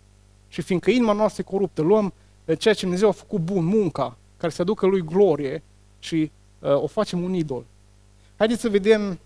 Și 0.47 0.61
fiindcă 0.61 0.91
inima 0.91 1.11
noastră 1.11 1.43
e 1.45 1.51
coruptă, 1.51 1.81
luăm 1.81 2.13
uh, 2.45 2.57
ceea 2.57 2.73
ce 2.73 2.81
Dumnezeu 2.81 3.09
a 3.09 3.11
făcut 3.11 3.39
bun, 3.39 3.65
munca, 3.65 4.17
care 4.37 4.51
să 4.51 4.61
aducă 4.61 4.85
lui 4.85 5.01
glorie 5.01 5.63
și 5.99 6.31
uh, 6.59 6.81
o 6.81 6.87
facem 6.87 7.23
un 7.23 7.33
idol. 7.33 7.65
Haideți 8.37 8.61
să 8.61 8.69
vedem 8.69 9.19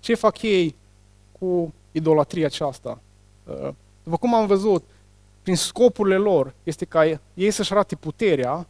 ce 0.00 0.14
fac 0.14 0.42
ei 0.42 0.74
cu 1.38 1.74
idolatria 1.92 2.46
aceasta. 2.46 3.00
Uh, 3.44 3.68
după 4.02 4.16
cum 4.16 4.34
am 4.34 4.46
văzut, 4.46 4.84
prin 5.42 5.56
scopurile 5.56 6.16
lor, 6.16 6.54
este 6.62 6.84
ca 6.84 7.18
ei 7.34 7.50
să-și 7.50 7.72
arate 7.72 7.94
puterea 7.94 8.66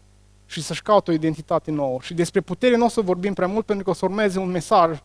și 0.46 0.62
să-și 0.62 0.82
caute 0.82 1.10
o 1.10 1.14
identitate 1.14 1.70
nouă. 1.70 1.98
Și 2.00 2.14
despre 2.14 2.40
putere 2.40 2.76
nu 2.76 2.84
o 2.84 2.88
să 2.88 3.00
vorbim 3.00 3.34
prea 3.34 3.46
mult 3.46 3.64
pentru 3.64 3.84
că 3.84 3.90
o 3.90 3.94
să 3.94 4.04
urmeze 4.04 4.38
un 4.38 4.50
mesaj 4.50 4.98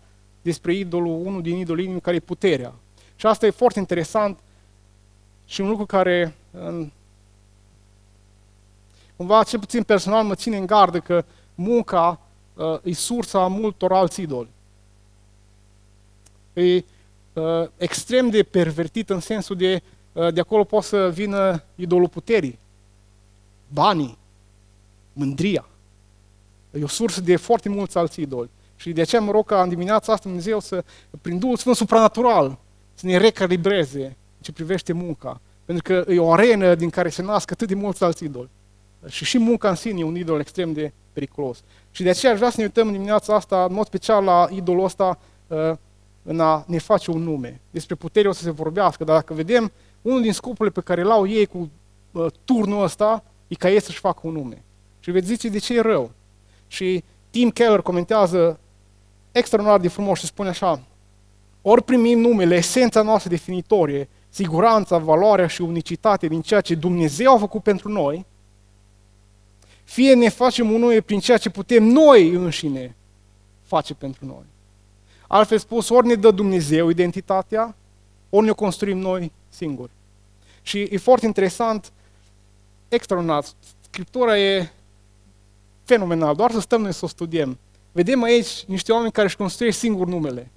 despre 0.47 0.73
idolul, 0.73 1.25
unul 1.25 1.41
din 1.41 1.57
idolii 1.57 1.83
inimii, 1.83 2.01
care 2.01 2.15
e 2.15 2.19
puterea. 2.19 2.73
Și 3.15 3.25
asta 3.25 3.45
e 3.45 3.49
foarte 3.49 3.79
interesant 3.79 4.39
și 5.45 5.61
un 5.61 5.69
lucru 5.69 5.85
care 5.85 6.35
cumva, 9.15 9.43
cel 9.43 9.59
puțin 9.59 9.83
personal, 9.83 10.23
mă 10.23 10.35
ține 10.35 10.57
în 10.57 10.65
gardă 10.65 10.99
că 10.99 11.25
munca 11.55 12.19
uh, 12.53 12.79
e 12.83 12.93
sursa 12.93 13.47
multor 13.47 13.93
alți 13.93 14.21
idoli. 14.21 14.49
E 16.53 16.75
uh, 17.33 17.67
extrem 17.77 18.29
de 18.29 18.43
pervertit 18.43 19.09
în 19.09 19.19
sensul 19.19 19.55
de 19.55 19.81
uh, 20.13 20.33
de 20.33 20.39
acolo 20.39 20.63
poate 20.63 20.85
să 20.85 21.09
vină 21.09 21.63
idolul 21.75 22.09
puterii, 22.09 22.59
banii, 23.67 24.17
mândria. 25.13 25.65
E 26.71 26.83
o 26.83 26.87
sursă 26.87 27.21
de 27.21 27.35
foarte 27.35 27.69
mulți 27.69 27.97
alți 27.97 28.21
idoli. 28.21 28.49
Și 28.77 28.91
de 28.91 29.01
aceea 29.01 29.21
mă 29.21 29.31
rog 29.31 29.45
ca 29.45 29.61
în 29.61 29.69
dimineața 29.69 30.11
asta 30.13 30.27
Dumnezeu 30.27 30.59
să, 30.59 30.83
prin 31.21 31.39
Duhul 31.39 31.57
Sfânt 31.57 31.75
supranatural, 31.75 32.57
să 32.93 33.05
ne 33.05 33.17
recalibreze 33.17 34.17
ce 34.41 34.51
privește 34.51 34.93
munca. 34.93 35.41
Pentru 35.65 35.83
că 35.83 36.11
e 36.11 36.19
o 36.19 36.31
arenă 36.31 36.75
din 36.75 36.89
care 36.89 37.09
se 37.09 37.21
nasc 37.21 37.51
atât 37.51 37.67
de 37.67 37.75
mulți 37.75 38.03
alți 38.03 38.23
idoli. 38.23 38.49
Și 39.07 39.25
și 39.25 39.37
munca 39.37 39.69
în 39.69 39.75
sine 39.75 39.99
e 39.99 40.03
un 40.03 40.15
idol 40.15 40.39
extrem 40.39 40.73
de 40.73 40.91
periculos. 41.13 41.63
Și 41.91 42.03
de 42.03 42.09
aceea 42.09 42.31
aș 42.31 42.37
vrea 42.37 42.49
să 42.49 42.55
ne 42.57 42.63
uităm 42.63 42.87
în 42.87 42.93
dimineața 42.93 43.35
asta, 43.35 43.65
în 43.69 43.73
mod 43.73 43.85
special, 43.85 44.23
la 44.23 44.47
idolul 44.51 44.83
ăsta 44.83 45.19
uh, 45.47 45.71
în 46.23 46.39
a 46.39 46.63
ne 46.67 46.77
face 46.77 47.11
un 47.11 47.23
nume. 47.23 47.61
Despre 47.71 47.95
putere 47.95 48.27
o 48.27 48.31
să 48.31 48.43
se 48.43 48.51
vorbească, 48.51 49.03
dar 49.03 49.15
dacă 49.15 49.33
vedem, 49.33 49.71
unul 50.01 50.21
din 50.21 50.33
scopurile 50.33 50.73
pe 50.73 50.81
care 50.81 51.03
l-au 51.03 51.27
ei 51.27 51.45
cu 51.45 51.69
uh, 52.11 52.25
turnul 52.43 52.83
ăsta 52.83 53.23
e 53.47 53.55
ca 53.55 53.69
ei 53.69 53.81
să-și 53.81 53.99
facă 53.99 54.19
un 54.23 54.33
nume. 54.33 54.63
Și 54.99 55.11
veți 55.11 55.27
zice 55.27 55.49
de 55.49 55.57
ce 55.57 55.77
e 55.77 55.81
rău. 55.81 56.11
Și 56.67 57.03
Tim 57.29 57.49
Keller 57.49 57.81
comentează 57.81 58.59
extraordinar 59.31 59.79
de 59.79 59.87
frumos 59.87 60.19
și 60.19 60.25
spune 60.25 60.49
așa, 60.49 60.81
ori 61.61 61.83
primim 61.83 62.19
numele, 62.19 62.55
esența 62.55 63.01
noastră 63.01 63.29
definitorie, 63.29 64.09
siguranța, 64.29 64.97
valoarea 64.97 65.47
și 65.47 65.61
unicitatea 65.61 66.27
din 66.27 66.41
ceea 66.41 66.61
ce 66.61 66.75
Dumnezeu 66.75 67.33
a 67.33 67.37
făcut 67.37 67.63
pentru 67.63 67.89
noi, 67.89 68.25
fie 69.83 70.13
ne 70.13 70.29
facem 70.29 70.71
un 70.71 70.79
nume 70.79 71.01
prin 71.01 71.19
ceea 71.19 71.37
ce 71.37 71.49
putem 71.49 71.83
noi 71.83 72.29
înșine 72.29 72.95
face 73.63 73.93
pentru 73.93 74.25
noi. 74.25 74.45
Altfel 75.27 75.57
spus, 75.57 75.89
ori 75.89 76.07
ne 76.07 76.15
dă 76.15 76.31
Dumnezeu 76.31 76.89
identitatea, 76.89 77.75
ori 78.29 78.45
ne 78.45 78.51
construim 78.51 78.97
noi 78.97 79.31
singuri. 79.49 79.91
Și 80.61 80.81
e 80.81 80.97
foarte 80.97 81.25
interesant, 81.25 81.91
extraordinar, 82.89 83.43
Scriptura 83.89 84.37
e 84.37 84.71
fenomenal, 85.83 86.35
doar 86.35 86.51
să 86.51 86.59
stăm 86.59 86.81
noi 86.81 86.93
să 86.93 87.05
o 87.05 87.07
studiem. 87.07 87.57
Vedem 87.97 88.23
aici 88.23 88.63
niște 88.67 88.91
oameni 88.91 89.11
care 89.11 89.27
își 89.27 89.37
construiesc 89.37 89.77
singur 89.77 90.07
numele. 90.07 90.51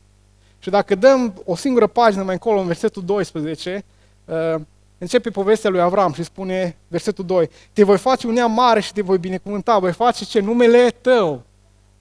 Și 0.59 0.71
dacă 0.71 0.95
dăm 0.95 1.43
o 1.45 1.57
singură 1.57 1.87
pagină 1.87 2.23
mai 2.23 2.33
încolo, 2.33 2.61
în 2.61 2.67
versetul 2.67 3.05
12, 3.05 3.85
uh, 4.25 4.61
începe 4.99 5.31
povestea 5.31 5.71
lui 5.71 5.81
Avram 5.81 6.13
și 6.13 6.23
spune, 6.23 6.77
versetul 6.89 7.25
2, 7.25 7.51
Te 7.73 7.83
voi 7.83 7.99
face 7.99 8.27
un 8.27 8.33
neam 8.33 8.53
mare 8.53 8.81
și 8.81 8.93
te 8.93 9.03
voi 9.03 9.19
binecuvânta, 9.19 9.79
voi 9.79 9.93
face 9.93 10.25
ce? 10.25 10.41
Numele 10.41 10.91
tău 11.01 11.43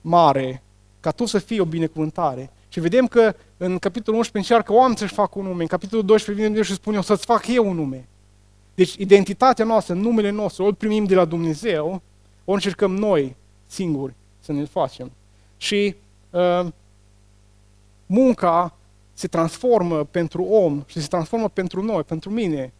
mare, 0.00 0.62
ca 1.00 1.10
tu 1.10 1.24
să 1.24 1.38
fii 1.38 1.60
o 1.60 1.64
binecuvântare. 1.64 2.50
Și 2.68 2.80
vedem 2.80 3.06
că 3.06 3.34
în 3.56 3.78
capitolul 3.78 4.18
11 4.18 4.52
încearcă 4.52 4.72
oameni 4.72 4.98
să-și 4.98 5.14
facă 5.14 5.38
un 5.38 5.46
nume, 5.46 5.62
în 5.62 5.68
capitolul 5.68 6.04
12 6.04 6.44
vine 6.44 6.54
Dumnezeu 6.54 6.74
și 6.74 6.80
spune, 6.80 6.98
o 6.98 7.02
să-ți 7.02 7.24
fac 7.24 7.46
eu 7.46 7.68
un 7.68 7.76
nume. 7.76 8.08
Deci 8.74 8.94
identitatea 8.94 9.64
noastră, 9.64 9.94
numele 9.94 10.30
nostru, 10.30 10.64
ori 10.64 10.76
primim 10.76 11.04
de 11.04 11.14
la 11.14 11.24
Dumnezeu, 11.24 11.86
ori 12.44 12.54
încercăm 12.54 12.94
noi 12.94 13.36
singuri 13.66 14.14
să 14.40 14.52
ne-l 14.52 14.66
facem. 14.66 15.12
Și 15.60 15.96
uh, 16.30 16.66
munca 18.06 18.74
se 19.12 19.28
transformă 19.28 20.04
pentru 20.04 20.42
om 20.42 20.82
și 20.86 21.00
se 21.00 21.06
transformă 21.06 21.48
pentru 21.48 21.82
noi, 21.82 22.02
pentru 22.02 22.30
mine 22.30 22.72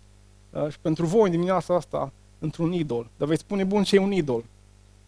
uh, 0.51 0.69
și 0.71 0.79
pentru 0.81 1.07
voi 1.07 1.25
în 1.25 1.31
dimineața 1.31 1.75
asta 1.75 2.13
într-un 2.39 2.73
idol. 2.73 3.09
Dar 3.17 3.29
veți 3.29 3.41
spune, 3.41 3.65
bun, 3.65 3.83
ce 3.83 3.97
e 3.97 3.99
un 3.99 4.13
idol? 4.13 4.45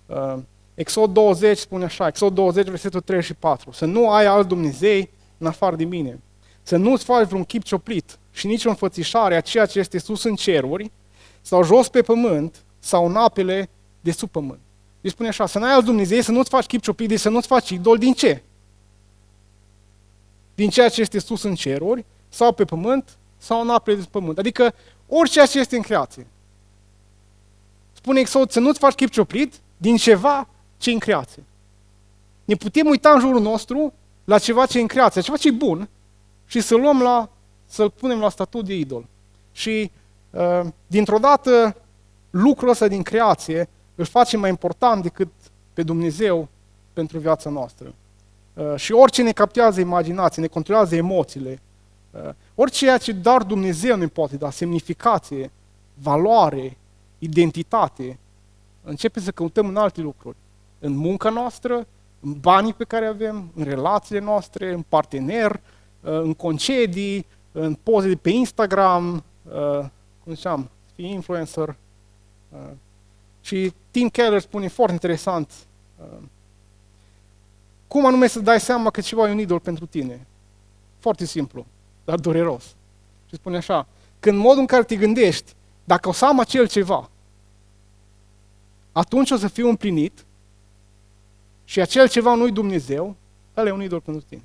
Uh, 0.07 0.35
Exod 0.75 1.13
20 1.13 1.59
spune 1.59 1.85
așa, 1.85 2.07
Exod 2.07 2.35
20, 2.35 2.67
versetul 2.67 3.01
3 3.01 3.23
și 3.23 3.35
4. 3.35 3.71
Să 3.71 3.85
nu 3.85 4.11
ai 4.11 4.27
alt 4.27 4.49
Dumnezei 4.49 5.11
în 5.39 5.47
afară 5.47 5.77
de 5.77 5.85
mine. 5.85 6.21
Să 6.63 6.77
nu-ți 6.77 7.05
faci 7.05 7.27
vreun 7.27 7.45
chip 7.45 7.63
cioplit 7.63 8.19
și 8.31 8.47
nici 8.47 8.65
o 8.65 8.69
înfățișare 8.69 9.37
a 9.37 9.41
ceea 9.41 9.67
ce 9.67 9.79
este 9.79 9.99
sus 9.99 10.25
în 10.25 10.35
ceruri, 10.35 10.91
sau 11.41 11.65
jos 11.65 11.89
pe 11.89 12.03
pământ, 12.03 12.63
sau 12.79 13.07
în 13.07 13.17
apele 13.17 13.69
de 14.01 14.11
sub 14.11 14.31
pământ. 14.31 14.61
Deci 15.03 15.13
spune 15.13 15.29
așa, 15.29 15.47
să 15.47 15.59
n-ai 15.59 15.73
alt 15.73 15.85
Dumnezeu, 15.85 16.21
să 16.21 16.31
nu-ți 16.31 16.49
faci 16.49 16.67
chip 16.67 16.83
cioplit, 16.83 17.09
deci 17.09 17.21
să 17.21 17.29
nu-ți 17.29 17.47
faci 17.47 17.71
idol 17.71 17.99
din 17.99 18.13
ce? 18.13 18.43
Din 20.55 20.71
ceea 20.71 20.89
ce 20.89 21.01
este 21.01 21.19
sus 21.19 21.43
în 21.43 21.55
ceruri, 21.55 22.05
sau 22.29 22.53
pe 22.53 22.65
pământ, 22.65 23.17
sau 23.39 23.61
în 23.61 23.71
apele 23.71 23.97
de 23.97 24.03
sub 24.03 24.11
pământ. 24.11 24.39
Adică 24.39 24.75
orice 25.09 25.47
ce 25.47 25.59
este 25.59 25.77
în 25.77 25.83
creație. 25.83 26.27
Spune 27.93 28.21
Exod, 28.21 28.51
să 28.51 28.61
nu-ți 28.61 28.79
faci 28.79 28.95
chip 28.95 29.11
cioplit 29.11 29.55
din 29.77 29.97
ceva 29.97 30.49
ce 30.77 30.91
în 30.91 30.99
creație. 30.99 31.45
Ne 32.45 32.55
putem 32.55 32.87
uita 32.87 33.11
în 33.11 33.21
jurul 33.21 33.41
nostru 33.41 33.93
la 34.25 34.39
ceva 34.39 34.67
ce 34.67 34.79
e 34.79 34.81
în 34.81 34.87
creație, 34.87 35.21
ceva 35.21 35.37
ce 35.37 35.49
e 35.49 35.53
bun, 35.53 35.89
și 36.47 36.61
să 36.61 36.77
luăm 36.77 37.03
la, 37.03 37.29
să-l 37.67 37.91
punem 37.91 38.19
la 38.19 38.29
statut 38.29 38.65
de 38.65 38.75
idol. 38.75 39.07
Și 39.53 39.91
uh, 40.31 40.61
dintr-o 40.87 41.19
dată 41.19 41.77
lucrul 42.31 42.69
ăsta 42.69 42.89
din 42.89 43.03
creație 43.03 43.69
îl 44.03 44.09
face 44.09 44.37
mai 44.37 44.51
important 44.51 45.03
decât 45.03 45.29
pe 45.73 45.83
Dumnezeu 45.83 46.49
pentru 46.93 47.19
viața 47.19 47.51
noastră. 47.51 47.95
Uh, 48.55 48.77
și 48.77 48.93
orice 48.93 49.23
ne 49.23 49.33
captează 49.33 49.81
imaginația, 49.81 50.43
ne 50.43 50.49
controlează 50.49 50.97
emoțiile, 50.97 51.61
uh, 52.11 52.31
orice 52.55 52.97
ce 53.01 53.13
doar 53.13 53.43
Dumnezeu 53.43 53.97
ne 53.97 54.07
poate 54.07 54.37
da, 54.37 54.51
semnificație, 54.51 55.51
valoare, 55.95 56.77
identitate, 57.19 58.19
începe 58.85 59.21
să 59.21 59.31
căutăm 59.31 59.67
în 59.67 59.77
alte 59.77 60.01
lucruri 60.01 60.37
în 60.79 60.97
munca 60.97 61.31
noastră, 61.31 61.87
în 62.21 62.33
banii 62.41 62.75
pe 62.75 62.85
care 62.85 63.07
avem, 63.07 63.51
în 63.55 63.65
relațiile 63.65 64.21
noastre, 64.21 64.73
în 64.73 64.85
partener, 64.89 65.51
uh, 65.51 66.11
în 66.11 66.35
concedii, 66.35 67.27
în 67.53 67.75
poze 67.75 68.09
de 68.09 68.17
pe 68.17 68.31
Instagram, 68.31 69.25
uh, 69.43 69.85
cum 70.25 70.35
ziceam, 70.35 70.71
fi 70.95 71.03
influencer. 71.03 71.77
Uh, 73.43 73.47
și 73.47 73.73
Tim 73.91 74.09
Keller 74.09 74.41
spune 74.41 74.69
foarte 74.69 74.93
interesant, 74.93 75.53
cum 77.87 78.07
anume 78.07 78.27
să 78.27 78.41
dai 78.41 78.61
seama 78.61 78.91
că 78.91 79.01
ceva 79.01 79.29
e 79.29 79.33
un 79.33 79.39
idol 79.39 79.61
pentru 79.61 79.87
tine? 79.87 80.27
Foarte 80.99 81.25
simplu, 81.25 81.67
dar 82.05 82.19
dureros. 82.19 82.65
Și 83.29 83.35
spune 83.35 83.57
așa, 83.57 83.87
când 84.21 84.39
modul 84.39 84.61
în 84.61 84.67
care 84.67 84.83
te 84.83 84.97
gândești, 84.97 85.55
dacă 85.85 86.09
o 86.09 86.13
să 86.13 86.25
am 86.27 86.41
acel 86.41 86.69
ceva, 86.69 87.11
atunci 88.93 89.31
o 89.31 89.37
să 89.37 89.49
fiu 89.49 89.69
împlinit 89.69 90.25
și 91.65 91.81
acel 91.81 92.09
ceva 92.09 92.35
nu-i 92.35 92.53
Dumnezeu, 92.53 93.17
ăla 93.57 93.69
e 93.69 93.73
un 93.73 93.83
idol 93.83 94.01
pentru 94.01 94.25
tine. 94.29 94.43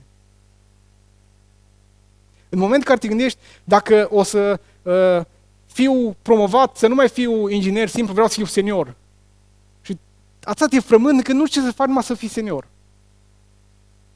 În 2.50 2.60
momentul 2.60 2.90
în 2.90 2.96
care 2.96 3.00
te 3.00 3.08
gândești, 3.08 3.40
dacă 3.64 4.08
o 4.12 4.24
să 4.24 4.60
uh, 4.82 5.26
fiu 5.78 6.16
promovat, 6.22 6.78
să 6.78 6.88
nu 6.88 6.96
mai 6.96 7.10
fiu 7.10 7.50
inginer 7.50 7.88
simplu, 7.88 8.14
vreau 8.14 8.28
să 8.28 8.34
fiu 8.34 8.46
senior. 8.46 8.96
Și 9.82 9.98
atât 10.44 10.70
te 10.70 10.80
frământ 10.80 11.24
că 11.24 11.34
nu 11.34 11.46
știu 11.46 11.62
ce 11.62 11.68
să 11.68 11.74
faci 11.74 11.88
numai 11.88 12.04
să 12.04 12.14
fii 12.14 12.28
senior. 12.28 12.68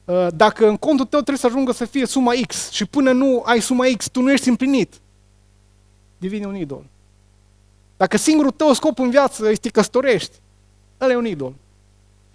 Uh, 0.04 0.26
dacă 0.34 0.68
în 0.68 0.76
contul 0.76 1.06
tău 1.06 1.20
trebuie 1.20 1.38
să 1.38 1.46
ajungă 1.46 1.72
să 1.72 1.84
fie 1.84 2.06
suma 2.06 2.32
X 2.46 2.70
și 2.70 2.84
până 2.84 3.12
nu 3.12 3.42
ai 3.44 3.60
suma 3.60 3.84
X, 3.96 4.08
tu 4.08 4.20
nu 4.20 4.32
ești 4.32 4.48
împlinit, 4.48 5.00
devine 6.18 6.46
un 6.46 6.56
idol. 6.56 6.84
Dacă 7.96 8.16
singurul 8.16 8.50
tău 8.50 8.72
scop 8.72 8.98
în 8.98 9.10
viață 9.10 9.50
este 9.50 9.68
căsătorești, 9.68 10.36
ăla 11.00 11.12
e 11.12 11.16
un 11.16 11.26
idol. 11.26 11.54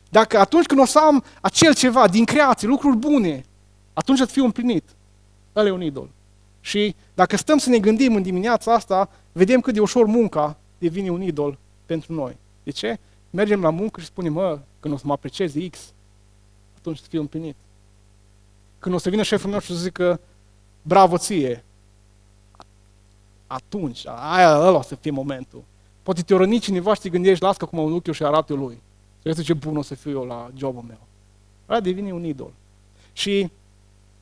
Dacă 0.09 0.39
atunci 0.39 0.65
când 0.65 0.79
o 0.79 0.85
să 0.85 0.99
am 0.99 1.23
acel 1.41 1.75
ceva 1.75 2.07
din 2.07 2.25
creație, 2.25 2.67
lucruri 2.67 2.97
bune, 2.97 3.45
atunci 3.93 4.17
să 4.17 4.25
fiu 4.25 4.43
împlinit. 4.43 4.83
Ăla 5.55 5.67
e 5.67 5.71
un 5.71 5.81
idol. 5.81 6.09
Și 6.67 6.95
dacă 7.13 7.37
stăm 7.37 7.57
să 7.57 7.69
ne 7.69 7.79
gândim 7.79 8.15
în 8.15 8.21
dimineața 8.21 8.73
asta, 8.73 9.09
vedem 9.31 9.61
cât 9.61 9.73
de 9.73 9.79
ușor 9.79 10.05
munca 10.05 10.57
devine 10.77 11.09
un 11.09 11.21
idol 11.21 11.57
pentru 11.85 12.13
noi. 12.13 12.37
De 12.63 12.71
ce? 12.71 12.99
Mergem 13.29 13.61
la 13.61 13.69
muncă 13.69 13.99
și 13.99 14.05
spunem, 14.05 14.33
mă, 14.33 14.59
când 14.79 14.93
o 14.93 14.97
să 14.97 15.03
mă 15.05 15.13
aprecieze 15.13 15.67
X, 15.69 15.79
atunci 16.77 16.97
să 16.97 17.05
fiu 17.09 17.19
împlinit. 17.19 17.55
Când 18.79 18.95
o 18.95 18.97
să 18.97 19.09
vină 19.09 19.23
șeful 19.23 19.49
meu 19.49 19.59
și 19.59 19.67
să 19.67 19.73
zică, 19.73 20.19
bravo 20.81 21.17
ție, 21.17 21.63
atunci, 23.47 24.05
aia 24.05 24.59
ăla 24.59 24.77
o 24.77 24.81
să 24.81 24.95
fie 24.95 25.11
momentul. 25.11 25.63
Poate 26.03 26.21
te 26.21 26.35
răni 26.35 26.59
cineva 26.59 26.93
și 26.93 27.01
te 27.01 27.09
gândești, 27.09 27.43
las 27.43 27.57
că 27.57 27.63
acum 27.65 27.79
un 27.79 27.93
ochi 27.93 28.11
și 28.11 28.23
arată 28.23 28.53
lui. 28.53 28.81
Să 29.23 29.41
ce 29.41 29.53
bun 29.53 29.77
o 29.77 29.81
să 29.81 29.95
fiu 29.95 30.11
eu 30.11 30.25
la 30.25 30.49
jobul 30.55 30.83
meu. 30.87 30.99
Ăla 31.69 31.79
devine 31.79 32.11
un 32.11 32.23
idol. 32.23 32.51
Și 33.13 33.49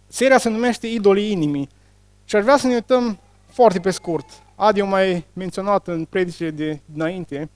seria 0.07 0.37
se 0.37 0.49
numește 0.49 0.87
Idolii 0.87 1.31
inimii. 1.31 1.69
Și 2.25 2.35
aș 2.35 2.43
vrea 2.43 2.57
să 2.57 2.67
ne 2.67 2.73
uităm 2.73 3.19
foarte 3.45 3.79
pe 3.79 3.91
scurt. 3.91 4.25
Adi 4.55 4.81
o 4.81 4.85
mai 4.85 5.25
menționat 5.33 5.87
în 5.87 6.05
predicile 6.05 6.49
de 6.49 6.79
dinainte. 6.85 7.49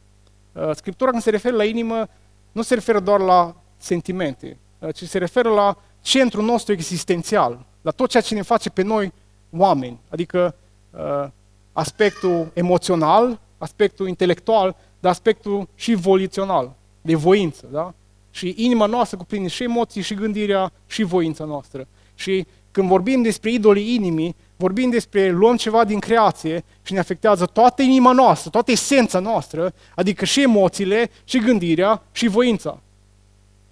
Uh, 0.52 0.70
Scriptura 0.76 1.10
când 1.10 1.22
se 1.22 1.30
referă 1.30 1.56
la 1.56 1.64
inimă, 1.64 2.08
nu 2.52 2.62
se 2.62 2.74
referă 2.74 3.00
doar 3.00 3.20
la 3.20 3.56
sentimente, 3.78 4.58
uh, 4.80 4.94
ci 4.94 5.04
se 5.04 5.18
referă 5.18 5.50
la 5.50 5.78
centrul 6.02 6.44
nostru 6.44 6.74
existențial, 6.74 7.66
la 7.82 7.92
tot 7.92 8.10
ceea 8.10 8.24
ce 8.24 8.34
ne 8.34 8.42
face 8.42 8.70
pe 8.70 8.82
noi 8.82 9.14
oameni. 9.58 10.00
Adică 10.10 10.56
uh, 10.92 11.28
aspectul 11.74 12.52
emoțional, 12.54 13.40
aspectul 13.58 14.08
intelectual, 14.08 14.76
de 15.00 15.08
aspectul 15.08 15.68
și 15.76 15.94
volițional, 15.94 16.76
de 17.02 17.16
voință, 17.16 17.68
da? 17.72 17.94
Și 18.32 18.54
inima 18.58 18.86
noastră 18.86 19.18
cuprinde 19.18 19.48
și 19.48 19.64
emoții, 19.64 20.02
și 20.02 20.14
gândirea, 20.14 20.72
și 20.88 21.04
voința 21.04 21.44
noastră. 21.44 21.88
Și 22.16 22.46
când 22.72 22.88
vorbim 22.88 23.22
despre 23.22 23.52
idolii 23.52 23.94
inimii, 23.94 24.36
vorbim 24.60 24.90
despre 24.90 25.30
luăm 25.30 25.56
ceva 25.56 25.84
din 25.84 26.00
creație 26.00 26.64
și 26.82 26.94
ne 26.94 27.00
afectează 27.00 27.46
toată 27.46 27.82
inima 27.82 28.12
noastră, 28.12 28.50
toată 28.50 28.72
esența 28.72 29.20
noastră, 29.20 29.74
adică 29.96 30.26
și 30.26 30.42
emoțiile, 30.42 31.10
și 31.24 31.40
gândirea, 31.40 32.02
și 32.12 32.28
voința. 32.28 32.80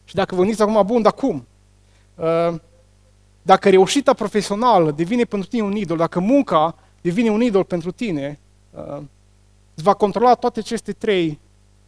Și 0.05 0.15
dacă 0.15 0.35
vă 0.35 0.41
gândiți 0.41 0.61
acum, 0.61 0.85
bun, 0.85 1.01
dar 1.01 1.13
cum? 1.13 1.47
Uh, 2.15 2.55
dacă 3.41 3.69
reușita 3.69 4.13
profesională 4.13 4.91
devine 4.91 5.23
pentru 5.23 5.49
tine 5.49 5.61
un 5.61 5.75
idol, 5.75 5.97
dacă 5.97 6.19
munca 6.19 6.75
devine 7.01 7.29
un 7.29 7.41
idol 7.41 7.63
pentru 7.63 7.91
tine, 7.91 8.39
uh, 8.71 9.01
îți 9.73 9.83
va 9.83 9.93
controla 9.93 10.33
toate 10.33 10.59
aceste 10.59 10.91
trei 10.91 11.39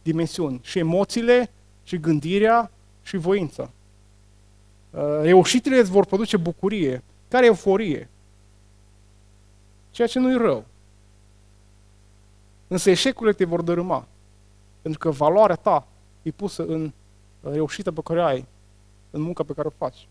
dimensiuni, 0.02 0.60
și 0.62 0.78
emoțiile, 0.78 1.50
și 1.82 1.98
gândirea, 1.98 2.70
și 3.02 3.16
voința. 3.16 3.70
Uh, 4.90 5.00
reușitele 5.22 5.78
îți 5.78 5.90
vor 5.90 6.04
produce 6.04 6.36
bucurie, 6.36 7.02
care 7.28 7.46
euforie, 7.46 8.08
ceea 10.00 10.12
ce 10.12 10.18
nu-i 10.18 10.36
rău. 10.36 10.64
Însă 12.68 12.90
eșecurile 12.90 13.34
te 13.34 13.44
vor 13.44 13.62
dărâma, 13.62 14.06
pentru 14.82 15.00
că 15.00 15.10
valoarea 15.10 15.56
ta 15.56 15.86
e 16.22 16.30
pusă 16.30 16.64
în 16.64 16.92
reușita 17.40 17.92
pe 17.92 18.00
care 18.04 18.22
ai, 18.22 18.46
în 19.10 19.20
munca 19.20 19.42
pe 19.42 19.52
care 19.52 19.66
o 19.66 19.70
faci. 19.76 20.08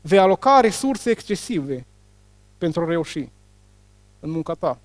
Vei 0.00 0.18
aloca 0.18 0.60
resurse 0.60 1.10
excesive 1.10 1.86
pentru 2.58 2.82
a 2.82 2.84
reuși 2.84 3.28
în 4.20 4.30
munca 4.30 4.54
ta. 4.54 4.78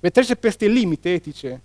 Vei 0.00 0.10
trece 0.10 0.34
peste 0.34 0.66
limite 0.66 1.12
etice 1.12 1.62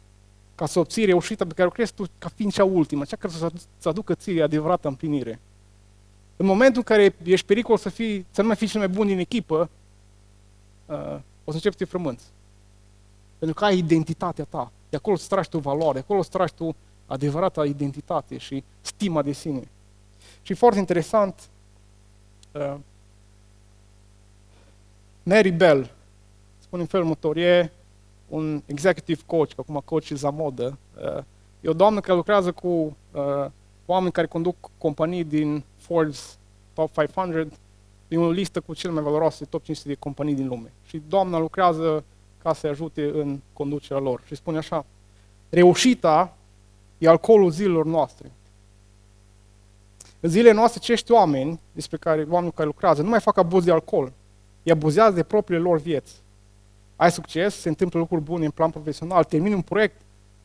ca 0.56 0.66
să 0.66 0.80
obții 0.80 1.06
reușita 1.06 1.46
pe 1.46 1.54
care 1.54 1.68
o 1.68 1.72
crezi 1.72 1.94
tu 1.94 2.04
ca 2.18 2.30
fiind 2.36 2.52
cea 2.52 2.64
ultimă, 2.64 3.06
cea 3.06 3.16
care 3.16 3.34
să-ți 3.34 3.88
aducă 3.88 4.16
ție 4.16 4.44
adevărată 4.44 4.88
împlinire. 4.88 5.40
În 6.36 6.46
momentul 6.46 6.84
în 6.88 6.96
care 6.96 7.16
ești 7.24 7.46
pericol 7.46 7.78
să, 7.78 7.90
fii, 7.90 8.26
să 8.32 8.42
nu 8.42 8.48
mai 8.48 8.56
fii 8.56 8.68
cel 8.68 8.80
mai 8.80 8.90
bun 8.90 9.08
din 9.08 9.20
echipă, 9.20 9.70
uh, 10.92 11.20
o 11.44 11.52
să 11.52 11.56
începi 11.56 11.76
să 11.78 11.84
te 11.84 11.86
frămânți. 11.86 12.26
Pentru 13.38 13.58
că 13.58 13.66
ai 13.66 13.78
identitatea 13.78 14.46
ta. 14.50 14.72
De 14.90 14.96
acolo 14.96 15.16
îți 15.16 15.28
tragi 15.28 15.50
tu 15.50 15.58
valoare, 15.58 15.94
de 15.94 16.00
acolo 16.00 16.20
îți 16.20 16.30
tragi 16.30 16.54
tu 16.54 16.76
adevărata 17.06 17.66
identitate 17.66 18.38
și 18.38 18.64
stima 18.82 19.22
de 19.22 19.32
sine. 19.32 19.68
Și 20.42 20.54
foarte 20.54 20.80
interesant, 20.80 21.50
uh, 22.52 22.76
Mary 25.24 25.52
Bell 25.52 25.92
spune 26.60 26.82
în 26.82 26.88
felul 26.88 27.06
următor, 27.06 27.38
e 27.38 27.72
un 28.28 28.62
executive 28.66 29.22
coach, 29.26 29.54
că 29.54 29.62
acum 29.62 29.82
coach 29.86 30.10
e 30.10 30.16
la 30.22 30.30
modă, 30.30 30.78
uh, 31.16 31.24
e 31.62 31.70
o 31.70 31.74
doamnă 31.74 32.00
care 32.00 32.16
lucrează 32.16 32.52
cu 32.52 32.68
uh, 32.68 33.46
oameni 33.86 34.12
care 34.12 34.28
conduc 34.28 34.56
companii 34.78 35.24
din 35.24 35.64
Forbes 35.78 36.38
Top 36.74 36.92
500, 36.94 37.48
e 38.12 38.18
o 38.18 38.32
listă 38.32 38.60
cu 38.60 38.74
cele 38.74 38.94
mai 38.94 39.04
valoroase 39.04 39.46
top 39.46 39.64
500 39.64 39.90
de 39.90 39.96
companii 40.00 40.36
din 40.36 40.48
lume. 40.48 40.72
Și 40.88 41.02
doamna 41.08 41.40
lucrează 41.40 42.04
ca 42.44 42.54
să-i 42.54 42.70
ajute 42.70 43.12
în 43.14 43.40
conducerea 43.54 44.02
lor. 44.02 44.22
Și 44.26 44.36
spune 44.36 44.58
așa, 44.58 44.86
reușita 45.50 46.38
e 46.98 47.08
alcoolul 47.08 47.52
zilelor 47.52 47.86
noastre. 47.86 48.32
În 50.20 50.30
zilele 50.30 50.52
noastre, 50.52 50.80
acești 50.84 51.12
oameni, 51.12 51.60
despre 51.72 51.98
care, 51.98 52.26
oameni 52.30 52.52
care 52.52 52.68
lucrează, 52.68 53.02
nu 53.02 53.10
mai 53.10 53.20
fac 53.20 53.38
abuz 53.38 53.64
de 53.64 53.72
alcool. 53.72 54.12
Îi 54.64 54.72
abuzează 54.72 55.16
de 55.16 55.24
propriile 55.24 55.64
lor 55.64 55.80
vieți. 55.80 56.22
Ai 56.96 57.12
succes, 57.12 57.56
se 57.56 57.70
întâmplă 57.70 58.00
lucruri 58.00 58.22
bune 58.22 58.46
în 58.46 58.52
plan 58.52 58.70
profesional, 58.70 59.24
termini 59.24 59.56
un 59.56 59.62
proiect, 59.62 60.02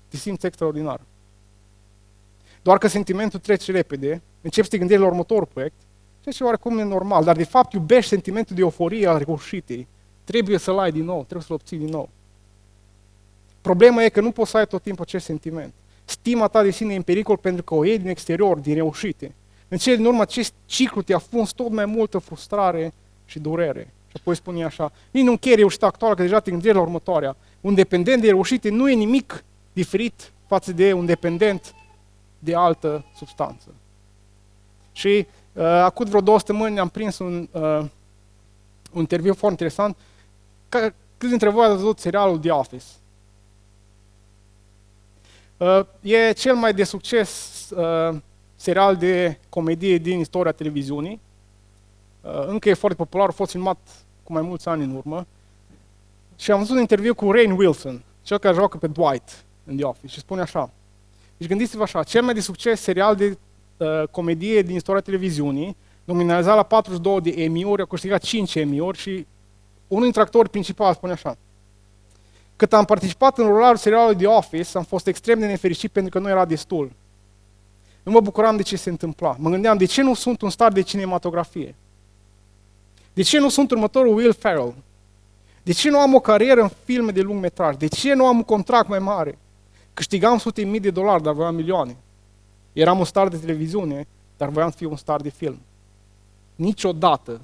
te 0.09 0.17
simți 0.17 0.47
extraordinar. 0.47 1.01
Doar 2.63 2.79
că 2.79 2.89
sentimentul 2.89 3.39
trece 3.39 3.73
repede, 3.73 4.23
începi 4.41 4.67
să 4.67 4.73
te 4.73 4.79
gândești 4.79 5.03
la 5.03 5.09
următorul 5.09 5.49
proiect, 5.53 5.77
ceea 6.33 6.39
ce 6.39 6.45
oarecum 6.45 6.79
e 6.79 6.83
normal, 6.83 7.25
dar 7.25 7.37
de 7.37 7.45
fapt 7.45 7.73
iubești 7.73 8.09
sentimentul 8.09 8.57
de 8.57 8.63
euforie 8.63 9.07
al 9.07 9.19
reușitei. 9.19 9.87
Trebuie 10.25 10.59
să-l 10.59 10.79
ai 10.79 10.93
din 10.93 11.05
nou, 11.05 11.23
trebuie 11.23 11.43
să-l 11.43 11.55
obții 11.55 11.77
din 11.77 11.89
nou. 11.89 12.09
Problema 13.61 14.03
e 14.03 14.09
că 14.09 14.21
nu 14.21 14.31
poți 14.31 14.51
să 14.51 14.57
ai 14.57 14.67
tot 14.67 14.83
timpul 14.83 15.05
acest 15.05 15.25
sentiment. 15.25 15.73
Stima 16.05 16.49
ta 16.49 16.63
de 16.63 16.71
sine 16.71 16.93
e 16.93 16.97
în 16.97 17.03
pericol 17.03 17.37
pentru 17.37 17.63
că 17.63 17.75
o 17.75 17.85
iei 17.85 17.99
din 17.99 18.09
exterior, 18.09 18.59
din 18.59 18.75
reușite. 18.75 19.35
În 19.69 19.79
cele 19.79 19.97
din 19.97 20.07
urmă, 20.07 20.23
acest 20.23 20.53
ciclu 20.67 21.03
te-a 21.03 21.19
funs 21.19 21.51
tot 21.51 21.71
mai 21.71 21.85
multă 21.85 22.19
frustrare 22.19 22.93
și 23.25 23.39
durere. 23.39 23.93
Și 24.09 24.17
apoi 24.21 24.37
spune 24.37 24.65
așa, 24.65 24.93
nici 25.11 25.25
nu 25.25 25.31
încheie 25.31 25.55
reușita 25.55 25.87
actuală, 25.87 26.15
că 26.15 26.23
deja 26.23 26.41
te 26.41 26.51
gândești 26.51 26.77
la 26.77 26.83
următoarea. 26.83 27.37
Un 27.61 27.75
dependent 27.75 28.21
de 28.21 28.29
reușite 28.29 28.69
nu 28.69 28.91
e 28.91 28.95
nimic 28.95 29.45
diferit 29.73 30.33
față 30.47 30.73
de 30.73 30.93
un 30.93 31.07
dependent 31.07 31.75
de 32.39 32.55
altă 32.55 33.05
substanță. 33.17 33.75
Și 34.93 35.09
uh, 35.09 35.36
acum 35.63 36.07
vreo 36.07 36.21
două 36.21 36.39
săptămâni 36.39 36.79
am 36.79 36.89
prins 36.89 37.19
un, 37.19 37.49
uh, 37.53 37.87
un 38.93 39.01
interviu 39.01 39.35
foarte 39.35 39.65
interesant. 39.65 39.97
Câți 41.19 41.31
dintre 41.31 41.49
voi 41.49 41.65
ați 41.65 41.75
văzut 41.75 41.99
serialul 41.99 42.39
The 42.39 42.51
Office? 42.51 42.85
Uh, 45.57 45.81
e 46.01 46.33
cel 46.33 46.55
mai 46.55 46.75
de 46.75 46.85
succes 46.85 47.31
uh, 47.71 48.17
serial 48.57 48.97
de 48.97 49.39
comedie 49.49 49.99
din 49.99 50.19
istoria 50.19 50.53
televiziunii. 50.53 51.21
Uh, 52.21 52.47
încă 52.47 52.69
e 52.69 52.75
foarte 52.75 52.97
popular, 52.97 53.29
a 53.29 53.33
fost 53.33 53.51
filmat 53.51 53.79
cu 54.23 54.33
mai 54.33 54.43
mulți 54.43 54.69
ani 54.69 54.85
în 54.85 54.97
urmă. 54.97 55.27
Și 56.37 56.51
am 56.51 56.59
văzut 56.59 56.75
un 56.75 56.81
interviu 56.81 57.15
cu 57.15 57.33
Rain 57.33 57.51
Wilson, 57.51 58.03
cel 58.23 58.39
care 58.39 58.55
joacă 58.55 58.77
pe 58.77 58.87
Dwight 58.87 59.45
în 59.65 59.77
The 59.77 59.85
Office, 59.85 60.13
și 60.13 60.19
spune 60.19 60.41
așa. 60.41 60.71
Deci 61.37 61.49
gândiți-vă 61.49 61.83
așa, 61.83 62.03
cel 62.03 62.23
mai 62.23 62.35
de 62.35 62.41
succes 62.41 62.81
serial 62.81 63.17
de 63.17 63.27
uh, 63.27 63.37
comedie 64.11 64.63
din 64.63 64.75
istoria 64.75 65.01
televiziunii, 65.01 65.77
nominalizat 66.05 66.57
la 66.57 66.63
42 66.63 67.21
de 67.21 67.43
Emmy-uri, 67.43 67.83
a 67.83 67.85
câștigat 67.85 68.23
5 68.23 68.55
Emmy-uri 68.55 68.99
și 68.99 69.27
unul 69.89 70.03
dintre 70.03 70.21
actorii 70.21 70.51
principali 70.51 70.95
spune 70.95 71.13
așa. 71.13 71.37
Cât 72.57 72.73
am 72.73 72.85
participat 72.85 73.39
în 73.39 73.47
rularul 73.47 73.77
serialului 73.77 74.17
The 74.17 74.27
Office, 74.27 74.79
am 74.79 74.85
fost 74.85 75.07
extrem 75.07 75.39
de 75.39 75.47
nefericit 75.47 75.91
pentru 75.91 76.11
că 76.11 76.19
nu 76.19 76.29
era 76.29 76.45
destul. 76.45 76.91
Nu 78.03 78.13
mă 78.13 78.21
bucuram 78.21 78.57
de 78.57 78.63
ce 78.63 78.77
se 78.77 78.91
întâmpla. 78.91 79.37
Mă 79.39 79.51
gândeam, 79.51 79.77
de 79.77 79.85
ce 79.85 80.03
nu 80.03 80.15
sunt 80.15 80.41
un 80.41 80.51
star 80.51 80.73
de 80.73 80.81
cinematografie? 80.81 81.75
De 83.13 83.23
ce 83.23 83.39
nu 83.39 83.49
sunt 83.49 83.71
următorul 83.71 84.17
Will 84.17 84.33
Ferrell? 84.33 84.75
De 85.63 85.73
ce 85.73 85.91
nu 85.91 85.99
am 85.99 86.15
o 86.15 86.21
carieră 86.21 86.63
în 86.63 86.71
filme 86.85 87.11
de 87.11 87.21
lung 87.21 87.41
metraj? 87.41 87.77
De 87.77 87.87
ce 87.87 88.15
nu 88.15 88.27
am 88.27 88.37
un 88.37 88.43
contract 88.43 88.89
mai 88.89 88.99
mare? 88.99 89.39
Câștigam 89.95 90.39
sute 90.39 90.63
mii 90.63 90.81
de 90.81 90.91
dolari, 90.91 91.23
dar 91.23 91.33
voiam 91.35 91.55
milioane. 91.55 91.97
Eram 92.77 92.99
un 92.99 93.05
star 93.05 93.29
de 93.29 93.39
televiziune, 93.39 94.07
dar 94.37 94.49
voiam 94.49 94.71
să 94.71 94.77
fiu 94.77 94.91
un 94.91 94.97
star 94.97 95.21
de 95.21 95.29
film. 95.29 95.59
Niciodată 96.55 97.41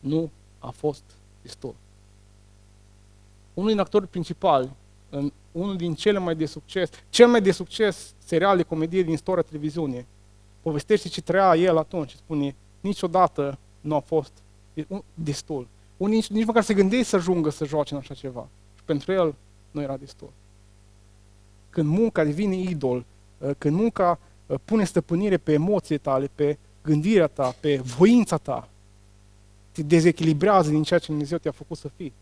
nu 0.00 0.30
a 0.58 0.70
fost 0.70 1.02
destul 1.42 1.74
unul 3.56 3.70
din 3.70 3.78
actorii 3.78 4.08
principali, 4.08 4.70
în 5.10 5.32
unul 5.52 5.76
din 5.76 5.94
cele 5.94 6.18
mai 6.18 6.34
de 6.34 6.46
succes, 6.46 6.90
cel 7.08 7.28
mai 7.28 7.42
de 7.42 7.50
succes 7.50 8.14
serial 8.18 8.56
de 8.56 8.62
comedie 8.62 9.02
din 9.02 9.12
istoria 9.12 9.42
televiziunii, 9.42 10.06
povestește 10.62 11.08
ce 11.08 11.20
trăia 11.20 11.56
el 11.56 11.76
atunci 11.76 12.10
și 12.10 12.16
spune, 12.16 12.54
niciodată 12.80 13.58
nu 13.80 13.94
a 13.94 14.00
fost 14.00 14.32
destul. 15.14 15.66
Unii 15.96 16.14
nici, 16.14 16.26
nici 16.26 16.44
măcar 16.44 16.62
se 16.62 16.74
gândește 16.74 17.04
să 17.04 17.16
ajungă 17.16 17.50
să 17.50 17.64
joace 17.64 17.94
în 17.94 18.00
așa 18.00 18.14
ceva. 18.14 18.48
Și 18.76 18.82
pentru 18.84 19.12
el 19.12 19.34
nu 19.70 19.80
era 19.82 19.96
destul. 19.96 20.30
Când 21.70 21.88
munca 21.88 22.24
devine 22.24 22.56
idol, 22.56 23.04
uh, 23.38 23.50
când 23.58 23.76
munca 23.76 24.10
uh, 24.20 24.25
pune 24.64 24.84
stăpânire 24.84 25.36
pe 25.36 25.52
emoțiile 25.52 25.98
tale, 25.98 26.30
pe 26.34 26.58
gândirea 26.82 27.26
ta, 27.26 27.54
pe 27.60 27.76
voința 27.76 28.36
ta, 28.36 28.68
te 29.72 29.82
dezechilibrează 29.82 30.70
din 30.70 30.82
ceea 30.82 30.98
ce 30.98 31.06
Dumnezeu 31.06 31.38
te-a 31.38 31.50
făcut 31.50 31.78
să 31.78 31.88
fii 31.96 32.12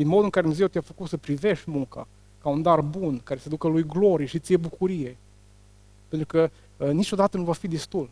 din 0.00 0.08
modul 0.08 0.24
în 0.24 0.30
care 0.30 0.46
Dumnezeu 0.46 0.66
te-a 0.66 0.80
făcut 0.80 1.08
să 1.08 1.16
privești 1.16 1.70
munca 1.70 2.06
ca 2.42 2.48
un 2.48 2.62
dar 2.62 2.80
bun, 2.80 3.20
care 3.24 3.40
să 3.40 3.48
ducă 3.48 3.68
lui 3.68 3.84
glorie 3.86 4.26
și 4.26 4.38
ție 4.38 4.56
bucurie. 4.56 5.16
Pentru 6.08 6.26
că 6.26 6.50
uh, 6.76 6.90
niciodată 6.90 7.36
nu 7.36 7.42
va 7.42 7.52
fi 7.52 7.68
destul. 7.68 8.10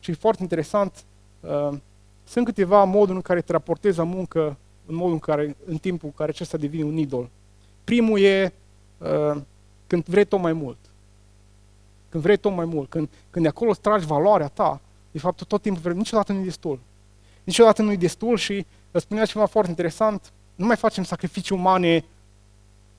Și 0.00 0.10
e 0.10 0.14
foarte 0.14 0.42
interesant, 0.42 1.04
uh, 1.40 1.76
sunt 2.24 2.44
câteva 2.44 2.84
moduri 2.84 3.16
în 3.16 3.22
care 3.22 3.40
te 3.40 3.52
raportezi 3.52 3.98
la 3.98 4.04
muncă 4.04 4.56
în 4.86 4.94
modul 4.94 5.12
în 5.12 5.18
care, 5.18 5.56
în 5.66 5.78
timpul 5.78 6.08
în 6.08 6.14
care 6.16 6.30
acesta 6.30 6.56
devine 6.56 6.84
un 6.84 6.96
idol. 6.96 7.28
Primul 7.84 8.20
e 8.20 8.52
uh, 8.98 9.40
când 9.86 10.04
vrei 10.04 10.24
tot 10.24 10.40
mai 10.40 10.52
mult. 10.52 10.76
Când 12.10 12.22
vrei 12.22 12.36
tot 12.36 12.54
mai 12.54 12.64
mult, 12.64 12.88
când, 12.88 13.08
când 13.30 13.44
de 13.44 13.50
acolo 13.50 13.70
îți 13.70 13.80
tragi 13.80 14.06
valoarea 14.06 14.48
ta, 14.48 14.80
de 15.10 15.18
fapt 15.18 15.44
tot 15.44 15.62
timpul 15.62 15.82
vrei, 15.82 15.96
niciodată 15.96 16.32
nu 16.32 16.40
e 16.40 16.44
destul. 16.44 16.78
Niciodată 17.44 17.82
nu 17.82 17.92
e 17.92 17.96
destul 17.96 18.36
și 18.36 18.66
spunea 18.92 19.26
ceva 19.26 19.46
foarte 19.46 19.70
interesant, 19.70 20.32
nu 20.54 20.66
mai 20.66 20.76
facem 20.76 21.04
sacrificii 21.04 21.56
umane 21.56 22.04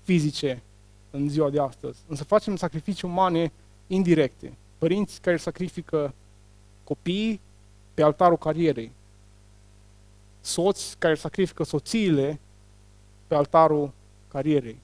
fizice 0.04 0.62
în 1.12 1.30
ziua 1.30 1.50
de 1.50 1.60
astăzi, 1.60 2.00
însă 2.08 2.24
facem 2.24 2.56
sacrificii 2.56 3.08
umane 3.08 3.52
indirecte. 3.88 4.54
Părinți 4.78 5.22
care 5.22 5.38
sacrifică 5.38 6.14
copiii 6.84 7.42
pe 7.94 8.04
altarul 8.04 8.38
carierei. 8.38 8.92
Soți 10.42 10.96
care 10.98 11.16
sacrifică 11.16 11.64
soțiile 11.64 12.40
pe 13.28 13.36
altarul 13.36 13.92
carierei. 14.28 14.78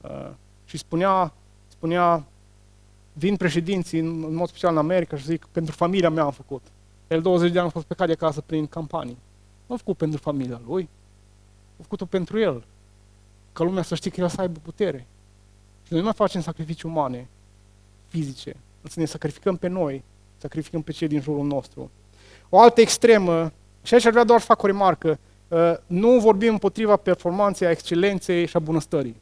Uh, 0.00 0.30
și 0.64 0.76
spunea, 0.76 1.32
spunea, 1.68 2.24
vin 3.18 3.36
președinții, 3.36 3.98
în, 3.98 4.24
în 4.24 4.34
mod 4.34 4.48
special 4.48 4.72
în 4.72 4.78
America, 4.78 5.16
și 5.16 5.24
zic, 5.24 5.46
pentru 5.52 5.74
familia 5.74 6.10
mea 6.10 6.24
am 6.24 6.30
făcut. 6.30 6.62
El 7.08 7.22
20 7.22 7.52
de 7.52 7.58
ani 7.58 7.68
a 7.68 7.70
fost 7.70 7.86
plecat 7.86 8.06
de 8.06 8.12
acasă 8.12 8.40
prin 8.40 8.66
campanii. 8.66 9.18
Nu 9.66 9.74
a 9.74 9.78
făcut 9.78 9.96
pentru 9.96 10.18
familia 10.18 10.60
lui, 10.66 10.88
a 11.78 11.82
făcut-o 11.82 12.04
pentru 12.04 12.38
el. 12.38 12.64
Ca 13.52 13.64
lumea 13.64 13.82
să 13.82 13.94
știe 13.94 14.10
că 14.10 14.20
el 14.20 14.28
să 14.28 14.40
aibă 14.40 14.58
putere. 14.62 15.06
Și 15.82 15.92
noi 15.92 15.98
nu 15.98 16.04
mai 16.04 16.14
facem 16.14 16.40
sacrificii 16.40 16.88
umane, 16.88 17.28
fizice, 18.08 18.56
să 18.82 19.00
ne 19.00 19.04
sacrificăm 19.04 19.56
pe 19.56 19.68
noi, 19.68 20.02
sacrificăm 20.36 20.82
pe 20.82 20.92
cei 20.92 21.08
din 21.08 21.20
jurul 21.20 21.46
nostru. 21.46 21.90
O 22.48 22.60
altă 22.60 22.80
extremă, 22.80 23.52
și 23.82 23.94
aici 23.94 24.04
ar 24.04 24.10
vrea 24.10 24.24
doar 24.24 24.40
să 24.40 24.46
fac 24.46 24.62
o 24.62 24.66
remarcă, 24.66 25.18
uh, 25.48 25.74
nu 25.86 26.18
vorbim 26.18 26.52
împotriva 26.52 26.96
performanței, 26.96 27.66
a 27.66 27.70
excelenței 27.70 28.46
și 28.46 28.56
a 28.56 28.60
bunăstării. 28.60 29.16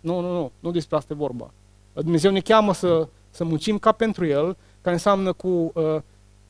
Nu, 0.00 0.20
nu, 0.20 0.32
nu, 0.32 0.52
nu 0.60 0.70
despre 0.70 0.96
asta 0.96 1.12
e 1.12 1.16
vorba. 1.16 1.50
Dumnezeu 1.92 2.30
ne 2.30 2.40
cheamă 2.40 2.74
să, 2.74 3.08
să 3.30 3.44
muncim 3.44 3.78
ca 3.78 3.92
pentru 3.92 4.26
El, 4.26 4.56
care 4.80 4.94
înseamnă 4.94 5.32
cu, 5.32 5.48
uh, 5.74 6.00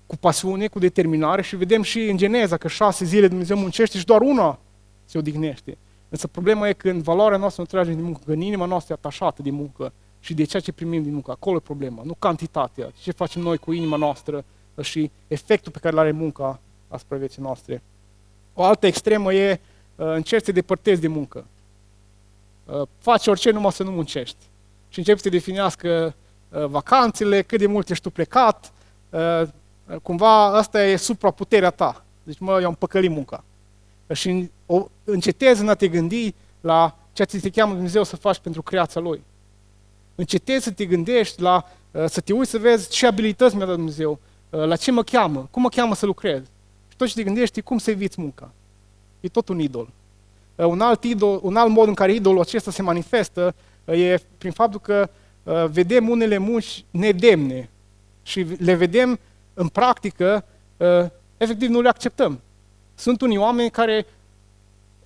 cu 0.07 0.17
pasiune, 0.17 0.67
cu 0.67 0.79
determinare 0.79 1.43
și 1.43 1.57
vedem 1.57 1.83
și 1.83 2.01
în 2.01 2.17
Geneza 2.17 2.57
că 2.57 2.69
șase 2.69 3.05
zile 3.05 3.29
Dumnezeu 3.29 3.57
muncește 3.57 3.99
și 3.99 4.05
doar 4.05 4.21
una 4.21 4.59
se 5.05 5.19
odihnește. 5.19 5.79
Însă 6.09 6.27
problema 6.27 6.69
e 6.69 6.73
când 6.73 7.03
valoarea 7.03 7.39
noastră 7.39 7.63
nu 7.63 7.69
trage 7.69 7.95
din 7.95 8.05
muncă, 8.05 8.21
că 8.25 8.33
în 8.33 8.41
inima 8.41 8.65
noastră 8.65 8.93
e 8.93 8.97
atașată 9.01 9.43
de 9.43 9.51
muncă 9.51 9.93
și 10.21 10.35
de 10.35 10.45
ceea 10.45 10.63
ce 10.63 10.73
primim 10.73 11.03
din 11.03 11.13
muncă. 11.13 11.31
Acolo 11.31 11.57
e 11.57 11.61
problema, 11.61 12.03
nu 12.05 12.15
cantitatea. 12.19 12.93
Ce 13.01 13.11
facem 13.11 13.43
noi 13.43 13.57
cu 13.57 13.73
inima 13.73 13.97
noastră 13.97 14.45
și 14.81 15.11
efectul 15.29 15.73
pe 15.73 15.79
care 15.79 15.95
îl 15.95 16.01
are 16.01 16.11
munca 16.11 16.61
asupra 16.89 17.17
vieții 17.17 17.43
noastre. 17.43 17.83
O 18.55 18.63
altă 18.63 18.87
extremă 18.87 19.33
e 19.33 19.61
uh, 19.97 20.07
încerci 20.07 20.45
să 20.45 20.47
te 20.47 20.53
depărtezi 20.53 21.01
de 21.01 21.09
muncă. 21.09 21.47
Uh, 22.65 22.83
faci 22.99 23.27
orice 23.27 23.51
numai 23.51 23.73
să 23.73 23.83
nu 23.83 23.91
muncești. 23.91 24.45
Și 24.89 24.99
începi 24.99 25.19
să 25.19 25.29
te 25.29 25.37
definească 25.37 26.05
uh, 26.07 26.13
vacanțele, 26.51 27.43
cât 27.43 27.59
de 27.59 27.67
mult 27.67 27.91
ești 27.91 28.03
tu 28.03 28.11
plecat, 28.11 28.73
uh, 29.11 29.43
cumva 30.03 30.45
asta 30.45 30.85
e 30.85 30.97
supraputerea 30.97 31.71
ta. 31.71 32.05
Deci, 32.23 32.39
mă, 32.39 32.59
eu 32.61 32.67
am 32.67 32.75
păcălit 32.75 33.11
munca. 33.11 33.45
Și 34.13 34.51
o, 34.67 34.87
încetezi 35.05 35.61
în 35.61 35.69
a 35.69 35.75
te 35.75 35.89
gândi 35.89 36.35
la 36.61 36.97
ceea 37.13 37.27
ce 37.27 37.39
te 37.39 37.51
cheamă 37.51 37.73
Dumnezeu 37.73 38.05
să 38.05 38.17
faci 38.17 38.39
pentru 38.39 38.63
creația 38.63 39.01
Lui. 39.01 39.23
Încetezi 40.15 40.65
să 40.65 40.71
te 40.71 40.85
gândești 40.85 41.41
la, 41.41 41.71
uh, 41.91 42.05
să 42.07 42.21
te 42.21 42.33
uiți 42.33 42.51
să 42.51 42.59
vezi 42.59 42.91
ce 42.91 43.07
abilități 43.07 43.57
mi-a 43.57 43.67
dat 43.67 43.75
Dumnezeu, 43.75 44.19
uh, 44.51 44.65
la 44.65 44.77
ce 44.77 44.91
mă 44.91 45.03
cheamă, 45.03 45.49
cum 45.51 45.63
mă 45.63 45.69
cheamă 45.69 45.95
să 45.95 46.07
lucrez. 46.07 46.43
Și 46.89 46.97
tot 46.97 47.09
ce 47.09 47.15
te 47.15 47.23
gândești 47.23 47.61
cum 47.61 47.79
să 47.79 47.91
eviți 47.91 48.21
munca. 48.21 48.51
E 49.21 49.29
tot 49.29 49.49
un 49.49 49.59
idol. 49.59 49.89
Uh, 50.55 50.65
un 50.65 50.81
alt, 50.81 51.05
idol, 51.05 51.41
un 51.43 51.57
alt 51.57 51.71
mod 51.71 51.89
în 51.89 51.95
care 51.95 52.13
idolul 52.13 52.41
acesta 52.41 52.71
se 52.71 52.83
manifestă 52.83 53.55
e 53.85 54.19
prin 54.39 54.53
faptul 54.53 54.81
că 54.81 55.09
vedem 55.71 56.09
unele 56.09 56.39
munci 56.39 56.85
nedemne 56.91 57.71
și 58.23 58.41
le 58.41 58.75
vedem 58.75 59.19
în 59.55 59.69
practică, 59.69 60.45
efectiv 61.37 61.69
nu 61.69 61.81
le 61.81 61.89
acceptăm. 61.89 62.41
Sunt 62.95 63.21
unii 63.21 63.37
oameni 63.37 63.71
care 63.71 64.07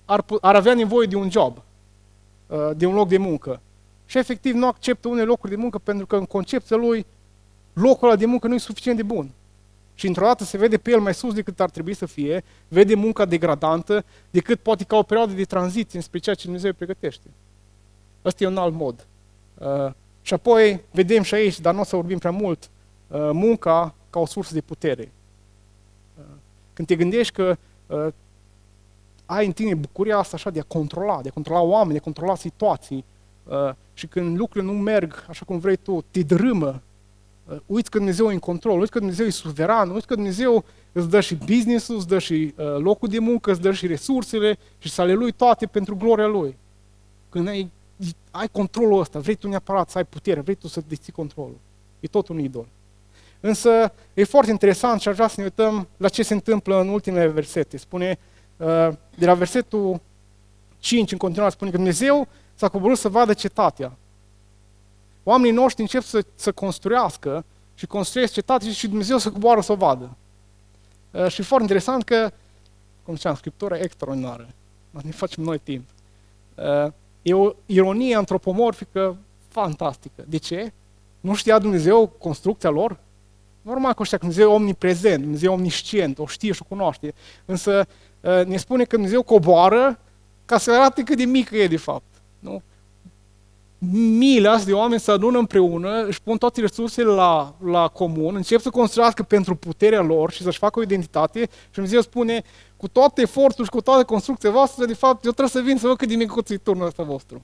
ar, 0.05 0.25
ar 0.41 0.55
avea 0.55 0.73
nevoie 0.73 1.07
de 1.07 1.15
un 1.15 1.31
job, 1.31 1.61
de 2.75 2.85
un 2.85 2.93
loc 2.93 3.07
de 3.07 3.17
muncă. 3.17 3.61
Și 4.05 4.17
efectiv 4.17 4.55
nu 4.55 4.67
acceptă 4.67 5.07
unele 5.07 5.25
locuri 5.25 5.51
de 5.51 5.57
muncă 5.57 5.77
pentru 5.77 6.05
că 6.05 6.15
în 6.15 6.25
concepția 6.25 6.77
lui 6.77 7.05
locul 7.73 8.07
ăla 8.07 8.17
de 8.17 8.25
muncă 8.25 8.47
nu 8.47 8.53
e 8.53 8.57
suficient 8.57 8.97
de 8.97 9.03
bun. 9.03 9.29
Și 9.95 10.07
într-o 10.07 10.25
dată 10.25 10.43
se 10.43 10.57
vede 10.57 10.77
pe 10.77 10.91
el 10.91 10.99
mai 10.99 11.13
sus 11.13 11.33
decât 11.33 11.59
ar 11.59 11.69
trebui 11.69 11.93
să 11.93 12.05
fie, 12.05 12.43
vede 12.67 12.95
munca 12.95 13.25
degradantă, 13.25 14.05
decât 14.29 14.59
poate 14.59 14.83
ca 14.83 14.95
o 14.95 15.03
perioadă 15.03 15.33
de 15.33 15.43
tranziție 15.43 16.01
spre 16.01 16.19
ceea 16.19 16.35
ce 16.35 16.43
Dumnezeu 16.43 16.69
îi 16.69 16.75
pregătește. 16.75 17.27
Ăsta 18.25 18.43
e 18.43 18.47
un 18.47 18.57
alt 18.57 18.73
mod. 18.73 19.07
Uh, 20.23 20.27
și 20.27 20.33
apoi 20.33 20.83
vedem 20.91 21.23
și 21.23 21.33
aici, 21.33 21.59
dar 21.59 21.73
nu 21.73 21.79
o 21.79 21.83
să 21.83 21.95
vorbim 21.95 22.17
prea 22.17 22.31
mult, 22.31 22.69
uh, 23.07 23.29
munca 23.33 23.95
ca 24.09 24.19
o 24.19 24.25
sursă 24.25 24.53
de 24.53 24.61
putere. 24.61 25.11
Uh, 26.17 26.23
când 26.73 26.87
te 26.87 26.95
gândești 26.95 27.33
că 27.33 27.57
uh, 27.87 28.07
ai 29.25 29.45
în 29.45 29.51
tine 29.51 29.75
bucuria 29.75 30.17
asta 30.17 30.35
așa 30.35 30.49
de 30.49 30.59
a 30.59 30.63
controla, 30.63 31.21
de 31.21 31.29
a 31.29 31.33
controla 31.33 31.61
oameni, 31.61 31.91
de 31.91 31.97
a 31.97 32.03
controla 32.03 32.35
situații, 32.35 33.05
uh, 33.43 33.73
și 33.93 34.07
când 34.07 34.37
lucrurile 34.37 34.71
nu 34.71 34.77
merg 34.77 35.25
așa 35.29 35.45
cum 35.45 35.59
vrei 35.59 35.75
tu, 35.75 36.05
te 36.11 36.21
drâmă, 36.21 36.81
uh, 37.47 37.57
uiți 37.65 37.89
că 37.89 37.97
Dumnezeu 37.97 38.29
e 38.29 38.33
în 38.33 38.39
control, 38.39 38.79
uiți 38.79 38.91
că 38.91 38.99
Dumnezeu 38.99 39.25
e 39.25 39.29
suveran, 39.29 39.89
uiți 39.89 40.07
că 40.07 40.13
Dumnezeu 40.13 40.63
îți 40.91 41.09
dă 41.09 41.19
și 41.19 41.35
business-ul, 41.35 41.95
îți 41.95 42.07
dă 42.07 42.19
și 42.19 42.53
uh, 42.57 42.77
locul 42.77 43.09
de 43.09 43.19
muncă, 43.19 43.51
îți 43.51 43.61
dă 43.61 43.71
și 43.71 43.87
resursele 43.87 44.57
și 44.77 44.89
să 44.89 45.01
ale 45.01 45.13
Lui 45.13 45.31
toate 45.31 45.65
pentru 45.65 45.95
gloria 45.95 46.27
Lui. 46.27 46.57
Când 47.29 47.47
ai, 47.47 47.71
ai 48.31 48.47
controlul 48.51 48.99
ăsta, 48.99 49.19
vrei 49.19 49.35
tu 49.35 49.47
neapărat 49.47 49.89
să 49.89 49.97
ai 49.97 50.05
putere, 50.05 50.39
vrei 50.39 50.55
tu 50.55 50.67
să 50.67 50.81
deții 50.87 51.11
controlul. 51.11 51.57
E 51.99 52.07
tot 52.07 52.27
un 52.27 52.39
idol. 52.39 52.67
Însă 53.39 53.93
e 54.13 54.23
foarte 54.23 54.51
interesant 54.51 55.01
și 55.01 55.07
aș 55.07 55.15
vrea 55.15 55.27
să 55.27 55.35
ne 55.37 55.43
uităm 55.43 55.87
la 55.97 56.09
ce 56.09 56.23
se 56.23 56.33
întâmplă 56.33 56.79
în 56.79 56.87
ultimele 56.87 57.27
versete. 57.27 57.77
Spune, 57.77 58.19
uh, 58.57 58.89
de 59.15 59.25
la 59.25 59.33
versetul 59.33 60.01
5 60.79 61.11
în 61.11 61.17
continuare, 61.17 61.51
spune 61.51 61.71
că 61.71 61.75
Dumnezeu 61.75 62.27
s-a 62.55 62.67
coborât 62.67 62.97
să 62.97 63.09
vadă 63.09 63.33
cetatea. 63.33 63.97
Oamenii 65.23 65.51
noștri 65.51 65.81
încep 65.81 66.03
să, 66.03 66.25
să 66.35 66.51
construiască 66.51 67.45
și 67.75 67.85
construiesc 67.85 68.33
cetatea 68.33 68.71
și 68.71 68.87
Dumnezeu 68.87 69.17
să 69.17 69.31
coboară 69.31 69.61
să 69.61 69.71
o 69.71 69.75
vadă. 69.75 70.17
Uh, 71.11 71.27
și 71.27 71.41
foarte 71.41 71.65
interesant 71.65 72.03
că, 72.03 72.31
cum 73.03 73.15
ziceam, 73.15 73.35
Scriptura 73.35 73.77
e 73.77 73.83
extraordinară. 73.83 74.47
Ne 74.91 75.11
facem 75.11 75.43
noi 75.43 75.57
timp. 75.57 75.85
Uh, 77.23 77.29
e 77.31 77.33
o 77.33 77.51
ironie 77.65 78.15
antropomorfică 78.15 79.17
fantastică. 79.47 80.23
De 80.27 80.37
ce? 80.37 80.73
Nu 81.19 81.35
știa 81.35 81.59
Dumnezeu 81.59 82.07
construcția 82.07 82.69
lor? 82.69 82.99
Normal 83.61 83.93
că 83.93 84.03
știa 84.03 84.17
că 84.17 84.25
Dumnezeu 84.25 84.51
e 84.51 84.53
omniprezent, 84.53 85.21
Dumnezeu 85.21 85.51
e 85.51 85.53
omniscient, 85.53 86.19
o 86.19 86.25
știe 86.25 86.51
și 86.51 86.61
o 86.63 86.65
cunoaște. 86.67 87.13
Însă 87.45 87.87
uh, 88.21 88.45
ne 88.45 88.57
spune 88.57 88.83
că 88.83 88.95
Dumnezeu 88.95 89.23
coboară 89.23 89.99
ca 90.45 90.57
să 90.57 90.71
arate 90.71 91.03
cât 91.03 91.17
de 91.17 91.25
mică 91.25 91.55
e 91.55 91.67
de 91.67 91.77
fapt. 91.77 92.21
Nu? 92.39 92.61
Miile 93.91 94.47
astea 94.47 94.65
de 94.65 94.73
oameni 94.73 94.99
se 94.99 95.11
adună 95.11 95.37
împreună, 95.37 96.03
își 96.03 96.21
pun 96.21 96.37
toate 96.37 96.61
resursele 96.61 97.09
la, 97.09 97.55
la 97.65 97.87
comun, 97.87 98.35
încep 98.35 98.61
să 98.61 98.69
construiască 98.69 99.23
pentru 99.23 99.55
puterea 99.55 100.01
lor 100.01 100.31
și 100.31 100.41
să-și 100.41 100.57
facă 100.57 100.79
o 100.79 100.81
identitate 100.81 101.39
și 101.39 101.73
Dumnezeu 101.73 102.01
spune, 102.01 102.43
cu 102.77 102.87
toate 102.87 103.21
efortul 103.21 103.63
și 103.63 103.69
cu 103.69 103.81
toată 103.81 104.03
construcția 104.03 104.51
voastră, 104.51 104.85
de 104.85 104.93
fapt, 104.93 105.25
eu 105.25 105.31
trebuie 105.31 105.61
să 105.63 105.69
vin 105.69 105.77
să 105.77 105.87
văd 105.87 105.97
cât 105.97 106.07
de 106.07 106.15
mic 106.15 106.33
e 106.47 106.57
turnul 106.57 106.85
ăsta 106.85 107.03
vostru. 107.03 107.41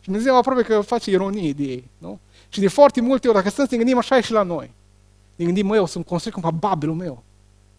Și 0.00 0.06
Dumnezeu 0.06 0.36
aproape 0.36 0.62
că 0.62 0.80
face 0.80 1.10
ironie 1.10 1.52
de 1.52 1.62
ei. 1.62 1.88
Nu? 1.98 2.18
Și 2.48 2.60
de 2.60 2.68
foarte 2.68 3.00
multe 3.00 3.28
ori, 3.28 3.36
dacă 3.36 3.48
stăm 3.48 3.64
să 3.64 3.70
ne 3.70 3.76
gândim 3.76 3.98
așa 3.98 4.16
e 4.16 4.20
și 4.20 4.32
la 4.32 4.42
noi. 4.42 4.70
Ne 5.36 5.44
gândim, 5.44 5.66
măi, 5.66 5.78
o 5.78 5.86
să-mi 5.86 6.04
construiesc 6.04 6.40
cum 6.40 6.58
Babelul 6.58 6.94
meu. 6.94 7.22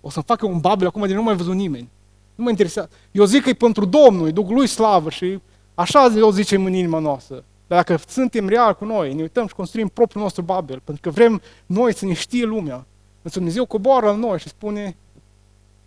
O 0.01 0.09
să-mi 0.09 0.25
fac 0.27 0.41
un 0.43 0.59
Babel 0.59 0.87
acum 0.87 1.07
de 1.07 1.13
nu 1.13 1.23
mai 1.23 1.35
văzut 1.35 1.55
nimeni. 1.55 1.89
Nu 2.35 2.43
mă 2.43 2.49
interesează. 2.49 2.89
Eu 3.11 3.25
zic 3.25 3.43
că 3.43 3.49
e 3.49 3.53
pentru 3.53 3.85
Domnul, 3.85 4.25
îi 4.25 4.31
duc 4.31 4.49
lui 4.49 4.67
slavă 4.67 5.09
și 5.09 5.39
așa 5.73 6.23
o 6.25 6.31
zicem 6.31 6.65
în 6.65 6.73
inima 6.73 6.99
noastră. 6.99 7.43
Dar 7.71 7.83
dacă 7.83 8.03
suntem 8.07 8.47
real 8.47 8.75
cu 8.75 8.85
noi, 8.85 9.13
ne 9.13 9.21
uităm 9.21 9.47
și 9.47 9.53
construim 9.53 9.87
propriul 9.87 10.23
nostru 10.23 10.41
Babel, 10.41 10.79
pentru 10.79 11.03
că 11.03 11.09
vrem 11.09 11.41
noi 11.65 11.93
să 11.93 12.05
ne 12.05 12.13
știe 12.13 12.45
lumea. 12.45 12.85
Însă 13.21 13.37
Dumnezeu 13.37 13.65
coboară 13.65 14.05
la 14.05 14.15
noi 14.15 14.39
și 14.39 14.47
spune, 14.47 14.95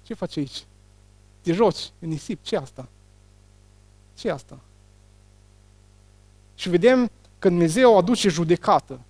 ce 0.02 0.14
faci 0.14 0.36
aici? 0.36 0.64
Te 1.40 1.52
joci 1.52 1.90
în 1.98 2.08
nisip, 2.08 2.42
ce 2.42 2.56
asta? 2.56 2.88
ce 4.14 4.30
asta? 4.30 4.58
Și 6.54 6.68
vedem 6.68 7.10
că 7.38 7.48
Dumnezeu 7.48 7.98
aduce 7.98 8.28
judecată. 8.28 9.00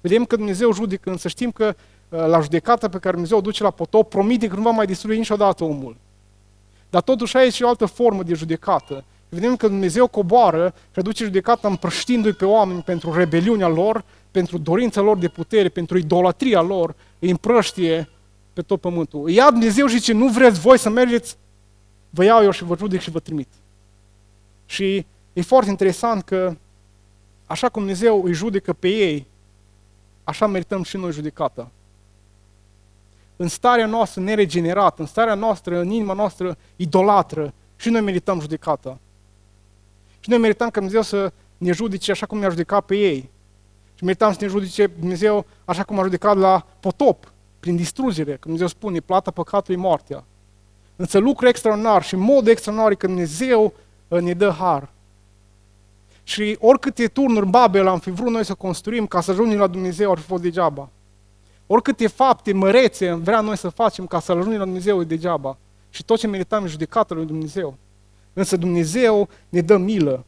Vedem 0.00 0.24
că 0.24 0.36
Dumnezeu 0.36 0.72
judecă, 0.72 1.10
însă 1.10 1.28
știm 1.28 1.50
că 1.50 1.74
uh, 2.08 2.26
la 2.26 2.40
judecata 2.40 2.88
pe 2.88 2.98
care 2.98 3.10
Dumnezeu 3.10 3.38
o 3.38 3.40
duce 3.40 3.62
la 3.62 3.70
potop, 3.70 4.08
promite 4.08 4.48
că 4.48 4.56
nu 4.56 4.62
va 4.62 4.70
mai 4.70 4.86
distruge 4.86 5.18
niciodată 5.18 5.64
omul. 5.64 5.96
Dar 6.90 7.02
totuși 7.02 7.36
aici 7.36 7.58
e 7.58 7.64
o 7.64 7.68
altă 7.68 7.86
formă 7.86 8.22
de 8.22 8.34
judecată. 8.34 9.04
Vedem 9.34 9.56
că 9.56 9.68
Dumnezeu 9.68 10.06
coboară 10.06 10.74
și 10.92 10.98
aduce 10.98 11.24
judecata 11.24 11.68
împrăștindu-i 11.68 12.32
pe 12.32 12.44
oameni 12.44 12.82
pentru 12.82 13.12
rebeliunea 13.12 13.68
lor, 13.68 14.04
pentru 14.30 14.58
dorința 14.58 15.00
lor 15.00 15.18
de 15.18 15.28
putere, 15.28 15.68
pentru 15.68 15.98
idolatria 15.98 16.60
lor, 16.60 16.94
îi 17.18 17.30
împrăștie 17.30 18.08
pe 18.52 18.62
tot 18.62 18.80
pământul. 18.80 19.30
Ia 19.30 19.50
Dumnezeu 19.50 19.86
și 19.86 19.96
zice, 19.96 20.12
nu 20.12 20.28
vreți 20.28 20.60
voi 20.60 20.78
să 20.78 20.88
mergeți, 20.88 21.36
vă 22.10 22.24
iau 22.24 22.42
eu 22.42 22.50
și 22.50 22.64
vă 22.64 22.76
judec 22.76 23.00
și 23.00 23.10
vă 23.10 23.18
trimit. 23.18 23.48
Și 24.66 25.06
e 25.32 25.42
foarte 25.42 25.70
interesant 25.70 26.22
că 26.22 26.56
așa 27.46 27.68
cum 27.68 27.82
Dumnezeu 27.82 28.24
îi 28.24 28.32
judecă 28.32 28.72
pe 28.72 28.88
ei, 28.88 29.26
așa 30.24 30.46
merităm 30.46 30.82
și 30.82 30.96
noi 30.96 31.12
judecata 31.12 31.70
în 33.36 33.48
starea 33.48 33.86
noastră 33.86 34.20
neregenerată, 34.20 35.00
în 35.00 35.06
starea 35.06 35.34
noastră, 35.34 35.78
în 35.78 35.90
inima 35.90 36.12
noastră 36.12 36.56
idolatră, 36.76 37.52
și 37.76 37.88
noi 37.88 38.00
merităm 38.00 38.40
judecata. 38.40 38.98
Și 40.22 40.30
noi 40.30 40.38
merităm 40.38 40.70
ca 40.70 40.80
Dumnezeu 40.80 41.02
să 41.02 41.32
ne 41.58 41.72
judece 41.72 42.10
așa 42.10 42.26
cum 42.26 42.38
ne-a 42.38 42.48
judecat 42.48 42.84
pe 42.84 42.96
ei. 42.96 43.30
Și 43.94 44.04
merităm 44.04 44.32
să 44.32 44.38
ne 44.40 44.46
judece 44.46 44.86
Dumnezeu 44.86 45.46
așa 45.64 45.82
cum 45.82 45.98
a 45.98 46.02
judecat 46.02 46.36
la 46.36 46.66
potop, 46.80 47.32
prin 47.60 47.76
distrugere, 47.76 48.32
că 48.32 48.38
Dumnezeu 48.40 48.66
spune, 48.66 49.00
plata 49.00 49.30
păcatului 49.30 49.80
moartea. 49.80 50.24
Însă 50.96 51.18
lucru 51.18 51.48
extraordinar 51.48 52.02
și 52.02 52.16
mod 52.16 52.46
extraordinar 52.46 52.94
că 52.94 53.06
Dumnezeu 53.06 53.72
uh, 54.08 54.20
ne 54.20 54.32
dă 54.32 54.50
har. 54.50 54.88
Și 56.22 56.56
oricâte 56.60 57.06
turnuri 57.06 57.46
Babel 57.46 57.86
am 57.86 57.98
fi 57.98 58.10
vrut 58.10 58.32
noi 58.32 58.44
să 58.44 58.54
construim 58.54 59.06
ca 59.06 59.20
să 59.20 59.30
ajungem 59.30 59.58
la 59.58 59.66
Dumnezeu 59.66 60.10
ar 60.10 60.18
fi 60.18 60.26
fost 60.26 60.42
degeaba. 60.42 60.88
Oricâte 61.66 62.06
fapte 62.06 62.52
mărețe 62.52 63.12
vrea 63.12 63.40
noi 63.40 63.56
să 63.56 63.68
facem 63.68 64.06
ca 64.06 64.20
să 64.20 64.32
ajungem 64.32 64.58
la 64.58 64.64
Dumnezeu 64.64 65.00
e 65.00 65.04
degeaba. 65.04 65.56
Și 65.90 66.04
tot 66.04 66.18
ce 66.18 66.26
merităm 66.26 66.64
e 66.64 66.68
judecată 66.68 67.14
lui 67.14 67.26
Dumnezeu. 67.26 67.76
Însă 68.32 68.56
Dumnezeu 68.56 69.28
ne 69.48 69.60
dă 69.60 69.76
milă. 69.76 70.24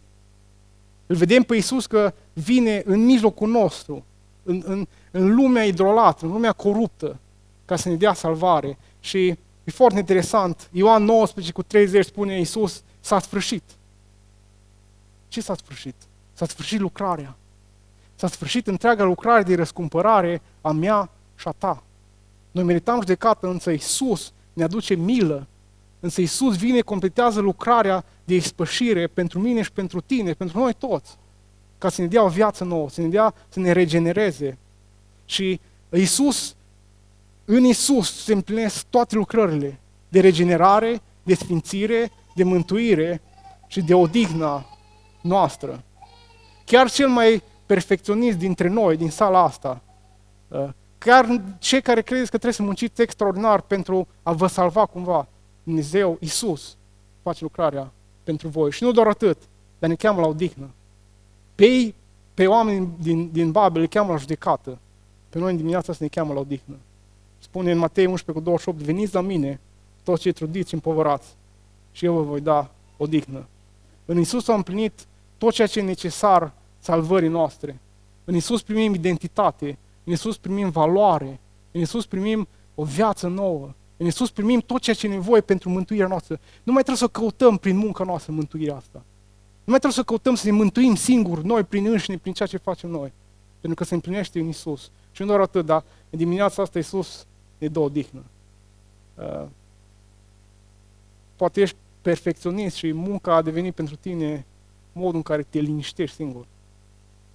Îl 1.07 1.17
vedem 1.17 1.43
pe 1.43 1.55
Iisus 1.55 1.87
că 1.87 2.13
vine 2.33 2.83
în 2.85 3.05
mijlocul 3.05 3.49
nostru, 3.49 4.05
în, 4.43 4.63
în, 4.67 4.87
în 5.11 5.35
lumea 5.35 5.65
idolată, 5.65 6.25
în 6.25 6.33
lumea 6.33 6.53
coruptă, 6.53 7.19
ca 7.65 7.77
să 7.77 7.89
ne 7.89 7.95
dea 7.95 8.13
salvare. 8.13 8.79
Și 9.01 9.27
e 9.65 9.71
foarte 9.71 9.99
interesant, 9.99 10.69
Ioan 10.73 11.05
19 11.05 11.53
cu 11.53 11.63
30 11.63 12.05
spune 12.05 12.39
Iisus, 12.39 12.83
s-a 13.01 13.19
sfârșit. 13.19 13.63
Ce 15.29 15.41
s-a 15.41 15.55
sfârșit? 15.55 15.95
S-a 16.33 16.47
sfârșit 16.47 16.81
lucrarea. 16.81 17.37
S-a 18.15 18.27
sfârșit 18.27 18.67
întreaga 18.67 19.05
lucrare 19.05 19.43
de 19.43 19.55
răscumpărare 19.55 20.43
a 20.61 20.73
mea 20.73 21.11
și 21.37 21.49
a 21.49 21.55
ta. 21.59 21.83
Noi 22.51 22.65
meritam 22.65 23.01
judecată, 23.01 23.47
însă 23.47 23.71
Iisus 23.71 24.33
ne 24.53 24.63
aduce 24.63 24.95
milă, 24.95 25.47
însă 26.05 26.21
Iisus 26.21 26.57
vine, 26.57 26.81
completează 26.81 27.41
lucrarea 27.41 28.05
de 28.25 28.35
expășire 28.35 29.07
pentru 29.07 29.39
mine 29.39 29.63
și 29.63 29.73
pentru 29.73 30.01
tine, 30.01 30.33
pentru 30.33 30.59
noi 30.59 30.73
toți, 30.73 31.17
ca 31.79 31.89
să 31.89 32.01
ne 32.01 32.07
dea 32.07 32.23
o 32.23 32.29
viață 32.29 32.65
nouă, 32.65 32.91
să 32.91 33.01
ne 33.01 33.09
dea, 33.09 33.35
să 33.49 33.61
ne 33.61 33.73
regenereze. 33.73 34.59
Și 35.25 35.61
Iisus, 35.93 36.55
în 37.45 37.65
Iisus 37.65 38.25
se 38.25 38.33
împlinesc 38.33 38.85
toate 38.91 39.15
lucrările 39.15 39.81
de 40.09 40.21
regenerare, 40.21 41.03
de 41.23 41.35
sfințire, 41.35 42.11
de 42.35 42.45
mântuire 42.45 43.23
și 43.67 43.81
de 43.81 43.95
odihnă 43.95 44.67
noastră. 45.21 45.83
Chiar 46.65 46.91
cel 46.91 47.09
mai 47.09 47.43
perfecționist 47.67 48.39
dintre 48.39 48.69
noi, 48.69 48.97
din 48.97 49.11
sala 49.11 49.43
asta, 49.43 49.83
uh, 50.49 50.69
chiar 50.99 51.43
cei 51.59 51.83
care 51.83 52.03
credeți 52.03 52.31
că 52.31 52.37
trebuie 52.37 52.53
să 52.53 52.63
munciți 52.63 53.03
extraordinar 53.03 53.61
pentru 53.61 54.09
a 54.23 54.33
vă 54.33 54.47
salva 54.47 54.87
cumva, 54.87 55.29
Dumnezeu, 55.65 56.17
Isus, 56.21 56.77
face 57.23 57.43
lucrarea 57.43 57.93
pentru 58.23 58.49
voi. 58.49 58.71
Și 58.71 58.83
nu 58.83 58.93
doar 58.93 59.07
atât, 59.07 59.39
dar 59.79 59.89
ne 59.89 59.95
cheamă 59.95 60.21
la 60.21 60.27
odihnă. 60.27 60.71
Pe 61.55 61.65
ei, 61.65 61.95
pe 62.35 62.47
oameni 62.47 62.89
din, 63.01 63.31
din 63.33 63.51
Babel, 63.51 63.81
le 63.81 63.87
cheamă 63.87 64.13
la 64.13 64.19
judecată. 64.19 64.79
Pe 65.29 65.39
noi 65.39 65.51
în 65.51 65.57
dimineața 65.57 65.93
asta 65.93 66.05
ne 66.05 66.11
cheamă 66.11 66.33
la 66.33 66.41
odihnă. 66.41 66.77
Spune 67.39 67.71
în 67.71 67.79
Matei 67.79 68.07
11 68.07 68.33
cu 68.33 68.51
28, 68.51 68.79
veniți 68.79 69.15
la 69.15 69.21
mine, 69.21 69.61
toți 70.03 70.21
cei 70.21 70.33
trudiți 70.33 70.69
și 70.69 70.75
împovărați, 70.75 71.35
și 71.93 72.05
eu 72.05 72.15
vă 72.15 72.23
voi 72.23 72.41
da 72.41 72.71
odihnă. 72.97 73.47
În 74.05 74.19
Isus 74.19 74.49
a 74.49 74.55
împlinit 74.55 75.07
tot 75.39 75.53
ceea 75.53 75.67
ce 75.67 75.79
e 75.79 75.83
necesar 75.83 76.53
salvării 76.79 77.29
noastre. 77.29 77.81
În 78.25 78.35
Isus 78.35 78.63
primim 78.63 78.95
identitate, 78.95 79.79
în 80.05 80.13
Isus 80.13 80.37
primim 80.37 80.71
valoare, 80.71 81.41
în 81.73 81.81
Isus 81.81 82.07
primim 82.07 82.49
o 82.75 82.85
viață 82.85 83.29
nouă, 83.29 83.71
în 83.97 84.07
Isus 84.07 84.31
primim 84.31 84.61
tot 84.61 84.81
ceea 84.81 84.97
ce 84.97 85.07
e 85.07 85.11
nevoie 85.11 85.41
pentru 85.41 85.69
mântuirea 85.71 86.07
noastră. 86.07 86.41
Nu 86.63 86.73
mai 86.73 86.83
trebuie 86.83 87.09
să 87.09 87.19
căutăm 87.19 87.57
prin 87.57 87.77
munca 87.77 88.05
noastră 88.05 88.33
mântuirea 88.33 88.77
asta. 88.77 89.03
Nu 89.65 89.71
mai 89.73 89.79
trebuie 89.79 89.93
să 89.93 90.03
căutăm 90.03 90.35
să 90.35 90.47
ne 90.47 90.53
mântuim 90.53 90.95
singuri 90.95 91.47
noi 91.47 91.63
prin 91.63 91.87
înșine, 91.87 92.17
prin 92.17 92.33
ceea 92.33 92.49
ce 92.49 92.57
facem 92.57 92.91
noi. 92.91 93.13
Pentru 93.61 93.79
că 93.79 93.85
se 93.85 93.95
împlinește 93.95 94.41
în 94.41 94.49
Isus. 94.49 94.91
Și 95.13 95.21
nu 95.21 95.27
doar 95.27 95.41
atât, 95.41 95.67
dar 95.67 95.85
în 96.11 96.19
dimineața 96.19 96.63
asta 96.63 96.79
Isus 96.79 97.27
ne 97.59 97.69
dă 97.69 97.79
odihnă. 97.79 98.23
Uh, 99.15 99.47
poate 101.37 101.61
ești 101.61 101.77
perfecționist 102.03 102.77
și 102.77 102.93
munca 102.93 103.35
a 103.35 103.43
devenit 103.43 103.75
pentru 103.75 103.97
tine 103.97 104.47
modul 104.93 105.15
în 105.15 105.23
care 105.23 105.43
te 105.43 105.59
liniștești 105.59 106.17
singur. 106.17 106.47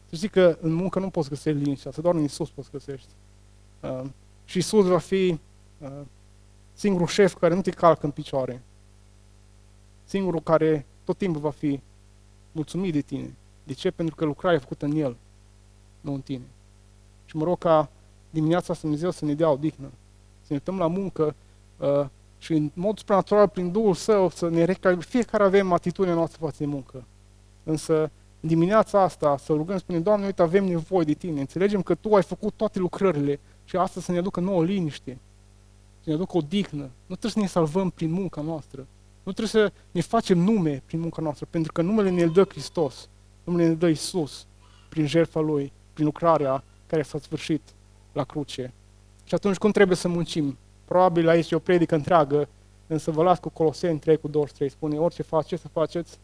Să 0.09 0.15
știi 0.15 0.29
că 0.29 0.57
în 0.61 0.73
muncă 0.73 0.99
nu 0.99 1.09
poți 1.09 1.29
găsi 1.29 1.49
liniștea, 1.49 1.91
să 1.91 2.01
doar 2.01 2.15
în 2.15 2.23
Isus 2.23 2.49
poți 2.49 2.71
găsești. 2.71 3.07
Uh, 3.79 4.01
și 4.45 4.57
Isus 4.57 4.85
va 4.85 4.97
fi 4.97 5.39
uh, 5.77 5.89
singurul 6.79 7.07
șef 7.07 7.35
care 7.35 7.53
nu 7.53 7.61
te 7.61 7.71
calcă 7.71 8.05
în 8.05 8.11
picioare. 8.11 8.61
Singurul 10.05 10.41
care 10.41 10.85
tot 11.03 11.17
timpul 11.17 11.41
va 11.41 11.49
fi 11.49 11.79
mulțumit 12.51 12.93
de 12.93 13.01
tine. 13.01 13.35
De 13.63 13.73
ce? 13.73 13.91
Pentru 13.91 14.15
că 14.15 14.25
lucrarea 14.25 14.57
e 14.57 14.61
făcută 14.61 14.85
în 14.85 14.95
El, 14.95 15.15
nu 16.01 16.13
în 16.13 16.21
tine. 16.21 16.43
Și 17.25 17.35
mă 17.35 17.43
rog 17.43 17.57
ca 17.57 17.89
dimineața 18.29 18.73
să 18.73 18.79
Dumnezeu 18.81 19.11
să 19.11 19.25
ne 19.25 19.33
dea 19.33 19.49
odihnă. 19.49 19.87
Să 20.41 20.47
ne 20.47 20.55
uităm 20.55 20.77
la 20.77 20.87
muncă 20.87 21.35
uh, 21.77 22.05
și 22.37 22.53
în 22.53 22.71
mod 22.73 22.97
supranatural, 22.97 23.47
prin 23.47 23.71
Duhul 23.71 23.93
Său, 23.93 24.29
să 24.29 24.49
ne 24.49 24.63
recalibrăm. 24.63 25.09
Fiecare 25.09 25.43
avem 25.43 25.71
atitudinea 25.71 26.15
noastră 26.15 26.37
față 26.41 26.55
de 26.59 26.65
muncă. 26.65 27.03
Însă, 27.63 28.11
dimineața 28.39 29.01
asta, 29.01 29.37
să 29.37 29.53
rugăm, 29.53 29.77
spune, 29.77 29.99
Doamne, 29.99 30.25
uite, 30.25 30.41
avem 30.41 30.65
nevoie 30.65 31.05
de 31.05 31.13
Tine. 31.13 31.39
Înțelegem 31.39 31.81
că 31.81 31.95
Tu 31.95 32.15
ai 32.15 32.23
făcut 32.23 32.53
toate 32.55 32.79
lucrările 32.79 33.39
și 33.65 33.75
asta 33.75 34.01
să 34.01 34.11
ne 34.11 34.17
aducă 34.17 34.39
nouă 34.39 34.63
liniște, 34.63 35.11
să 35.11 35.28
ne 36.09 36.15
aducă 36.15 36.37
o 36.37 36.41
dignă. 36.41 36.89
Nu 37.05 37.15
trebuie 37.15 37.31
să 37.31 37.39
ne 37.39 37.47
salvăm 37.47 37.89
prin 37.89 38.11
munca 38.11 38.41
noastră. 38.41 38.87
Nu 39.23 39.31
trebuie 39.31 39.63
să 39.63 39.71
ne 39.91 40.01
facem 40.01 40.37
nume 40.37 40.83
prin 40.85 40.99
munca 40.99 41.21
noastră, 41.21 41.47
pentru 41.49 41.71
că 41.71 41.81
numele 41.81 42.09
ne-l 42.09 42.29
dă 42.29 42.43
Hristos. 42.43 43.09
Numele 43.43 43.67
ne 43.67 43.73
dă 43.73 43.87
Isus 43.87 44.45
prin 44.89 45.05
jertfa 45.05 45.39
Lui, 45.39 45.71
prin 45.93 46.05
lucrarea 46.05 46.63
care 46.87 47.01
s-a 47.01 47.19
sfârșit 47.19 47.61
la 48.11 48.23
cruce. 48.23 48.73
Și 49.23 49.33
atunci 49.33 49.57
cum 49.57 49.71
trebuie 49.71 49.97
să 49.97 50.07
muncim? 50.07 50.57
Probabil 50.85 51.27
aici 51.27 51.51
e 51.51 51.55
o 51.55 51.59
predică 51.59 51.95
întreagă, 51.95 52.47
însă 52.87 53.11
vă 53.11 53.23
las 53.23 53.39
cu 53.39 53.49
Coloseni 53.49 53.99
3 53.99 54.17
cu 54.17 54.27
23. 54.27 54.69
Spune, 54.69 54.97
orice 54.97 55.23
faceți, 55.23 55.61
să 55.61 55.67
faceți 55.67 56.17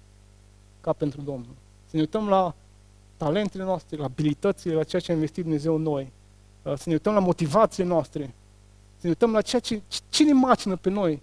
ca 0.81 0.93
pentru 0.93 1.21
Domnul. 1.21 1.55
Să 1.85 1.91
ne 1.95 1.99
uităm 1.99 2.27
la 2.27 2.55
talentele 3.17 3.63
noastre, 3.63 3.97
la 3.97 4.03
abilitățile, 4.03 4.73
la 4.73 4.83
ceea 4.83 5.01
ce 5.01 5.11
a 5.11 5.13
investit 5.13 5.43
Dumnezeu 5.43 5.75
în 5.75 5.81
noi. 5.81 6.11
Uh, 6.61 6.73
să 6.77 6.83
ne 6.85 6.93
uităm 6.93 7.13
la 7.13 7.19
motivațiile 7.19 7.89
noastre. 7.89 8.33
Să 8.97 9.01
ne 9.01 9.09
uităm 9.09 9.31
la 9.31 9.41
ceea 9.41 9.61
ce, 9.61 9.81
cine 10.09 10.33
macină 10.33 10.75
pe 10.75 10.89
noi 10.89 11.21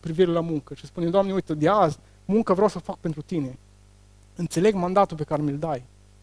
privire 0.00 0.30
la 0.30 0.40
muncă. 0.40 0.74
Și 0.74 0.86
spune, 0.86 1.10
Doamne, 1.10 1.32
uite, 1.32 1.54
de 1.54 1.68
azi, 1.68 1.98
muncă 2.24 2.52
vreau 2.52 2.68
să 2.68 2.78
fac 2.78 2.96
pentru 2.96 3.22
Tine. 3.22 3.58
Înțeleg 4.36 4.74
mandatul 4.74 5.16
pe 5.16 5.24
care 5.24 5.42
mi-l 5.42 5.58
dai. 5.58 5.82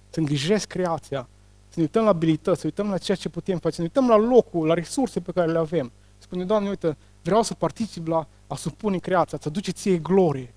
Să 0.10 0.20
îngrijesc 0.20 0.68
creația. 0.68 1.28
Să 1.70 1.74
ne 1.76 1.82
uităm 1.82 2.04
la 2.04 2.10
abilități, 2.10 2.60
să 2.60 2.68
uităm 2.68 2.90
la 2.90 2.98
ceea 2.98 3.18
ce 3.18 3.30
putem 3.30 3.58
face, 3.58 3.76
să 3.76 3.82
ne 3.82 3.88
uităm 3.94 4.10
la 4.10 4.18
locul, 4.18 4.68
la 4.68 4.74
resurse 4.74 5.20
pe 5.20 5.32
care 5.32 5.52
le 5.52 5.58
avem. 5.58 5.92
Spune, 6.18 6.46
Doamne, 6.46 6.70
uite, 6.70 6.98
vreau 7.22 7.42
să 7.42 7.54
particip 7.54 8.08
la 8.08 8.28
a 8.48 8.56
supune 8.56 8.98
creația, 8.98 9.38
să 9.42 9.48
aduce 9.48 9.72
ție 9.72 9.98
glorie. 9.98 10.54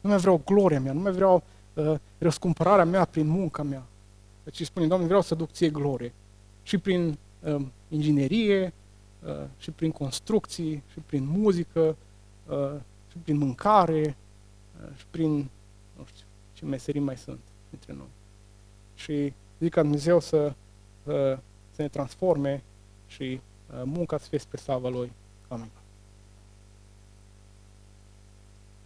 Nu 0.00 0.08
mai 0.08 0.18
vreau 0.18 0.40
gloria 0.44 0.80
mea, 0.80 0.92
nu 0.92 1.00
mai 1.00 1.12
vreau 1.12 1.42
uh, 1.74 1.94
răscumpărarea 2.18 2.84
mea 2.84 3.04
prin 3.04 3.26
munca 3.26 3.62
mea. 3.62 3.82
Deci 4.44 4.62
spune, 4.64 4.86
Doamne, 4.86 5.06
vreau 5.06 5.22
să 5.22 5.34
duc 5.34 5.50
ție 5.50 5.70
glorie. 5.70 6.12
Și 6.62 6.78
prin 6.78 7.18
uh, 7.40 7.56
inginerie, 7.88 8.64
uh, 8.64 8.81
și 9.58 9.70
prin 9.70 9.90
construcții, 9.90 10.82
și 10.92 10.98
prin 11.06 11.24
muzică, 11.26 11.96
uh, 12.48 12.74
și 13.10 13.18
prin 13.22 13.36
mâncare, 13.36 14.16
uh, 14.82 14.96
și 14.96 15.04
prin, 15.10 15.36
nu 15.96 16.04
știu, 16.06 16.26
ce 16.52 16.64
meserii 16.64 17.00
mai 17.00 17.16
sunt 17.16 17.40
între 17.70 17.92
noi. 17.92 18.10
Și 18.94 19.32
zic 19.58 19.72
ca 19.72 19.82
Dumnezeu 19.82 20.20
să, 20.20 20.54
uh, 21.04 21.38
să 21.74 21.82
ne 21.82 21.88
transforme 21.88 22.62
și 23.06 23.40
uh, 23.74 23.82
munca 23.84 24.18
să 24.18 24.28
fie 24.28 24.38
spre 24.38 24.56
slavă 24.56 24.88
Lui. 24.88 25.12
Amin. 25.48 25.70